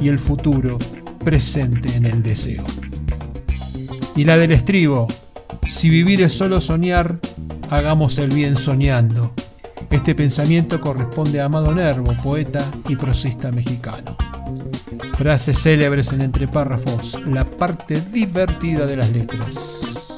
y 0.00 0.08
el 0.08 0.18
futuro 0.18 0.78
presente 1.24 1.94
en 1.96 2.06
el 2.06 2.22
deseo. 2.22 2.64
Y 4.16 4.24
la 4.24 4.36
del 4.36 4.52
estribo, 4.52 5.06
si 5.66 5.88
vivir 5.88 6.22
es 6.22 6.32
solo 6.32 6.60
soñar, 6.60 7.18
hagamos 7.70 8.18
el 8.18 8.30
bien 8.30 8.56
soñando. 8.56 9.32
Este 9.90 10.14
pensamiento 10.14 10.80
corresponde 10.80 11.40
a 11.40 11.46
Amado 11.46 11.74
Nervo, 11.74 12.12
poeta 12.22 12.64
y 12.88 12.96
prosista 12.96 13.50
mexicano. 13.50 14.16
Frases 15.14 15.62
célebres 15.62 16.12
en 16.12 16.22
entre 16.22 16.46
párrafos, 16.46 17.18
la 17.26 17.44
parte 17.44 18.00
divertida 18.12 18.86
de 18.86 18.96
las 18.96 19.10
letras. 19.10 20.17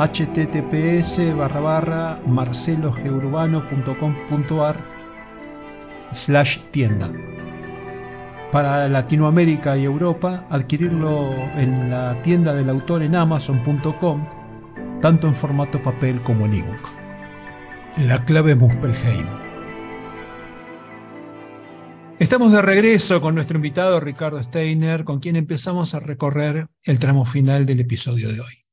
https 0.00 1.36
barra 1.36 1.60
barra 1.60 2.20
marcelogeurbano.com.ar 2.26 4.76
slash 6.10 6.60
tienda. 6.70 7.12
Para 8.50 8.88
Latinoamérica 8.88 9.76
y 9.76 9.84
Europa, 9.84 10.46
adquirirlo 10.48 11.34
en 11.56 11.90
la 11.90 12.22
tienda 12.22 12.54
del 12.54 12.70
autor 12.70 13.02
en 13.02 13.14
amazon.com, 13.14 14.26
tanto 15.02 15.26
en 15.28 15.34
formato 15.34 15.82
papel 15.82 16.22
como 16.22 16.46
en 16.46 16.54
ebook. 16.54 16.80
La 17.98 18.24
clave 18.24 18.54
Muspelheim. 18.54 19.26
Estamos 22.18 22.52
de 22.52 22.62
regreso 22.62 23.20
con 23.20 23.34
nuestro 23.34 23.58
invitado 23.58 24.00
Ricardo 24.00 24.42
Steiner, 24.42 25.04
con 25.04 25.20
quien 25.20 25.36
empezamos 25.36 25.94
a 25.94 26.00
recorrer 26.00 26.68
el 26.84 26.98
tramo 26.98 27.26
final 27.26 27.66
del 27.66 27.80
episodio 27.80 28.32
de 28.32 28.40
hoy. 28.40 28.69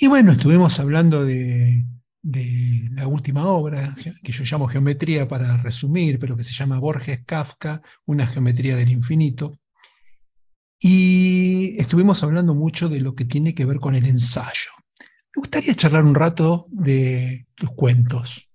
Y 0.00 0.06
bueno, 0.06 0.30
estuvimos 0.30 0.78
hablando 0.78 1.24
de, 1.24 1.84
la 2.92 3.08
última 3.08 3.48
obra, 3.48 3.96
que 4.22 4.30
yo 4.30 4.44
llamo 4.44 4.68
Geometría 4.68 5.26
para 5.26 5.56
resumir, 5.56 6.20
pero 6.20 6.36
que 6.36 6.44
se 6.44 6.52
llama 6.52 6.78
Borges 6.78 7.24
Kafka, 7.26 7.82
una 8.06 8.24
geometría 8.24 8.76
del 8.76 8.92
infinito. 8.92 9.58
Y 10.78 11.74
estuvimos 11.80 12.22
hablando 12.22 12.54
mucho 12.54 12.88
de 12.88 13.00
lo 13.00 13.16
que 13.16 13.24
tiene 13.24 13.56
que 13.56 13.64
ver 13.64 13.80
con 13.80 13.96
el 13.96 14.06
ensayo. 14.06 14.70
Me 15.34 15.40
gustaría 15.40 15.74
charlar 15.74 16.04
un 16.04 16.14
rato 16.14 16.66
de 16.70 17.48
tus 17.56 17.72
cuentos. 17.72 18.52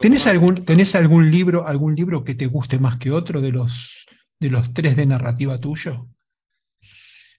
¿Tenés, 0.00 0.26
algún, 0.26 0.54
¿Tenés 0.54 0.94
algún 0.94 1.30
libro, 1.30 1.68
algún 1.68 1.94
libro 1.94 2.24
que 2.24 2.34
te 2.34 2.46
guste 2.46 2.78
más 2.78 2.96
que 2.96 3.10
otro 3.10 3.42
de 3.42 3.52
los, 3.52 4.06
de 4.40 4.48
los 4.48 4.72
tres 4.72 4.96
de 4.96 5.04
narrativa 5.04 5.58
tuyo? 5.58 6.08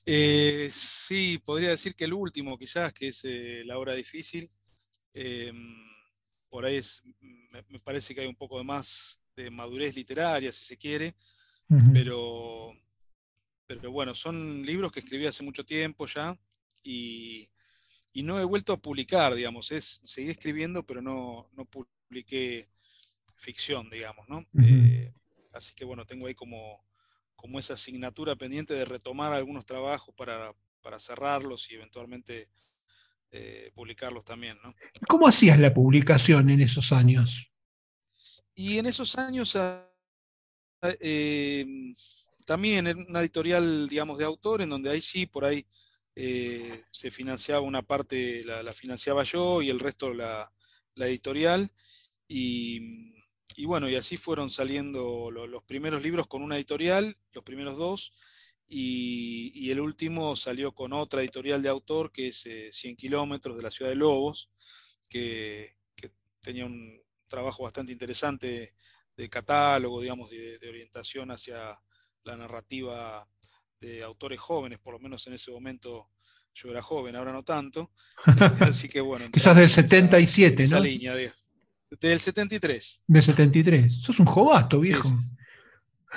Eh, 0.05 0.69
sí, 0.71 1.41
podría 1.43 1.69
decir 1.71 1.95
que 1.95 2.05
el 2.05 2.13
último, 2.13 2.57
quizás, 2.57 2.93
que 2.93 3.07
es 3.07 3.25
eh, 3.25 3.63
La 3.65 3.77
hora 3.79 3.93
difícil. 3.93 4.49
Em, 5.13 5.85
por 6.49 6.65
ahí 6.65 6.79
me, 7.69 7.79
parece 7.79 8.13
que 8.13 8.21
hay 8.21 8.27
un 8.27 8.35
poco 8.35 8.57
de 8.57 8.63
más 8.63 9.19
de 9.35 9.49
madurez 9.49 9.95
literaria, 9.95 10.51
si 10.51 10.63
se 10.63 10.77
quiere, 10.77 11.15
pero, 11.91 12.73
pero 13.67 13.91
bueno, 13.91 14.13
son 14.13 14.61
libros 14.63 14.91
que 14.91 15.01
escribí 15.01 15.25
hace 15.25 15.43
mucho 15.43 15.65
tiempo 15.65 16.05
ya, 16.05 16.37
y, 16.83 17.49
no 18.23 18.39
he 18.39 18.45
vuelto 18.45 18.71
a 18.71 18.81
publicar, 18.81 19.35
digamos, 19.35 19.71
es, 19.73 19.99
seguí 20.05 20.29
escribiendo, 20.29 20.85
pero 20.85 21.01
no, 21.01 21.49
no 21.53 21.65
publiqué 21.65 22.69
ficción, 23.35 23.89
digamos, 23.89 24.27
¿no? 24.29 24.45
Eh, 24.63 25.11
así 25.53 25.75
que 25.75 25.83
bueno, 25.83 26.05
tengo 26.05 26.27
ahí 26.27 26.35
como, 26.35 26.84
como 27.45 27.59
esa 27.59 27.73
asignatura 27.73 28.35
pendiente 28.35 28.73
de 28.73 28.85
retomar 28.85 29.31
algunos 29.31 29.67
trabajos 29.67 30.15
para, 30.15 30.51
cerrarlos 30.97 31.69
y 31.69 31.75
eventualmente 31.75 32.49
eh, 33.29 33.69
publicarlos 33.75 34.25
también, 34.25 34.57
¿no? 34.63 34.73
¿Cómo 35.07 35.27
hacías 35.27 35.59
la 35.59 35.71
publicación 35.71 36.49
en 36.49 36.61
esos 36.61 36.91
años? 36.91 37.51
Y 38.55 38.79
en 38.79 38.87
esos 38.87 39.15
años 39.19 39.55
ah, 39.57 39.87
eh, 40.99 41.67
también 42.47 42.87
en 42.87 43.05
una 43.07 43.21
editorial, 43.21 43.87
digamos, 43.87 44.17
de 44.17 44.25
autor, 44.25 44.63
en 44.63 44.69
donde 44.69 44.89
ahí 44.89 45.01
sí, 45.01 45.27
por 45.27 45.45
ahí 45.45 45.63
eh, 46.15 46.83
se 46.89 47.11
financiaba 47.11 47.61
una 47.61 47.83
parte, 47.83 48.43
la, 48.43 48.73
financiaba 48.73 49.21
yo 49.21 49.61
y 49.61 49.69
el 49.69 49.79
resto 49.79 50.15
la, 50.15 50.51
editorial. 50.95 51.69
Y, 52.27 53.13
bueno, 53.63 53.87
y 53.87 53.95
así 53.95 54.17
fueron 54.17 54.49
saliendo 54.49 55.31
los 55.31 55.63
primeros 55.63 56.03
libros 56.03 56.27
con 56.27 56.41
una 56.41 56.57
editorial, 56.57 57.15
los 57.31 57.43
primeros 57.45 57.77
dos, 57.77 58.11
y, 58.67 59.71
el 59.71 59.79
último 59.79 60.35
salió 60.35 60.73
con 60.73 60.91
otra 60.91 61.21
editorial 61.21 61.61
de 61.61 61.69
autor 61.69 62.11
que 62.11 62.27
es 62.27 62.47
100 62.71 62.93
eh, 62.93 62.95
kilómetros 62.97 63.55
de 63.55 63.63
la 63.63 63.71
ciudad 63.71 63.91
de 63.91 63.95
Lobos, 63.95 64.51
que, 65.09 65.73
tenía 66.41 66.65
un 66.65 67.01
trabajo 67.27 67.63
bastante 67.63 67.91
interesante 67.91 68.75
de 69.17 69.29
catálogo, 69.29 70.01
digamos, 70.01 70.29
de 70.29 70.59
orientación 70.69 71.31
hacia 71.31 71.75
la 72.23 72.37
narrativa 72.37 73.27
de 73.79 74.03
autores 74.03 74.39
jóvenes, 74.39 74.79
por 74.79 74.93
lo 74.93 74.99
menos 74.99 75.25
en 75.27 75.33
ese 75.33 75.51
momento 75.51 76.09
yo 76.53 76.71
era 76.71 76.81
joven, 76.81 77.15
ahora 77.15 77.33
no 77.33 77.43
tanto. 77.43 77.91
Así 78.61 78.87
que 78.87 79.01
bueno. 79.01 79.29
Quizás 79.31 79.55
del 79.55 79.69
77, 79.69 80.63
esa, 80.63 80.77
¿no? 80.77 80.83
línea 80.83 81.13
del 81.99 82.19
73. 82.19 83.03
Del 83.07 83.23
73. 83.23 84.01
Sos 84.01 84.19
un 84.19 84.25
jovato, 84.25 84.79
viejo. 84.79 85.09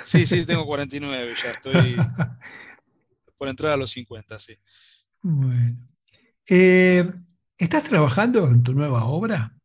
Sí, 0.03 0.25
sí, 0.25 0.45
tengo 0.45 0.65
49, 0.65 1.33
ya 1.41 1.51
estoy 1.51 1.95
por 3.37 3.49
entrar 3.49 3.73
a 3.73 3.77
los 3.77 3.91
50, 3.91 4.39
sí. 4.39 4.57
Bueno. 5.21 5.77
Eh, 6.47 7.05
¿Estás 7.57 7.83
trabajando 7.83 8.47
en 8.47 8.63
tu 8.63 8.73
nueva 8.73 9.05
obra? 9.05 9.55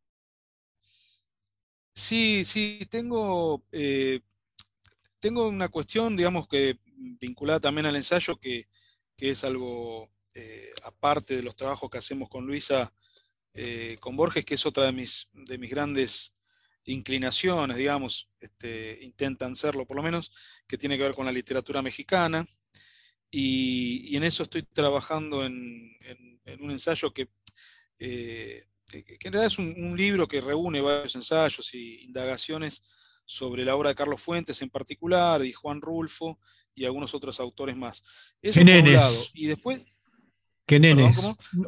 Sí, 1.94 2.44
sí, 2.44 2.80
tengo, 2.90 3.64
eh, 3.70 4.20
tengo 5.20 5.48
una 5.48 5.68
cuestión, 5.68 6.16
digamos, 6.16 6.48
que 6.48 6.78
vinculada 7.20 7.60
también 7.60 7.86
al 7.86 7.96
ensayo, 7.96 8.36
que, 8.36 8.66
es 9.18 9.44
algo 9.44 10.10
eh, 10.34 10.70
aparte 10.84 11.36
de 11.36 11.42
los 11.42 11.56
trabajos 11.56 11.88
que 11.88 11.96
hacemos 11.96 12.28
con 12.28 12.46
Luisa, 12.46 12.92
eh, 13.54 13.96
con 14.00 14.16
Borges, 14.16 14.44
que 14.44 14.54
es 14.54 14.66
otra 14.66 14.86
de 14.86 14.92
mis, 14.92 15.28
de 15.32 15.58
mis 15.58 15.70
grandes 15.70 16.32
inclinaciones, 16.84 17.76
digamos, 17.76 18.28
este, 18.40 18.98
intentan 19.02 19.56
serlo 19.56 19.86
por 19.86 19.96
lo 19.96 20.02
menos, 20.02 20.30
que 20.66 20.76
tiene 20.76 20.96
que 20.96 21.04
ver 21.04 21.14
con 21.14 21.26
la 21.26 21.32
literatura 21.32 21.80
mexicana. 21.80 22.44
Y, 23.30 24.16
en 24.16 24.24
eso 24.24 24.44
estoy 24.44 24.62
trabajando 24.62 25.44
en, 25.44 25.96
un 26.60 26.70
ensayo 26.70 27.12
que, 27.12 27.28
eh, 27.98 28.62
que, 28.90 29.18
en 29.20 29.32
realidad 29.32 29.46
es 29.46 29.58
un 29.58 29.96
libro 29.96 30.28
que 30.28 30.40
reúne 30.40 30.80
varios 30.80 31.14
ensayos 31.16 31.74
y 31.74 32.04
indagaciones 32.04 33.14
sobre 33.26 33.64
la 33.64 33.74
obra 33.74 33.90
de 33.90 33.94
Carlos 33.94 34.20
Fuentes 34.20 34.60
en 34.62 34.70
particular, 34.70 35.44
y 35.44 35.52
Juan 35.52 35.80
Rulfo 35.80 36.38
y 36.74 36.84
algunos 36.84 37.14
otros 37.14 37.40
autores 37.40 37.76
más. 37.76 38.36
Eso 38.42 38.60
¿Qué 38.60 38.64
nenes? 38.64 39.30
Y 39.34 39.46
después... 39.46 39.80
¿Qué 40.66 40.80
nenes? 40.80 41.20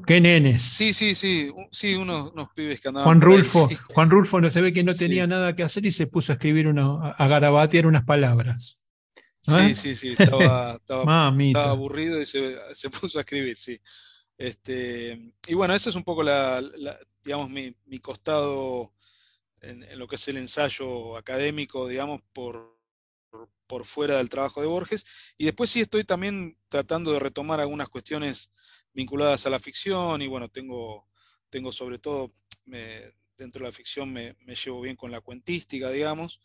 ¿Qué 0.07 0.21
nenes? 0.21 0.63
Sí, 0.63 0.95
sí, 0.95 1.15
sí, 1.15 1.51
sí, 1.71 1.95
unos, 1.95 2.33
pibes 2.55 2.81
que 2.81 2.89
andaban. 2.89 3.05
Juan 3.05 3.21
Rulfo, 3.21 3.69
Juan 3.93 4.11
Rulfo 4.11 4.41
no 4.41 4.51
se 4.51 4.63
ve 4.63 4.73
que 4.73 4.83
no 4.83 4.95
tenía 4.95 5.27
nada 5.27 5.55
que 5.55 5.63
hacer 5.63 5.85
y 5.85 5.93
se 5.93 6.07
puso 6.07 6.33
a 6.33 6.35
escribir 6.35 6.67
una, 6.67 7.11
a 7.11 7.29
garabatear 7.29 7.87
unas 7.87 8.05
palabras. 8.05 8.83
Sí, 9.43 9.75
sí, 9.75 9.95
sí, 9.95 10.15
estaba, 10.19 10.73
estaba, 10.81 11.71
aburrido 11.71 12.21
y 12.21 12.27
se, 12.27 12.59
puso 13.01 13.19
a 13.19 13.21
escribir, 13.21 13.57
sí. 13.57 13.79
Este, 14.39 15.33
y 15.47 15.55
bueno, 15.55 15.75
ese 15.75 15.91
es 15.91 15.97
un 15.97 16.03
poco 16.03 16.23
la, 16.23 16.63
digamos, 17.23 17.51
mi, 17.51 17.75
mi 17.85 17.99
costado 17.99 18.93
en, 19.61 19.87
lo 19.99 20.07
que 20.07 20.17
es 20.17 20.29
el 20.29 20.39
ensayo 20.39 21.17
académico, 21.17 21.87
digamos, 21.87 22.23
por, 22.33 22.77
por 23.67 23.85
fuera 23.85 24.17
del 24.17 24.29
trabajo 24.29 24.61
de 24.61 24.67
Borges. 24.67 25.35
Y 25.39 25.45
después 25.45 25.71
sí 25.71 25.81
estoy 25.81 26.05
también 26.05 26.59
tratando 26.69 27.13
de 27.13 27.21
retomar 27.21 27.61
algunas 27.61 27.89
cuestiones 27.89 28.51
vinculadas 28.97 29.47
a 29.47 29.51
la 29.51 29.61
ficción 29.61 30.23
y 30.23 30.27
bueno, 30.27 30.49
tengo, 30.49 31.07
tengo 31.51 31.71
sobre 31.71 31.99
todo, 31.99 32.33
dentro 33.37 33.61
de 33.61 33.69
la 33.69 33.73
ficción 33.73 34.11
me, 34.13 34.35
llevo 34.65 34.81
bien 34.81 34.97
con 34.97 35.11
la 35.11 35.21
cuentística, 35.21 35.91
digamos, 35.91 36.41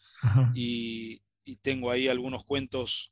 y, 0.54 1.24
tengo 1.62 1.92
ahí 1.92 2.08
algunos 2.08 2.46
cuentos 2.46 3.12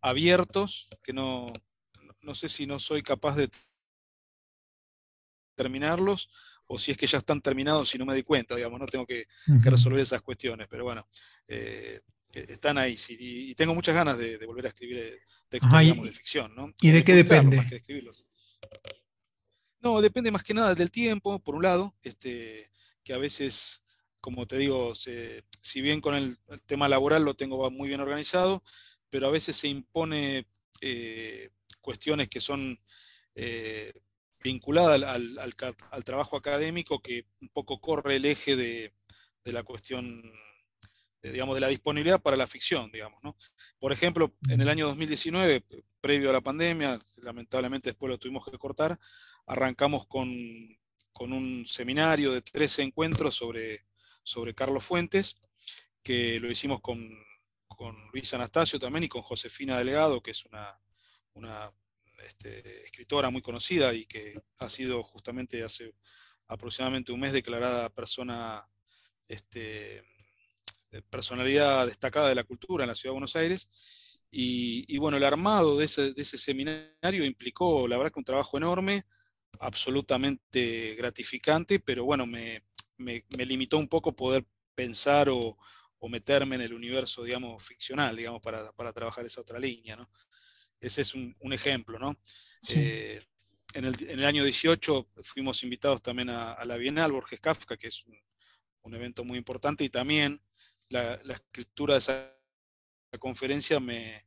abiertos 0.00 0.88
que 1.02 1.12
no, 1.12 1.46
no 2.22 2.34
sé 2.34 2.48
si 2.48 2.66
no 2.66 2.80
soy 2.80 3.02
capaz 3.02 3.36
de 3.36 3.48
terminarlos 5.54 6.28
o 6.66 6.76
si 6.76 6.90
es 6.90 6.96
que 6.96 7.06
ya 7.06 7.18
están 7.18 7.40
terminados 7.40 7.94
y 7.94 7.98
no 7.98 8.04
me 8.04 8.16
di 8.16 8.22
cuenta, 8.22 8.56
digamos, 8.56 8.80
no 8.80 8.86
tengo 8.86 9.06
que, 9.06 9.26
resolver 9.62 10.00
esas 10.00 10.22
cuestiones, 10.22 10.66
pero 10.68 10.84
bueno, 10.84 11.06
eh, 11.46 12.00
eh, 12.00 12.00
están 12.48 12.78
ahí, 12.78 12.96
y 13.08 13.54
tengo 13.54 13.74
muchas 13.74 13.94
ganas 13.94 14.18
de, 14.18 14.38
volver 14.46 14.66
a 14.66 14.68
escribir 14.68 14.98
eh, 14.98 15.18
textos, 15.48 15.72
de 15.72 16.12
ficción, 16.12 16.54
¿no? 16.54 16.72
¿Y 16.80 16.90
de, 16.90 17.04
qué 17.04 17.14
depende? 17.14 17.64
no, 19.80 20.00
depende 20.00 20.30
más 20.30 20.42
que 20.42 20.54
nada 20.54 20.74
del 20.74 20.90
tiempo, 20.90 21.38
por 21.38 21.54
un 21.54 21.62
lado, 21.62 21.94
este, 22.02 22.70
que 23.04 23.12
a 23.12 23.18
veces, 23.18 23.82
como 24.20 24.46
te 24.46 24.58
digo, 24.58 24.94
si 24.94 25.80
bien 25.80 26.00
con 26.00 26.14
el, 26.14 26.36
tema 26.66 26.88
laboral 26.88 27.24
lo 27.24 27.34
tengo 27.34 27.70
muy 27.70 27.88
bien 27.88 28.00
organizado, 28.00 28.62
pero 29.08 29.26
a 29.26 29.30
veces 29.30 29.56
se 29.56 29.68
impone 29.68 30.46
cuestiones 31.80 32.28
que 32.28 32.40
son 32.40 32.78
vinculada 34.40 34.94
al, 34.94 35.54
trabajo 36.04 36.36
académico 36.36 37.02
que 37.02 37.26
un 37.40 37.48
poco 37.48 37.80
corre 37.80 38.16
el 38.16 38.24
eje 38.24 38.56
de, 38.56 38.92
la 39.44 39.62
cuestión, 39.62 40.22
digamos, 41.22 41.54
de 41.54 41.60
la 41.60 41.68
disponibilidad 41.68 42.20
para 42.20 42.36
la 42.36 42.46
ficción, 42.46 42.90
digamos. 42.92 43.22
¿no? 43.22 43.36
Por 43.78 43.92
ejemplo, 43.92 44.34
en 44.48 44.60
el 44.60 44.68
año 44.68 44.86
2019, 44.86 45.64
previo 46.00 46.30
a 46.30 46.32
la 46.32 46.40
pandemia, 46.40 46.98
lamentablemente 47.22 47.90
después 47.90 48.10
lo 48.10 48.18
tuvimos 48.18 48.44
que 48.44 48.56
cortar, 48.58 48.98
arrancamos 49.46 50.06
con, 50.06 50.28
un 51.20 51.66
seminario 51.66 52.32
de 52.32 52.42
13 52.42 52.82
encuentros 52.82 53.34
sobre, 53.34 53.86
sobre 54.22 54.54
Carlos 54.54 54.84
Fuentes, 54.84 55.38
que 56.04 56.38
lo 56.38 56.48
hicimos 56.48 56.80
con, 56.80 57.10
con 57.66 57.96
Luis 58.12 58.32
Anastasio 58.34 58.78
también 58.78 59.04
y 59.04 59.08
con 59.08 59.22
Josefina 59.22 59.76
Delegado, 59.76 60.22
que 60.22 60.30
es 60.30 60.44
una, 60.44 60.80
una 61.34 61.72
este, 62.24 62.84
escritora 62.84 63.30
muy 63.30 63.42
conocida 63.42 63.92
y 63.94 64.06
que 64.06 64.40
ha 64.58 64.68
sido 64.68 65.02
justamente 65.02 65.62
hace 65.62 65.92
aproximadamente 66.46 67.12
un 67.12 67.20
mes 67.20 67.32
declarada 67.32 67.88
persona, 67.90 68.64
este, 69.26 70.04
personalidad 71.02 71.86
destacada 71.86 72.28
de 72.28 72.34
la 72.34 72.44
cultura 72.44 72.84
en 72.84 72.88
la 72.88 72.94
ciudad 72.94 73.10
de 73.10 73.14
Buenos 73.14 73.36
Aires. 73.36 74.24
Y, 74.30 74.98
bueno, 74.98 75.16
el 75.16 75.24
armado 75.24 75.78
de 75.78 75.84
ese, 75.86 76.38
seminario 76.38 77.24
implicó, 77.24 77.88
la 77.88 77.96
verdad, 77.96 78.12
que 78.12 78.20
un 78.20 78.24
trabajo 78.24 78.58
enorme 78.58 79.04
absolutamente 79.60 80.94
gratificante, 80.96 81.80
pero 81.80 82.04
bueno, 82.04 82.26
me, 82.26 82.62
limitó 82.98 83.78
un 83.78 83.88
poco 83.88 84.14
poder 84.14 84.44
pensar 84.74 85.28
o, 85.30 85.56
meterme 86.08 86.56
en 86.56 86.62
el 86.62 86.74
universo, 86.74 87.24
digamos, 87.24 87.62
ficcional, 87.62 88.14
digamos, 88.14 88.40
para, 88.40 88.92
trabajar 88.92 89.24
esa 89.24 89.40
otra 89.40 89.58
línea, 89.58 89.96
¿no? 89.96 90.08
Ese 90.80 91.02
es 91.02 91.14
un, 91.14 91.34
ejemplo, 91.52 91.98
¿no? 91.98 92.16
Eh, 92.68 93.20
en, 93.74 93.84
el, 93.84 94.24
año 94.24 94.44
18 94.44 95.08
fuimos 95.22 95.62
invitados 95.62 96.02
también 96.02 96.30
a, 96.30 96.64
la 96.64 96.76
Bienal 96.76 97.12
Borges 97.12 97.40
Kafka, 97.40 97.76
que 97.76 97.88
es 97.88 98.04
un, 98.04 98.94
evento 98.94 99.22
muy 99.22 99.36
importante, 99.36 99.84
y 99.84 99.90
también 99.90 100.40
la, 100.90 101.14
escritura 101.32 101.94
de 101.94 101.98
esa 101.98 102.34
conferencia 103.18 103.80
me, 103.80 104.24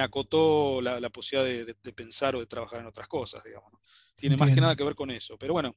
acotó 0.00 0.80
la, 0.80 0.98
posibilidad 1.10 1.66
de, 1.66 1.92
pensar 1.92 2.36
o 2.36 2.40
de 2.40 2.46
trabajar 2.46 2.80
en 2.80 2.86
otras 2.86 3.08
cosas, 3.08 3.44
digamos. 3.44 3.72
Tiene 4.16 4.36
más 4.36 4.52
que 4.52 4.60
nada 4.60 4.76
que 4.76 4.84
ver 4.84 4.94
con 4.94 5.10
eso. 5.10 5.36
Pero 5.38 5.52
bueno, 5.52 5.74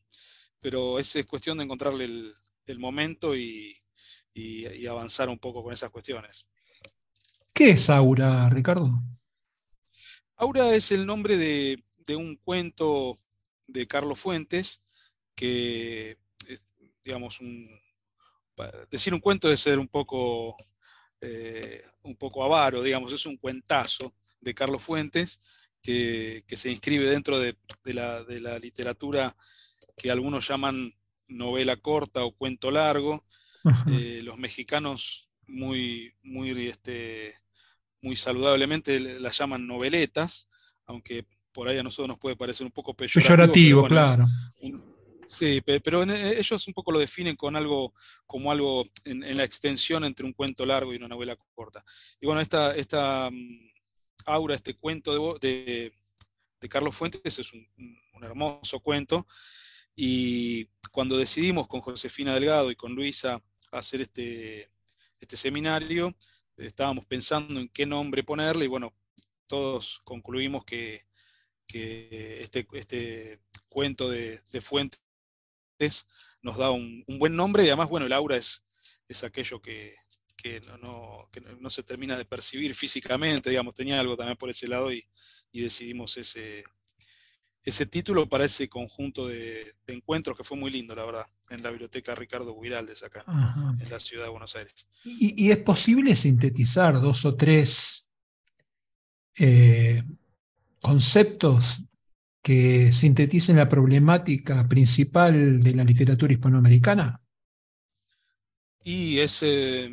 pero 0.60 1.00
es, 1.00 1.16
es 1.16 1.26
cuestión 1.26 1.58
de 1.58 1.64
encontrarle 1.64 2.06
el, 2.06 2.80
momento 2.80 3.36
y, 3.36 3.76
avanzar 4.90 5.30
un 5.30 5.40
poco 5.40 5.64
con 5.64 5.74
esas 5.74 5.90
cuestiones. 5.90 6.50
¿Qué 7.54 7.72
es 7.72 7.90
Aura, 7.90 8.50
Ricardo? 8.50 9.02
Aura 10.38 10.76
es 10.76 10.92
el 10.92 11.06
nombre 11.06 11.38
de, 11.38 11.84
un 12.16 12.36
cuento 12.36 13.16
de 13.68 13.88
Carlos 13.88 14.20
Fuentes, 14.20 15.16
que, 15.36 16.18
digamos, 17.04 17.40
decir 18.90 19.14
un 19.14 19.20
cuento 19.20 19.52
es 19.52 19.60
ser 19.60 19.80
un 19.80 19.88
poco, 19.88 20.56
eh, 21.22 21.82
un 22.04 22.16
poco 22.16 22.44
avaro, 22.44 22.82
digamos, 22.82 23.12
es 23.12 23.26
un 23.26 23.38
cuentazo 23.38 24.14
de 24.40 24.54
Carlos 24.54 24.84
Fuentes 24.84 25.72
que, 25.82 26.44
se 26.48 26.72
inscribe 26.72 27.10
dentro 27.10 27.40
de, 27.40 27.56
la, 27.86 28.60
literatura 28.60 29.36
que 29.96 30.12
algunos 30.12 30.48
llaman 30.48 30.94
novela 31.28 31.76
corta 31.78 32.24
o 32.24 32.36
cuento 32.36 32.72
largo. 32.72 33.26
Eh, 33.92 34.22
los 34.24 34.38
mexicanos 34.38 35.32
muy, 35.48 36.14
muy, 36.22 36.68
este, 36.68 37.34
muy 38.02 38.16
saludablemente 38.16 39.00
la 39.20 39.32
llaman 39.32 39.66
noveletas, 39.66 40.48
aunque 40.86 41.26
por 41.52 41.68
ahí 41.68 41.78
a 41.78 41.84
nosotros 41.84 42.10
nos 42.10 42.20
puede 42.20 42.36
parecer 42.36 42.66
un 42.66 42.72
poco 42.72 42.94
peyorativo. 42.94 43.88
claro. 43.88 44.24
Sí, 45.26 45.62
pero 45.62 46.04
ellos 46.04 46.68
un 46.68 46.74
poco 46.74 46.92
lo 46.92 47.00
definen 47.00 47.36
con 47.36 47.56
algo, 47.56 47.94
como 48.26 48.52
algo 48.52 48.86
en, 49.04 49.38
la 49.38 49.44
extensión 49.44 50.06
entre 50.06 50.26
un 50.26 50.34
cuento 50.34 50.66
largo 50.66 50.94
y 50.94 50.98
una 50.98 51.08
novela 51.08 51.36
corta. 51.54 51.84
Y 52.20 52.26
bueno, 52.26 52.42
esta, 52.42 52.76
esta 52.76 53.30
mm, 53.32 53.72
aura, 54.28 54.56
este 54.56 54.76
cuento 54.76 55.38
de, 55.40 55.92
de, 56.60 56.70
Carlos 56.70 56.96
Fuentes 56.96 57.40
es 57.40 57.54
un, 57.54 57.68
hermoso 58.22 58.80
cuento. 58.80 59.28
Y 59.96 60.66
cuando 60.92 61.18
decidimos 61.18 61.68
con 61.68 61.82
Josefina 61.82 62.34
Delgado 62.34 62.72
y 62.72 62.76
con 62.76 62.94
Luisa 62.94 63.42
hacer 63.72 64.02
este, 64.02 64.70
este 65.20 65.38
seminario, 65.38 66.16
estábamos 66.58 67.06
pensando 67.06 67.60
en 67.60 67.70
qué 67.70 67.86
nombre 67.86 68.24
ponerle 68.24 68.66
y 68.66 68.68
bueno, 68.70 68.94
todos 69.48 70.02
concluimos 70.04 70.64
que, 70.66 71.02
este, 71.68 72.68
este, 72.74 73.40
cuento 73.70 74.10
de, 74.10 74.40
Fuentes 74.62 75.04
nos 76.42 76.58
da 76.58 76.72
un, 76.72 77.04
buen 77.08 77.36
nombre 77.36 77.64
y 77.64 77.68
además, 77.68 77.90
bueno, 77.90 78.06
el 78.06 78.14
aura 78.14 78.38
es, 78.38 79.02
es 79.08 79.24
aquello 79.24 79.62
que, 79.62 79.94
no, 80.82 81.28
no, 81.60 81.70
se 81.70 81.84
termina 81.84 82.18
de 82.18 82.26
percibir 82.26 82.76
físicamente, 82.76 83.50
digamos, 83.50 83.74
tenía 83.74 84.00
algo 84.00 84.16
también 84.16 84.38
por 84.38 84.50
ese 84.50 84.68
lado 84.68 84.92
y, 84.92 85.04
decidimos 85.52 86.18
ese, 86.18 86.64
ese 87.64 87.86
título 87.86 88.28
para 88.28 88.46
ese 88.46 88.68
conjunto 88.68 89.28
de, 89.28 89.66
encuentros 89.88 90.38
que 90.38 90.44
fue 90.44 90.58
muy 90.58 90.70
lindo, 90.70 90.96
la 90.96 91.06
verdad, 91.06 91.26
en 91.50 91.64
la 91.64 91.72
biblioteca 91.72 92.14
Ricardo 92.14 92.60
Guiraldes 92.60 93.04
acá, 93.04 93.24
en 93.80 93.90
la 93.90 94.00
ciudad 94.00 94.26
de 94.26 94.30
Buenos 94.30 94.56
Aires. 94.56 94.88
¿Y, 95.04 95.50
es 95.50 95.58
posible 95.60 96.16
sintetizar 96.16 97.02
dos 97.02 97.26
o 97.26 97.36
tres 97.36 98.10
eh, 99.38 100.04
conceptos 100.82 101.82
que 102.46 102.92
sinteticen 102.92 103.56
la 103.56 103.68
problemática 103.68 104.68
principal 104.68 105.64
de 105.64 105.74
la 105.74 105.84
literatura 105.84 106.32
hispanoamericana? 106.32 107.20
Y 108.84 109.18
es, 109.18 109.42
eh, 109.42 109.90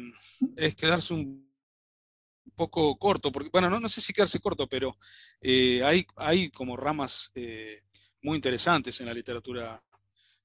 es 0.59 0.75
quedarse 0.75 1.15
un 1.15 1.51
poco 2.55 2.99
corto, 2.99 3.33
porque, 3.33 3.49
bueno, 3.51 3.71
no, 3.71 3.81
no 3.81 3.89
sé 3.89 4.03
si 4.03 4.13
quedarse 4.13 4.39
corto, 4.39 4.69
pero 4.69 4.99
eh, 5.41 5.83
hay, 5.83 6.07
hay 6.17 6.51
como 6.51 6.77
ramas 6.77 7.31
eh, 7.35 7.81
muy 8.21 8.37
interesantes 8.37 9.01
en 9.01 9.07
la 9.07 9.15
literatura 9.15 9.83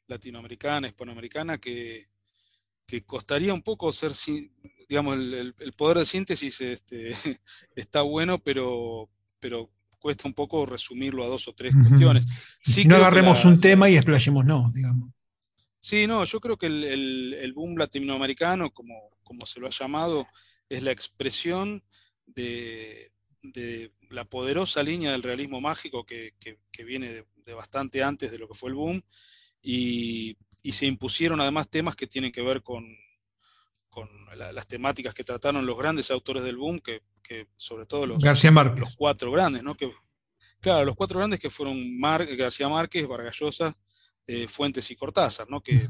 latinoamericana, 0.06 0.88
hispanoamericana, 0.88 1.58
que, 1.58 2.08
que 2.86 3.04
costaría 3.04 3.54
un 3.54 3.64
poco 3.64 3.92
ser, 3.92 4.14
digamos, 4.88 5.18
el, 5.18 5.74
poder 5.76 5.98
de 5.98 6.06
síntesis 6.06 6.62
este, 6.62 7.12
está 7.76 8.02
bueno, 8.04 8.42
pero, 8.42 9.10
pero 9.42 9.70
cuesta 10.08 10.26
un 10.26 10.34
poco 10.34 10.66
resumirlo 10.66 11.22
a 11.22 11.28
dos 11.28 11.50
o 11.50 11.54
tres 11.54 11.76
cuestiones. 11.76 12.26
si 12.62 12.86
no 12.86 12.96
agarremos 12.96 13.44
un 13.44 13.60
tema 13.60 13.90
y 13.90 13.98
explayemos 13.98 14.46
no, 14.46 14.72
digamos. 14.74 15.10
Sí, 15.82 16.08
no, 16.08 16.24
yo 16.24 16.40
creo 16.40 16.58
que 16.58 16.68
el, 16.68 17.52
boom 17.54 17.78
latinoamericano, 17.78 18.72
como, 18.72 19.10
como, 19.22 19.46
se 19.46 19.60
lo 19.60 19.68
ha 19.68 19.70
llamado, 19.70 20.26
es 20.70 20.82
la 20.84 20.92
expresión 20.92 21.84
de, 22.26 23.12
la 24.10 24.24
poderosa 24.24 24.82
línea 24.82 25.12
del 25.12 25.24
realismo 25.24 25.60
mágico 25.60 26.06
que, 26.06 26.32
viene 26.86 27.26
de, 27.46 27.54
bastante 27.54 28.02
antes 28.02 28.32
de 28.32 28.40
lo 28.40 28.48
que 28.48 28.56
fue 28.56 28.70
el 28.70 28.76
boom, 28.76 29.02
y, 29.62 30.38
se 30.72 30.86
impusieron 30.86 31.42
además 31.42 31.70
temas 31.70 31.98
que 31.98 32.08
tienen 32.08 32.32
que 32.32 32.44
ver 32.44 32.62
con, 32.62 32.86
con 33.98 34.08
las 34.38 34.68
temáticas 34.68 35.16
que 35.16 35.24
trataron 35.24 35.66
los 35.66 35.76
grandes 35.76 36.12
autores 36.12 36.44
del 36.44 36.58
boom, 36.58 36.80
que, 36.80 37.02
sobre 37.56 37.88
todo 37.88 38.06
los, 38.06 38.24
los 38.24 38.96
cuatro 38.96 39.32
grandes, 39.32 39.64
¿no? 39.64 39.76
Que, 39.76 39.92
claro, 40.62 40.86
los 40.86 40.96
cuatro 40.96 41.18
grandes 41.18 41.40
que 41.40 41.50
fueron 41.50 41.76
García 42.38 42.70
Márquez, 42.70 43.08
Vargas 43.08 43.36
Llosa, 43.40 43.76
eh, 44.28 44.48
Fuentes 44.48 44.92
y 44.92 44.96
Cortázar, 44.96 45.50
¿no? 45.50 45.64
que, 45.64 45.88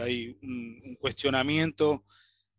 hay 0.00 0.38
un, 0.40 0.96
cuestionamiento 1.00 2.04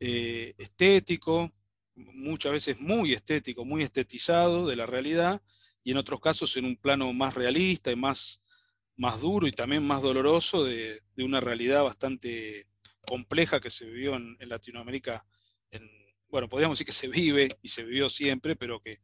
eh, 0.02 0.54
estético, 0.58 1.50
muchas 1.96 2.52
veces 2.52 2.82
muy 2.82 3.14
estético, 3.14 3.64
muy 3.64 3.84
estetizado 3.84 4.68
de 4.68 4.76
la 4.76 4.86
realidad, 4.86 5.42
y 5.82 5.92
en 5.92 5.98
otros 5.98 6.20
casos 6.20 6.58
en 6.58 6.66
un 6.66 6.76
plano 6.76 7.14
más 7.14 7.36
realista 7.36 7.90
y 7.90 7.96
más, 7.96 8.74
más 8.98 9.22
duro 9.22 9.48
y 9.48 9.54
también 9.54 9.88
más 9.88 10.02
doloroso 10.02 10.66
de, 10.66 11.00
una 11.20 11.40
realidad 11.40 11.84
bastante 11.84 12.68
compleja 13.10 13.60
que 13.60 13.72
se 13.72 13.86
vivió 13.86 14.16
en, 14.16 14.38
Latinoamérica. 14.48 15.26
En, 15.72 15.90
bueno, 16.30 16.48
podríamos 16.48 16.78
decir 16.78 16.86
que 16.86 16.94
se 16.94 17.08
vive 17.08 17.50
y 17.64 17.70
se 17.70 17.84
vivió 17.84 18.08
siempre, 18.08 18.56
pero 18.56 18.80
que, 18.82 19.00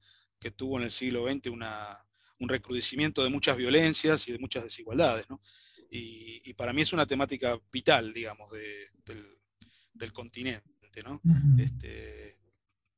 tuvo 0.55 0.77
en 0.77 0.83
el 0.83 0.91
siglo 0.91 1.27
XX 1.27 1.47
un 1.47 2.49
recrudecimiento 2.49 3.23
de 3.23 3.31
muchas 3.31 3.57
violencias 3.57 4.27
y 4.27 4.31
de 4.31 4.37
muchas 4.37 4.61
desigualdades. 4.61 5.27
¿no? 5.27 5.41
Y, 5.89 6.53
para 6.53 6.71
mí 6.71 6.83
es 6.83 6.93
una 6.93 7.07
temática 7.07 7.59
vital, 7.71 8.13
digamos, 8.13 8.51
del, 8.51 10.13
continente. 10.13 10.69
¿no? 11.03 11.19
este, 11.57 12.35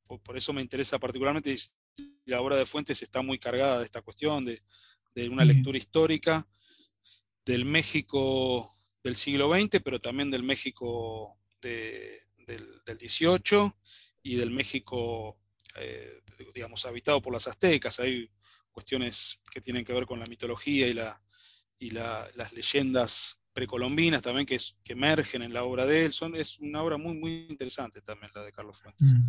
por, 0.06 0.36
eso 0.36 0.52
me 0.52 0.62
interesa 0.62 1.00
particularmente, 1.00 1.56
la 2.26 2.42
obra 2.42 2.58
de 2.58 2.66
Fuentes 2.66 3.02
está 3.02 3.22
muy 3.22 3.40
cargada 3.40 3.80
de 3.80 3.86
esta 3.86 4.02
cuestión, 4.02 4.44
de, 4.44 4.60
una 5.30 5.46
lectura 5.46 5.78
histórica 5.78 6.46
del 7.46 7.64
México 7.64 8.70
del 9.08 9.16
siglo 9.16 9.50
XX, 9.54 9.82
pero 9.82 10.00
también 10.02 10.30
del 10.30 10.44
México 10.44 11.34
del, 11.62 12.12
del, 12.46 13.00
XVIII 13.00 13.72
y 14.22 14.36
del 14.36 14.52
México, 14.52 15.34
eh, 15.76 16.22
digamos, 16.54 16.86
habitado 16.86 17.22
por 17.22 17.32
las 17.32 17.48
aztecas. 17.48 18.02
Hay 18.02 18.30
cuestiones 18.70 19.40
que 19.50 19.62
tienen 19.62 19.86
que 19.86 19.94
ver 19.94 20.06
con 20.06 20.20
la 20.20 20.26
mitología 20.26 20.88
y 20.88 20.94
la, 20.94 21.22
y 21.80 21.92
las 21.92 22.52
leyendas 22.52 23.42
precolombinas 23.54 24.24
también 24.24 24.46
que, 24.46 24.58
que, 24.84 24.94
emergen 24.94 25.42
en 25.42 25.54
la 25.54 25.64
obra 25.64 25.86
de 25.86 26.06
él. 26.06 26.12
Son, 26.12 26.36
es 26.36 26.60
una 26.60 26.84
obra 26.84 26.98
muy, 26.98 27.18
muy 27.18 27.48
interesante 27.50 28.02
también 28.02 28.32
la 28.36 28.44
de 28.44 28.52
Carlos 28.52 28.78
Fuentes. 28.78 29.14
Mm. 29.14 29.22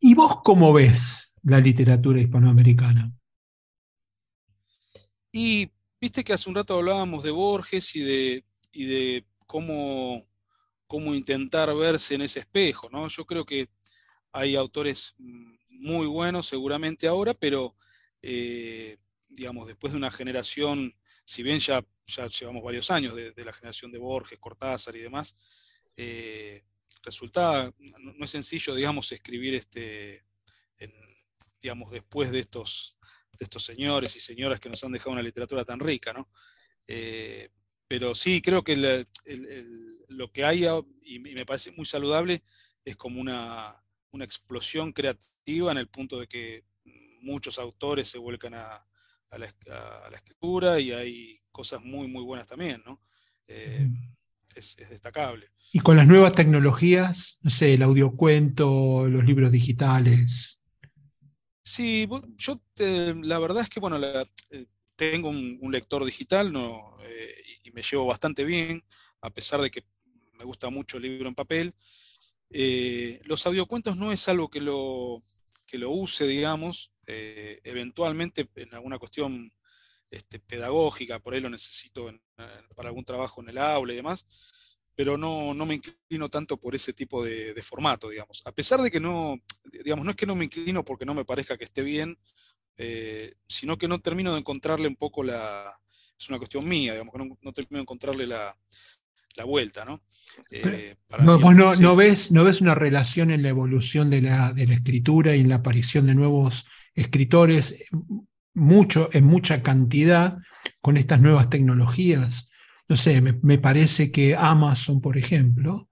¿Y 0.00 0.14
vos 0.14 0.40
cómo 0.42 0.72
ves 0.72 1.34
la 1.42 1.60
literatura 1.60 2.18
hispanoamericana? 2.18 3.14
Y 5.30 5.70
viste 6.00 6.24
que 6.24 6.32
hace 6.32 6.48
un 6.48 6.56
rato 6.56 6.74
hablábamos 6.74 7.22
de 7.22 7.30
Borges 7.30 7.94
y 7.94 8.00
de, 8.00 8.44
y 8.72 8.84
de 8.84 9.26
cómo, 9.46 10.26
cómo 10.86 11.14
intentar 11.14 11.74
verse 11.74 12.14
en 12.14 12.22
ese 12.22 12.40
espejo, 12.40 12.88
¿no? 12.90 13.08
Yo 13.08 13.24
creo 13.26 13.44
que 13.44 13.68
hay 14.32 14.56
autores 14.56 15.14
muy 15.68 16.06
buenos 16.06 16.46
seguramente 16.46 17.06
ahora, 17.06 17.34
pero 17.34 17.74
eh, 18.22 18.96
digamos, 19.28 19.66
después 19.66 19.92
de 19.92 19.98
una 19.98 20.10
generación 20.10 20.94
si 21.24 21.42
bien 21.42 21.58
ya, 21.60 21.84
ya 22.06 22.26
llevamos 22.26 22.62
varios 22.62 22.90
años 22.90 23.14
de, 23.14 23.44
la 23.44 23.52
generación 23.52 23.92
de 23.92 23.98
Borges, 23.98 24.38
Cortázar 24.38 24.96
y 24.96 25.00
demás, 25.00 25.82
eh, 25.96 26.62
resulta, 27.02 27.72
no, 27.78 28.24
es 28.24 28.30
sencillo, 28.30 28.74
digamos, 28.74 29.12
escribir 29.12 29.54
este, 29.54 30.24
digamos, 31.60 31.90
después 31.90 32.32
de 32.32 32.40
estos, 32.40 32.98
estos 33.38 33.64
señores 33.64 34.16
y 34.16 34.20
señoras 34.20 34.60
que 34.60 34.68
nos 34.68 34.82
han 34.84 34.92
dejado 34.92 35.12
una 35.12 35.22
literatura 35.22 35.64
tan 35.64 35.80
rica, 35.80 36.12
¿no? 36.12 36.28
Pero 37.92 38.14
sí, 38.14 38.40
creo 38.40 38.64
que 38.64 39.04
lo 40.08 40.32
que 40.32 40.46
hay, 40.46 40.64
y 41.02 41.18
me 41.18 41.44
parece 41.44 41.72
muy 41.72 41.84
saludable, 41.84 42.42
es 42.86 42.96
como 42.96 43.20
una, 43.20 43.70
una 44.12 44.24
explosión 44.24 44.92
creativa 44.92 45.70
en 45.70 45.76
el 45.76 45.88
punto 45.88 46.18
de 46.18 46.26
que 46.26 46.64
muchos 47.20 47.58
autores 47.58 48.08
se 48.08 48.16
vuelcan 48.16 48.54
a, 48.54 48.82
la, 49.36 49.44
escritura 50.14 50.80
y 50.80 50.92
hay 50.92 51.42
cosas 51.50 51.84
muy, 51.84 52.08
muy 52.08 52.24
buenas 52.24 52.46
también, 52.46 52.82
¿no? 52.86 52.98
Eh, 53.46 53.86
es, 54.54 54.78
destacable. 54.88 55.50
Y 55.74 55.80
con 55.80 55.98
las 55.98 56.06
nuevas 56.06 56.32
tecnologías, 56.32 57.40
no 57.42 57.50
sé, 57.50 57.74
el 57.74 57.82
audiocuento, 57.82 59.06
los 59.06 59.22
libros 59.22 59.52
digitales. 59.52 60.58
Sí, 61.62 62.08
yo 62.38 62.58
la 63.20 63.38
verdad 63.38 63.60
es 63.60 63.68
que, 63.68 63.80
bueno, 63.80 63.98
eh, 64.02 64.66
tengo 64.96 65.28
un, 65.28 65.72
lector 65.72 66.04
digital 66.04 66.52
no, 66.52 66.96
eh, 67.02 67.41
y 67.62 67.70
me 67.70 67.82
llevo 67.82 68.06
bastante 68.06 68.44
bien, 68.44 68.84
a 69.20 69.30
pesar 69.30 69.60
de 69.60 69.70
que 69.70 69.84
me 70.38 70.44
gusta 70.44 70.70
mucho 70.70 70.96
el 70.96 71.04
libro 71.04 71.28
en 71.28 71.34
papel. 71.34 71.74
Eh, 72.50 73.20
los 73.24 73.46
audiocuentos 73.46 73.96
no 73.96 74.12
es 74.12 74.28
algo 74.28 74.50
que 74.50 74.60
lo, 74.60 75.20
lo 75.72 75.90
use, 75.90 76.26
digamos, 76.26 76.92
eh, 77.06 77.60
eventualmente 77.64 78.48
en 78.56 78.74
alguna 78.74 78.98
cuestión 78.98 79.50
este, 80.10 80.38
pedagógica, 80.38 81.18
por 81.20 81.34
ahí 81.34 81.40
lo 81.40 81.48
necesito 81.50 82.12
para 82.74 82.88
algún 82.88 83.04
trabajo 83.04 83.40
en 83.40 83.48
el 83.48 83.58
aula 83.58 83.92
y 83.92 83.96
demás, 83.96 84.78
pero 84.94 85.16
no, 85.16 85.54
me 85.64 85.74
inclino 85.74 86.28
tanto 86.28 86.58
por 86.58 86.74
ese 86.74 86.92
tipo 86.92 87.24
de, 87.24 87.60
formato, 87.62 88.10
digamos. 88.10 88.42
A 88.44 88.52
pesar 88.52 88.80
de 88.80 88.90
que 88.90 89.00
no, 89.00 89.36
digamos, 89.84 90.04
no 90.04 90.10
es 90.10 90.16
que 90.16 90.26
no 90.26 90.36
me 90.36 90.44
inclino 90.44 90.84
porque 90.84 91.06
no 91.06 91.14
me 91.14 91.24
parezca 91.24 91.56
que 91.56 91.64
esté 91.64 91.82
bien, 91.82 92.18
eh, 92.84 93.34
sino 93.46 93.78
que 93.78 93.86
no 93.86 94.00
termino 94.00 94.32
de 94.32 94.40
encontrarle 94.40 94.88
un 94.88 94.96
poco 94.96 95.22
la, 95.22 95.72
es 96.18 96.28
una 96.28 96.38
cuestión 96.38 96.68
mía, 96.68 96.92
digamos, 96.92 97.12
que 97.12 97.36
no 97.40 97.52
termino 97.52 97.78
de 97.78 97.82
encontrarle 97.82 98.26
la, 98.26 98.56
la 99.36 99.44
vuelta, 99.44 99.84
¿no? 99.84 100.00
Eh, 100.50 100.96
no, 101.22 101.38
vos 101.38 101.80
no, 101.80 101.96
ves, 101.96 102.32
no 102.32 102.44
ves 102.44 102.60
una 102.60 102.74
relación 102.74 103.30
en 103.30 103.42
la 103.42 103.50
evolución 103.50 104.10
de 104.10 104.22
la, 104.22 104.52
de 104.52 104.66
la, 104.66 104.74
escritura 104.74 105.36
y 105.36 105.40
en 105.40 105.48
la 105.48 105.56
aparición 105.56 106.06
de 106.06 106.14
nuevos 106.14 106.66
escritores, 106.94 107.84
mucho, 108.54 109.08
en 109.12 109.24
mucha 109.24 109.62
cantidad, 109.62 110.38
con 110.80 110.96
estas 110.96 111.20
nuevas 111.20 111.48
tecnologías. 111.50 112.50
No 112.88 112.96
sé, 112.96 113.20
me, 113.20 113.58
parece 113.58 114.10
que 114.10 114.36
Amazon, 114.36 115.00
por 115.00 115.16
ejemplo, 115.16 115.88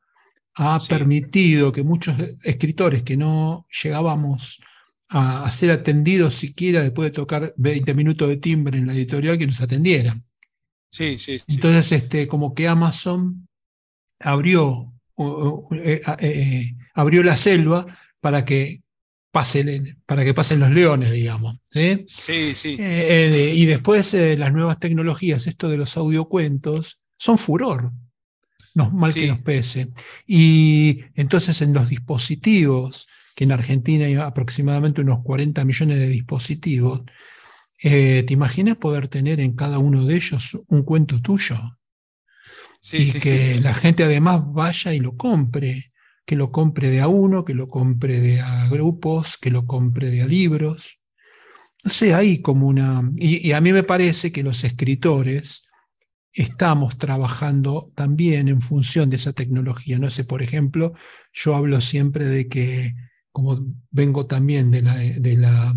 ha 0.54 0.78
permitido 0.88 1.72
que 1.72 1.82
muchos 1.82 2.16
escritores 2.42 3.02
que 3.02 3.16
no 3.16 3.66
llegábamos 3.82 4.60
a, 5.10 5.44
a, 5.44 5.50
ser 5.50 5.70
atendidos 5.70 6.34
siquiera 6.34 6.80
después 6.82 7.10
de 7.10 7.16
tocar 7.16 7.52
20 7.58 7.92
minutos 7.94 8.28
de 8.28 8.38
timbre 8.38 8.78
en 8.78 8.86
la 8.86 8.94
editorial, 8.94 9.36
que 9.36 9.46
nos 9.46 9.60
atendieran. 9.60 10.24
Sí, 10.90 11.18
sí, 11.18 11.40
Entonces, 11.48 11.92
este, 11.92 12.26
como 12.26 12.52
que 12.52 12.66
Amazon 12.66 13.48
abrió, 14.18 14.92
eh, 15.72 16.02
eh, 16.18 16.64
abrió 16.94 17.22
la 17.22 17.36
selva 17.36 17.86
para 18.20 18.44
que 18.44 18.82
pasen, 19.30 20.02
para 20.04 20.24
que 20.24 20.34
pasen 20.34 20.58
los 20.58 20.70
leones, 20.70 21.12
digamos. 21.12 21.58
Sí, 21.70 22.02
sí. 22.06 22.54
sí. 22.56 22.76
Eh, 22.80 23.52
y 23.54 23.66
después 23.66 24.14
las 24.14 24.52
nuevas 24.52 24.80
tecnologías, 24.80 25.46
esto 25.46 25.68
de 25.68 25.78
los 25.78 25.96
audiocuentos, 25.96 27.00
son 27.16 27.38
furor. 27.38 27.92
No, 28.74 28.90
mal 28.90 29.14
que 29.14 29.28
nos 29.28 29.38
pese. 29.38 29.88
Y 30.26 31.00
entonces 31.14 31.60
en 31.62 31.72
los 31.72 31.88
dispositivos, 31.88 33.06
que 33.40 33.44
en 33.44 33.52
Argentina 33.52 34.04
hay 34.04 34.16
aproximadamente 34.16 35.00
unos 35.00 35.22
40 35.22 35.64
millones 35.64 35.98
de 35.98 36.08
dispositivos, 36.08 37.00
eh, 37.82 38.24
¿Te 38.26 38.34
imaginas 38.34 38.76
poder 38.76 39.08
tener 39.08 39.40
en 39.40 39.54
cada 39.54 39.78
uno 39.78 40.04
de 40.04 40.14
ellos 40.14 40.58
un 40.68 40.82
cuento 40.82 41.22
tuyo? 41.22 41.56
Sí, 42.78 43.10
y 43.14 43.18
que 43.18 43.58
la 43.62 43.72
gente 43.72 44.04
además 44.04 44.42
vaya 44.52 44.92
y 44.92 45.00
lo 45.00 45.16
compre, 45.16 45.90
que 46.26 46.36
lo 46.36 46.52
compre 46.52 46.90
de 46.90 47.00
a 47.00 47.08
uno, 47.08 47.42
que 47.42 47.54
lo 47.54 47.68
compre 47.68 48.20
de 48.20 48.42
a 48.42 48.68
grupos, 48.68 49.38
que 49.38 49.50
lo 49.50 49.64
compre 49.64 50.10
de 50.10 50.20
a 50.20 50.26
libros. 50.26 51.00
No 51.82 51.90
sé, 51.90 52.12
hay 52.12 52.42
como 52.42 52.66
una... 52.66 53.00
Y, 53.16 53.52
a 53.52 53.62
mí 53.62 53.72
me 53.72 53.82
parece 53.82 54.30
que 54.30 54.42
los 54.42 54.62
escritores 54.62 55.66
estamos 56.34 56.98
trabajando 56.98 57.90
también 57.94 58.48
en 58.48 58.60
función 58.60 59.08
de 59.08 59.16
esa 59.16 59.32
tecnología. 59.32 59.98
No 59.98 60.10
sé, 60.10 60.24
por 60.24 60.42
ejemplo, 60.42 60.92
yo 61.32 61.56
hablo 61.56 61.80
siempre 61.80 62.26
de 62.26 62.46
que, 62.46 62.92
como 63.40 63.58
vengo 63.90 64.26
también 64.26 64.70
de 64.70 64.82
la, 64.82 64.96
de 64.96 65.36
la 65.38 65.74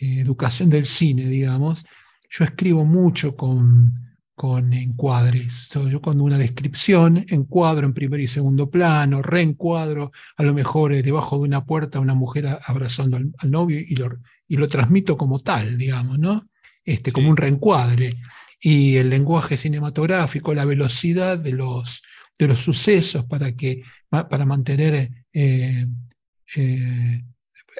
eh, 0.00 0.20
educación 0.20 0.68
del 0.68 0.84
cine, 0.84 1.26
digamos, 1.26 1.86
yo 2.28 2.44
escribo 2.44 2.84
mucho 2.84 3.34
con, 3.38 3.94
con 4.34 4.74
encuadres. 4.74 5.70
yo 5.90 6.02
cuando 6.02 6.24
una 6.24 6.36
descripción, 6.36 7.24
encuadro 7.30 7.86
en 7.86 7.94
primer 7.94 8.20
y 8.20 8.26
segundo 8.26 8.70
plano, 8.70 9.22
reencuadro, 9.22 10.12
a 10.36 10.42
lo 10.42 10.52
mejor 10.52 10.92
eh, 10.92 11.02
debajo 11.02 11.36
de 11.36 11.44
una 11.44 11.64
puerta 11.64 12.00
una 12.00 12.14
mujer 12.14 12.46
abrazando 12.66 13.16
al, 13.16 13.50
novio 13.50 13.80
y 13.80 13.96
lo, 13.96 14.10
y 14.46 14.58
lo, 14.58 14.68
transmito 14.68 15.16
como 15.16 15.40
tal, 15.40 15.78
digamos, 15.78 16.18
¿no? 16.18 16.50
Este, 16.84 17.12
Como 17.12 17.30
un 17.30 17.36
reencuadre. 17.38 18.14
Y 18.60 18.96
el 18.96 19.08
lenguaje 19.08 19.56
cinematográfico, 19.56 20.52
la 20.52 20.66
velocidad 20.66 21.38
de 21.38 21.52
los, 21.52 22.02
de 22.38 22.48
los 22.48 22.60
sucesos 22.60 23.24
para, 23.24 23.52
que, 23.52 23.82
para 24.10 24.44
mantener 24.44 25.10
eh, 25.32 25.86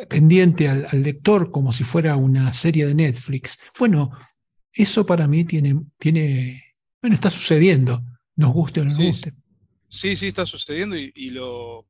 pendiente 0.08 0.68
al, 0.68 0.86
lector 1.02 1.50
como 1.50 1.72
si 1.72 1.84
fuera 1.84 2.16
una 2.16 2.52
serie 2.52 2.86
de 2.86 2.94
Netflix. 2.94 3.58
Bueno, 3.78 4.10
eso 4.72 5.04
para 5.06 5.26
mí 5.26 5.44
tiene, 5.44 5.74
tiene 5.98 6.62
bueno, 7.00 7.14
está 7.14 7.30
sucediendo, 7.30 8.04
nos 8.36 8.52
guste 8.52 8.80
o 8.80 8.84
no 8.84 8.90
nos 8.90 8.98
guste. 8.98 9.32
Sí, 9.88 10.16
sí, 10.16 10.26
está 10.26 10.44
sucediendo 10.44 10.96
y, 10.96 11.30
lo, 11.30 11.86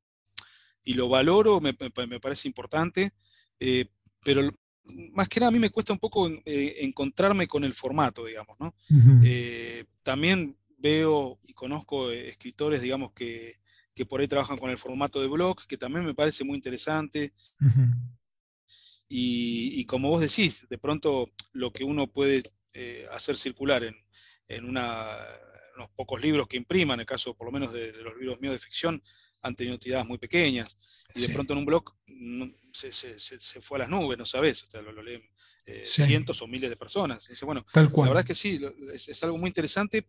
y 0.84 0.94
lo 0.94 1.08
valoro, 1.08 1.60
me, 1.60 1.74
parece 1.74 2.46
importante, 2.46 3.10
eh, 3.58 3.86
pero 4.22 4.48
más 5.12 5.28
que 5.28 5.40
nada 5.40 5.48
a 5.48 5.52
mí 5.52 5.58
me 5.58 5.70
cuesta 5.70 5.92
un 5.92 5.98
poco 5.98 6.28
eh, 6.28 6.76
encontrarme 6.80 7.46
con 7.46 7.64
el 7.64 7.74
formato, 7.74 8.24
digamos, 8.24 8.58
¿no? 8.60 8.74
Eh, 9.24 9.84
también 10.02 10.56
veo 10.78 11.40
y 11.44 11.52
conozco 11.54 12.10
escritores, 12.12 12.82
digamos, 12.82 13.12
que, 13.12 13.56
que 13.98 14.06
por 14.06 14.20
ahí 14.20 14.28
trabajan 14.28 14.56
con 14.56 14.70
el 14.70 14.78
formato 14.78 15.20
de 15.20 15.26
blog, 15.26 15.66
que 15.66 15.76
también 15.76 16.04
me 16.04 16.14
parece 16.14 16.44
muy 16.44 16.54
interesante. 16.54 17.32
y, 19.08 19.84
como 19.86 20.08
vos 20.08 20.20
decís, 20.20 20.68
de 20.70 20.78
pronto 20.78 21.28
lo 21.52 21.72
que 21.72 21.82
uno 21.82 22.06
puede 22.06 22.44
eh, 22.74 23.06
hacer 23.10 23.36
circular 23.36 23.82
en, 23.82 23.96
en 24.46 24.66
una, 24.66 24.88
unos 25.74 25.90
pocos 25.96 26.22
libros 26.22 26.46
que 26.46 26.56
impriman, 26.56 26.94
en 26.94 27.00
el 27.00 27.06
caso 27.06 27.34
por 27.34 27.46
lo 27.46 27.52
menos 27.52 27.72
de, 27.72 27.90
los 27.92 28.16
libros 28.16 28.40
míos 28.40 28.52
de 28.52 28.60
ficción, 28.60 29.02
han 29.42 29.56
tenido 29.56 29.76
tiradas 29.80 30.06
muy 30.06 30.18
pequeñas. 30.18 31.08
Y 31.16 31.22
de 31.22 31.34
pronto 31.34 31.54
en 31.54 31.58
un 31.58 31.66
blog 31.66 31.92
se, 32.72 32.92
se, 32.92 33.18
se, 33.18 33.60
fue 33.60 33.78
a 33.78 33.80
las 33.80 33.88
nubes, 33.88 34.16
no 34.16 34.24
sabes, 34.24 34.64
o 34.72 34.82
lo, 34.82 35.02
leen 35.02 35.28
eh, 35.66 35.82
cientos 35.84 36.40
o 36.40 36.46
miles 36.46 36.70
de 36.70 36.76
personas. 36.76 37.28
bueno, 37.42 37.66
la 37.74 37.88
verdad 37.88 38.20
es 38.20 38.26
que 38.26 38.34
sí, 38.36 38.60
es, 38.92 39.08
es, 39.08 39.22
algo 39.24 39.38
muy 39.38 39.48
interesante 39.48 40.06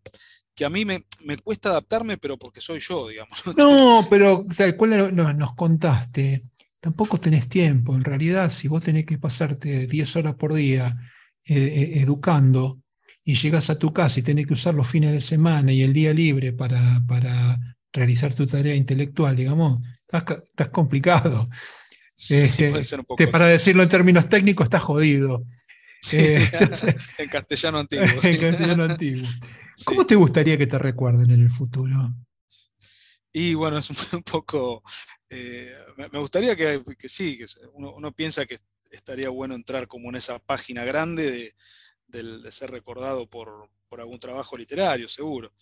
que 0.60 0.66
a 0.66 0.70
mí 0.70 0.84
me, 0.84 1.02
cuesta 1.42 1.70
adaptarme, 1.70 2.18
pero 2.18 2.38
porque 2.38 2.60
soy 2.60 2.82
yo, 2.82 3.08
digamos. 3.08 3.44
No, 3.56 4.06
pero 4.10 4.46
tal 4.58 4.76
cual 4.76 5.16
nos, 5.16 5.54
contaste, 5.54 6.44
tampoco 6.82 7.18
tenés 7.18 7.48
tiempo. 7.48 7.96
En 7.96 8.04
realidad, 8.04 8.52
si 8.52 8.68
vos 8.68 8.84
tenés 8.84 9.06
que 9.06 9.18
pasarte 9.18 9.88
10 9.88 10.16
horas 10.18 10.36
por 10.36 10.54
día 10.54 10.98
eh, 11.46 11.56
eh, 11.56 12.02
educando 12.02 12.82
y 13.24 13.36
llegas 13.36 13.70
a 13.70 13.80
tu 13.80 13.94
casa 13.94 14.20
y 14.20 14.24
tenés 14.24 14.48
que 14.48 14.54
usar 14.54 14.74
los 14.74 14.90
fines 14.90 15.14
de 15.14 15.22
semana 15.22 15.72
y 15.72 15.82
el 15.82 15.94
día 15.94 16.14
libre 16.14 16.52
para, 16.52 17.02
para 17.08 17.58
realizar 17.94 18.34
tu 18.34 18.46
tarea 18.46 18.76
intelectual, 18.76 19.38
digamos, 19.38 19.80
estás, 20.12 20.68
complicado. 20.74 21.50
Para 23.32 23.46
decirlo 23.46 23.84
en 23.84 23.90
términos 23.90 24.28
técnicos, 24.28 24.66
estás 24.66 24.84
jodido. 24.84 25.46
En 27.18 27.30
castellano 27.30 27.80
antiguo. 27.80 28.06
en 28.06 28.40
castellano 28.40 28.84
antiguo. 28.84 29.28
¿Cómo 29.86 30.06
te 30.06 30.16
gustaría 30.16 30.58
que 30.58 30.68
te 30.68 30.78
recuerden 30.78 31.32
en 31.32 31.42
el 31.42 31.52
futuro? 31.52 32.14
Y 33.32 33.54
bueno, 33.54 33.78
es 33.78 34.14
un 34.14 34.24
poco. 34.24 34.84
Eh, 35.30 35.74
me 36.12 36.20
gustaría 36.20 36.56
que, 36.56 36.82
sí, 37.08 37.38
que 37.38 37.46
uno, 37.74 38.12
piensa 38.12 38.46
que 38.46 38.58
estaría 38.92 39.30
bueno 39.30 39.56
entrar 39.56 39.88
como 39.88 40.10
en 40.10 40.16
esa 40.16 40.40
página 40.40 40.84
grande 40.84 41.54
de, 42.08 42.52
ser 42.52 42.72
recordado 42.72 43.30
por, 43.30 43.70
algún 43.92 44.20
trabajo 44.20 44.58
literario, 44.58 45.08
seguro. 45.08 45.54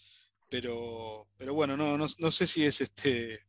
Pero, 0.49 1.27
pero 1.35 1.53
bueno, 1.53 1.75
no, 1.75 1.97
no, 1.97 2.31
sé 2.31 2.47
si 2.47 2.65
es, 2.65 2.79
este, 2.79 3.41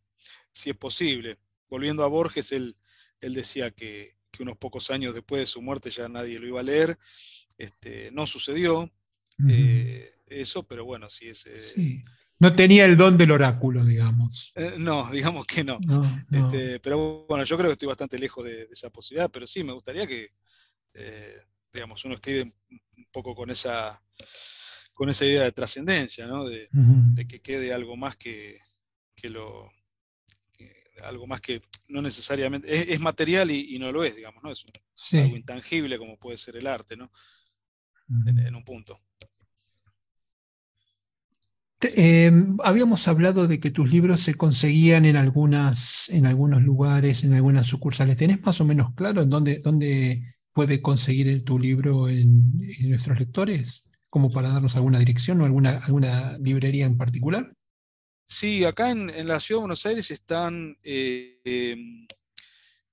si 0.53 0.71
es 0.71 0.77
posible. 0.77 1.39
Volviendo 1.69 2.03
a 2.03 2.09
Borges, 2.09 2.51
él, 2.51 2.77
él 3.21 3.35
decía 3.35 3.71
que, 3.71 4.18
unos 4.43 4.57
pocos 4.57 4.91
años 4.91 5.15
después 5.15 5.41
de 5.41 5.47
su 5.47 5.63
muerte 5.63 5.91
ya 5.91 6.09
nadie 6.09 6.39
lo 6.39 6.47
iba 6.47 6.61
a 6.61 6.65
leer. 6.65 6.99
Este, 7.57 8.11
no 8.13 8.27
sucedió 8.27 8.91
eh, 9.49 10.13
eso, 10.27 10.63
pero 10.65 10.85
bueno, 10.85 11.09
sí 11.11 11.29
es... 11.29 11.47
Eh, 11.47 12.03
no 12.41 12.55
tenía 12.55 12.85
el 12.85 12.97
don 12.97 13.19
del 13.19 13.33
oráculo, 13.33 13.85
digamos. 13.85 14.53
Eh, 14.55 14.75
no, 14.79 15.11
digamos 15.13 15.45
que 15.47 15.65
no. 15.65 15.79
Este, 16.31 16.79
pero 16.81 17.27
bueno, 17.29 17.45
yo 17.45 17.57
creo 17.57 17.69
que 17.69 17.73
estoy 17.73 17.89
bastante 17.89 18.19
lejos 18.19 18.45
de, 18.45 18.69
esa 18.71 18.91
posibilidad, 18.91 19.31
pero 19.31 19.47
sí, 19.47 19.65
me 19.65 19.73
gustaría 19.73 20.07
que, 20.07 20.29
digamos, 21.73 22.05
uno 22.05 22.15
escribe 22.15 22.43
un 22.43 23.07
poco 23.11 23.35
con 23.35 23.51
esa 23.51 24.01
con 24.99 25.09
esa 25.09 25.25
idea 25.25 25.45
de 25.45 25.53
trascendencia, 25.53 26.27
¿no? 26.27 26.43
de, 26.45 26.69
que 27.29 27.41
quede 27.41 27.73
algo 27.73 27.97
más 27.97 28.17
que, 28.17 28.59
lo 29.31 29.71
algo 31.05 31.29
más 31.29 31.41
que 31.41 31.63
no 31.89 32.03
necesariamente 32.03 32.93
es, 32.93 33.01
material 33.01 33.51
y, 33.51 33.79
no 33.79 33.91
lo 33.93 34.05
es, 34.05 34.17
digamos, 34.17 34.43
¿no? 34.43 34.53
Es 34.53 34.65
algo 35.15 35.37
intangible 35.37 35.99
como 35.99 36.19
puede 36.19 36.37
ser 36.37 36.57
el 36.57 36.67
arte, 36.67 36.97
¿no? 36.97 37.11
en, 38.27 38.55
un 38.55 38.65
punto. 38.65 38.99
Eh, 41.81 42.33
habíamos 42.65 43.07
hablado 43.07 43.47
de 43.47 43.61
que 43.61 43.71
tus 43.71 43.89
libros 43.91 44.21
se 44.21 44.35
conseguían 44.35 45.05
en, 45.05 45.17
algunas, 45.17 46.09
en 46.11 46.27
algunos 46.27 46.63
lugares, 46.63 47.23
en 47.23 47.35
algunas 47.35 47.67
sucursales. 47.67 48.17
¿Tenés 48.17 48.43
más 48.43 48.61
o 48.61 48.65
menos 48.65 48.95
claro 48.95 49.23
en 49.23 49.31
dónde, 49.31 49.61
dónde 49.61 50.35
puede 50.53 50.83
conseguir 50.83 51.45
tu 51.45 51.59
libro 51.59 52.09
en, 52.09 52.53
nuestros 52.89 53.19
lectores? 53.19 53.85
Como 54.11 54.31
para 54.31 54.49
darnos 54.49 54.75
alguna 54.75 54.99
dirección 54.99 55.41
o 55.41 55.45
alguna, 55.45 55.79
alguna 55.79 56.37
librería 56.39 56.87
en 56.87 56.97
particular. 56.97 57.53
Sí, 58.31 58.63
acá 58.67 58.91
en, 58.91 59.07
la 59.27 59.41
ciudad 59.41 59.61
de 59.61 59.63
Buenos 59.63 59.87
Aires 59.87 60.11
están, 60.11 60.77
eh, 60.83 61.41
em, 61.45 62.07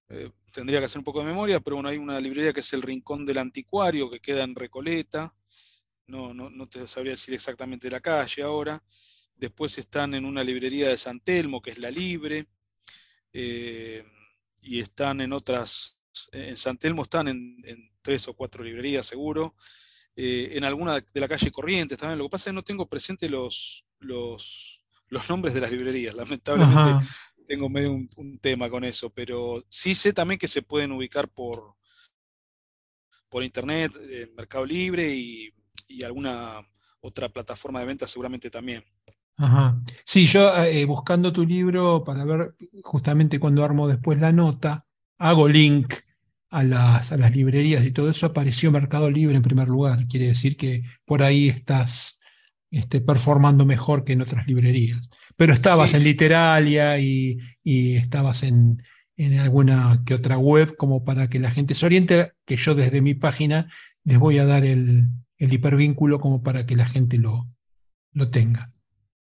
eh, 0.07 0.31
tendría 0.53 0.79
que 0.79 0.85
hacer 0.85 0.99
un 0.99 1.03
poco 1.03 1.19
de 1.19 1.25
memoria, 1.25 1.59
pero 1.59 1.75
bueno, 1.75 1.89
hay 1.89 1.97
una 1.97 2.21
librería 2.21 2.53
que 2.53 2.61
es 2.61 2.71
el 2.73 2.81
Rincón 2.81 3.25
del 3.25 3.39
Anticuario, 3.39 4.09
que 4.09 4.21
queda 4.21 4.45
en 4.45 4.55
Recoleta. 4.55 5.33
No, 6.07 6.33
no, 6.33 6.67
te 6.67 6.87
sabría 6.87 7.11
decir 7.13 7.33
exactamente 7.33 7.91
la 7.91 7.99
calle 7.99 8.43
ahora. 8.43 8.81
Después 9.35 9.77
están 9.77 10.13
en 10.13 10.23
una 10.25 10.41
librería 10.41 10.87
de 10.87 10.97
San 10.97 11.19
Telmo, 11.19 11.61
que 11.61 11.71
es 11.71 11.79
La 11.79 11.91
Libre. 11.91 12.47
Eh, 13.33 14.05
y 14.61 14.79
están 14.79 15.19
en 15.19 15.33
otras, 15.33 15.99
en 16.31 16.55
San 16.55 16.77
Telmo 16.77 17.03
están 17.03 17.27
en, 17.27 17.57
tres 18.01 18.27
o 18.29 18.33
cuatro 18.35 18.63
librerías 18.63 19.05
seguro. 19.05 19.55
en 20.15 20.63
alguna 20.63 21.01
de 21.01 21.19
la 21.19 21.27
calle 21.27 21.51
Corrientes 21.51 21.97
también. 21.97 22.19
Lo 22.19 22.25
que 22.25 22.29
pasa 22.29 22.43
es 22.49 22.53
que 22.53 22.55
no 22.55 22.63
tengo 22.63 22.87
presente 22.87 23.27
los, 23.27 23.85
los, 23.99 24.74
los 25.09 25.29
nombres 25.29 25.53
de 25.53 25.61
las 25.61 25.71
librerías. 25.71 26.15
Lamentablemente 26.15 27.05
tengo 27.45 27.69
medio 27.69 27.93
un, 27.93 28.39
tema 28.39 28.69
con 28.69 28.83
eso, 28.83 29.09
pero 29.11 29.63
sí 29.69 29.95
sé 29.95 30.13
también 30.13 30.39
que 30.39 30.47
se 30.47 30.61
pueden 30.61 30.91
ubicar 30.91 31.29
por, 31.29 31.75
por 33.29 33.43
internet, 33.43 33.91
en 34.09 34.35
Mercado 34.35 34.65
Libre 34.65 35.13
y, 35.15 35.51
alguna 36.05 36.61
otra 36.99 37.29
plataforma 37.29 37.79
de 37.79 37.85
venta 37.85 38.05
seguramente 38.05 38.49
también. 38.49 38.83
Ajá. 39.37 39.81
Sí, 40.03 40.27
yo 40.27 40.53
eh, 40.63 40.83
buscando 40.85 41.31
tu 41.31 41.45
libro 41.45 42.03
para 42.03 42.25
ver 42.25 42.55
justamente 42.83 43.39
cuando 43.39 43.63
armo 43.63 43.87
después 43.87 44.19
la 44.19 44.33
nota, 44.33 44.85
hago 45.17 45.47
link 45.47 45.93
a 46.49 46.63
las, 46.63 47.11
a 47.11 47.17
las 47.17 47.33
librerías 47.33 47.85
y 47.85 47.91
todo 47.91 48.09
eso, 48.09 48.25
apareció 48.25 48.71
Mercado 48.71 49.09
Libre 49.09 49.37
en 49.37 49.41
primer 49.41 49.69
lugar. 49.69 50.05
Quiere 50.07 50.27
decir 50.27 50.57
que 50.57 50.83
por 51.05 51.23
ahí 51.23 51.47
estás 51.47 52.19
este, 52.75 52.99
performando 52.99 53.65
mejor 53.65 54.03
que 54.03 54.11
en 54.11 54.21
otras 54.21 54.47
librerías. 54.47 55.09
Pero 55.37 55.53
estabas 55.53 55.93
en 55.93 56.03
Literalia 56.03 56.99
y, 56.99 57.39
estabas 57.63 58.43
en, 58.43 58.83
alguna 59.39 60.03
que 60.05 60.13
otra 60.13 60.37
web 60.37 60.75
como 60.75 61.05
para 61.05 61.29
que 61.29 61.39
la 61.39 61.51
gente 61.51 61.73
se 61.73 61.85
oriente, 61.85 62.33
que 62.43 62.57
yo 62.57 62.75
desde 62.75 62.99
mi 62.99 63.13
página 63.13 63.71
les 64.03 64.19
voy 64.19 64.39
a 64.39 64.45
dar 64.45 64.65
el, 64.65 65.07
hipervínculo 65.37 66.19
como 66.19 66.43
para 66.43 66.65
que 66.65 66.75
la 66.75 66.85
gente 66.85 67.17
lo, 67.17 67.47
lo 68.11 68.29
tenga. 68.29 68.73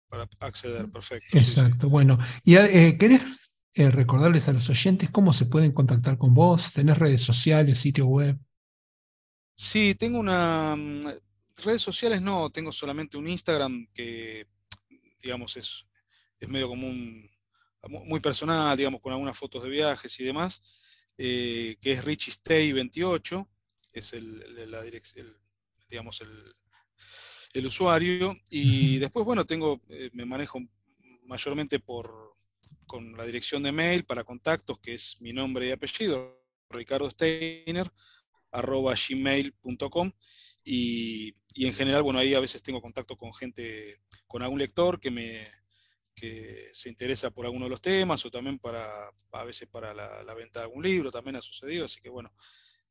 Para 0.09 0.27
acceder, 0.41 0.91
perfecto. 0.91 1.37
Exacto, 1.37 1.87
bueno. 1.87 2.19
¿Y 2.43 2.57
eh, 2.57 2.97
querés 2.99 3.53
eh, 3.73 3.89
recordarles 3.89 4.49
a 4.49 4.53
los 4.53 4.69
oyentes 4.69 5.09
cómo 5.11 5.31
se 5.31 5.45
pueden 5.45 5.71
contactar 5.71 6.17
con 6.17 6.33
vos? 6.33 6.73
¿Tenés 6.73 6.97
redes 6.97 7.21
sociales, 7.21 7.79
sitio 7.79 8.05
web? 8.05 8.37
Sí, 9.55 9.95
tengo 9.95 10.19
una, 10.19 10.75
mm, 10.75 11.05
redes 11.63 11.81
sociales 11.81 12.21
no, 12.21 12.49
tengo 12.49 12.71
solamente 12.71 13.17
un 13.17 13.27
Instagram 13.27 13.87
que, 13.93 14.47
digamos, 15.21 15.57
es, 15.57 15.87
es 16.39 16.49
medio 16.49 16.67
como 16.67 16.87
un, 16.87 17.29
muy 17.87 18.19
personal, 18.19 18.75
digamos, 18.75 19.01
con 19.01 19.11
algunas 19.11 19.37
fotos 19.37 19.63
de 19.63 19.69
viajes 19.69 20.19
y 20.19 20.23
demás, 20.23 21.07
eh, 21.17 21.75
que 21.79 21.91
es 21.91 22.05
richistay28, 22.05 23.47
es 23.93 24.13
el, 24.13 24.71
la 24.71 24.81
digamos, 25.89 26.21
el, 26.21 26.55
el, 27.53 27.65
usuario. 27.65 28.37
Y 28.49 28.97
después, 28.97 29.25
bueno, 29.25 29.45
tengo, 29.45 29.81
eh, 29.89 30.09
me 30.13 30.25
manejo 30.25 30.59
mayormente 31.23 31.79
por, 31.79 32.33
con 32.85 33.15
la 33.15 33.25
dirección 33.25 33.63
de 33.63 33.71
mail 33.71 34.03
para 34.05 34.23
contactos, 34.23 34.79
que 34.79 34.93
es 34.93 35.21
mi 35.21 35.31
nombre 35.31 35.67
y 35.67 35.71
apellido, 35.71 36.43
Ricardo 36.69 37.09
Steiner, 37.09 37.89
arroba 38.57 38.93
gmail.com 38.95 40.11
y, 40.63 41.33
y, 41.53 41.65
en 41.67 41.73
general, 41.73 42.03
bueno, 42.03 42.19
ahí 42.19 42.33
a 42.33 42.39
veces 42.39 42.63
tengo 42.63 42.81
contacto 42.81 43.15
con 43.15 43.33
gente, 43.33 43.99
con 44.27 44.41
algún 44.41 44.59
lector 44.59 44.99
que 44.99 45.11
me 45.11 45.47
que 46.15 46.69
se 46.73 46.89
interesa 46.89 47.29
por 47.29 47.45
alguno 47.45 47.65
de 47.65 47.69
los 47.69 47.81
temas 47.81 48.25
o 48.25 48.31
también 48.31 48.57
para, 48.57 48.85
a 49.33 49.43
veces 49.43 49.67
para 49.67 49.93
la, 49.93 50.33
venta 50.33 50.59
de 50.59 50.65
algún 50.65 50.83
libro, 50.83 51.11
también 51.11 51.35
ha 51.35 51.41
sucedido, 51.41 51.85
así 51.85 51.99
que 52.01 52.09
bueno, 52.09 52.31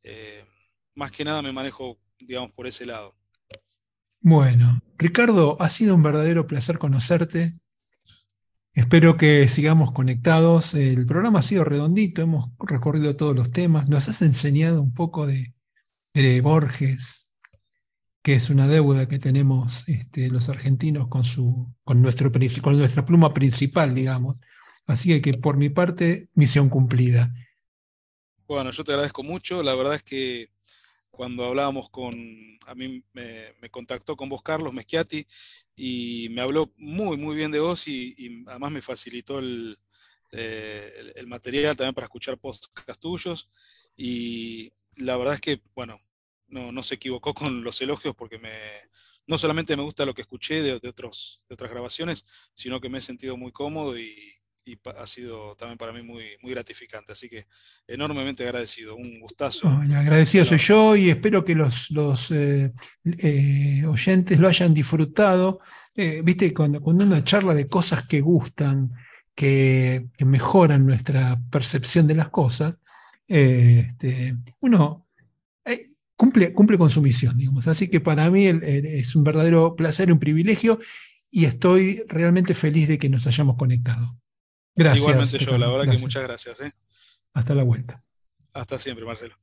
eh, 0.05 0.45
más 0.95 1.11
que 1.11 1.25
nada 1.25 1.43
me 1.43 1.53
manejo, 1.53 1.99
digamos, 2.19 2.53
por 2.53 2.67
ese 2.67 2.85
lado. 2.85 3.17
Bueno, 4.21 4.81
Ricardo, 4.99 5.57
ha 5.61 5.71
sido 5.71 5.95
un 5.95 6.03
verdadero 6.03 6.47
placer 6.47 6.79
conocerte. 6.79 7.59
Espero 8.73 9.17
que 9.17 9.49
sigamos 9.49 9.93
conectados. 9.93 10.75
El 10.75 11.07
programa 11.07 11.41
ha 11.41 11.43
sido 11.43 11.65
redondito, 11.65 12.23
hemos 12.23 12.51
recorrido 12.59 13.17
todos 13.17 13.35
los 13.35 13.53
temas. 13.53 13.89
Nos 13.89 14.09
has 14.09 14.23
enseñado 14.23 14.83
un 14.83 14.95
poco 14.95 15.27
de, 15.27 15.54
Borges, 16.43 17.31
que 18.23 18.35
es 18.35 18.49
una 18.49 18.69
deuda 18.69 19.09
que 19.09 19.19
tenemos 19.19 19.85
este, 19.89 20.29
los 20.29 20.49
argentinos 20.49 21.09
con, 21.09 21.25
su, 21.25 21.75
con, 21.85 22.01
nuestra 22.03 22.31
pluma 22.31 23.35
principal, 23.35 23.95
digamos. 23.95 24.37
Así 24.87 25.21
que 25.21 25.33
por 25.35 25.57
mi 25.57 25.71
parte, 25.71 26.29
misión 26.35 26.69
cumplida. 26.69 27.35
Bueno, 28.47 28.71
yo 28.71 28.85
te 28.85 28.93
agradezco 28.93 29.23
mucho. 29.23 29.62
La 29.62 29.75
verdad 29.75 29.95
es 29.95 30.03
que 30.03 30.49
cuando 31.11 31.45
hablábamos 31.45 31.89
con, 31.91 32.15
a 32.67 32.75
mí 32.75 33.03
me, 33.12 33.71
contactó 33.71 34.17
con 34.17 34.29
vos 34.29 34.43
Carlos 34.43 34.73
Meschiati 34.73 35.27
y 35.75 36.29
me 36.31 36.43
habló 36.43 36.73
muy, 36.77 37.17
muy 37.17 37.37
bien 37.37 37.51
de 37.51 37.61
vos 37.61 37.89
y, 37.89 38.45
además 38.47 38.73
me 38.73 38.83
facilitó 38.83 39.41
eh, 40.35 40.93
el, 40.99 41.12
el, 41.16 41.26
material 41.26 41.76
también 41.76 41.95
para 41.95 42.07
escuchar 42.07 42.39
podcasts 42.39 43.01
tuyos 43.01 43.93
y 43.97 44.72
la 44.97 45.16
verdad 45.16 45.35
es 45.35 45.41
que, 45.41 45.61
bueno, 45.74 46.01
no, 46.49 46.72
no, 46.72 46.82
se 46.82 46.97
equivocó 46.97 47.35
con 47.35 47.64
los 47.64 47.80
elogios 47.80 48.14
porque 48.14 48.39
me, 48.39 48.53
no 49.26 49.39
solamente 49.39 49.76
me 49.76 49.82
gusta 49.82 50.07
lo 50.07 50.14
que 50.14 50.22
escuché 50.22 50.62
de, 50.62 50.78
de, 50.78 50.89
otros, 50.89 51.45
de 51.49 51.55
otras 51.55 51.70
grabaciones, 51.70 52.51
sino 52.55 52.80
que 52.80 52.89
me 52.89 52.99
he 52.99 53.01
sentido 53.01 53.37
muy 53.37 53.53
cómodo 53.53 53.99
y, 53.99 54.14
y 54.66 54.78
ha 54.99 55.07
sido 55.07 55.55
también 55.57 55.78
para 55.78 55.93
mí 55.93 56.03
muy, 56.03 56.24
muy 56.43 56.53
gratificante. 56.53 57.12
Así 57.12 57.28
que 57.28 57.47
enormemente 57.87 58.45
agradecido, 58.45 58.97
un 58.97 59.20
gustazo. 59.20 59.68
agradecido 59.68 60.45
soy 60.45 60.59
yo 60.59 60.97
y 60.97 61.11
espero 61.11 61.45
que 61.45 61.55
los, 61.55 61.91
los 61.91 62.30
eh, 62.30 62.72
eh, 63.05 63.85
oyentes 63.87 64.39
lo 64.39 64.49
hayan 64.49 64.72
disfrutado. 64.72 65.61
Eh, 65.95 66.22
viste, 66.24 66.53
cuando, 66.55 66.80
cuando 66.80 67.05
uno 67.05 67.20
charla 67.22 67.55
de 67.55 67.66
cosas 67.66 68.07
que 68.07 68.20
gustan, 68.20 68.93
que, 69.35 70.07
mejoran 70.24 70.87
nuestra 70.87 71.41
percepción 71.51 72.07
de 72.07 72.14
las 72.14 72.28
cosas, 72.28 72.76
este, 73.26 74.37
uno 74.61 75.05
cumple, 76.16 76.53
cumple 76.53 76.78
con 76.78 76.91
su 76.91 77.03
misión, 77.03 77.37
digamos. 77.37 77.66
Así 77.66 77.89
que 77.89 78.01
para 78.01 78.30
mí 78.30 78.47
es 78.47 79.14
un 79.16 79.24
verdadero 79.24 79.74
placer, 79.76 80.12
un 80.12 80.18
privilegio 80.18 80.78
y 81.30 81.47
estoy 81.47 82.03
realmente 82.09 82.55
feliz 82.55 82.89
de 82.89 82.99
que 82.99 83.09
nos 83.09 83.26
hayamos 83.26 83.57
conectado. 83.57 84.16
Gracias. 84.76 85.05
Igualmente 85.05 85.39
yo, 85.39 85.59
la 85.59 85.68
verdad 85.68 85.93
que 85.93 86.01
muchas 86.01 86.22
gracias. 86.22 86.61
¿eh? 86.61 86.72
Hasta 87.32 87.55
la 87.55 87.62
vuelta. 87.62 88.03
Hasta 88.53 88.78
siempre, 88.78 89.05
Marcelo. 89.05 89.35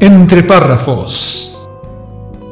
Entre 0.00 0.44
párrafos. 0.44 1.57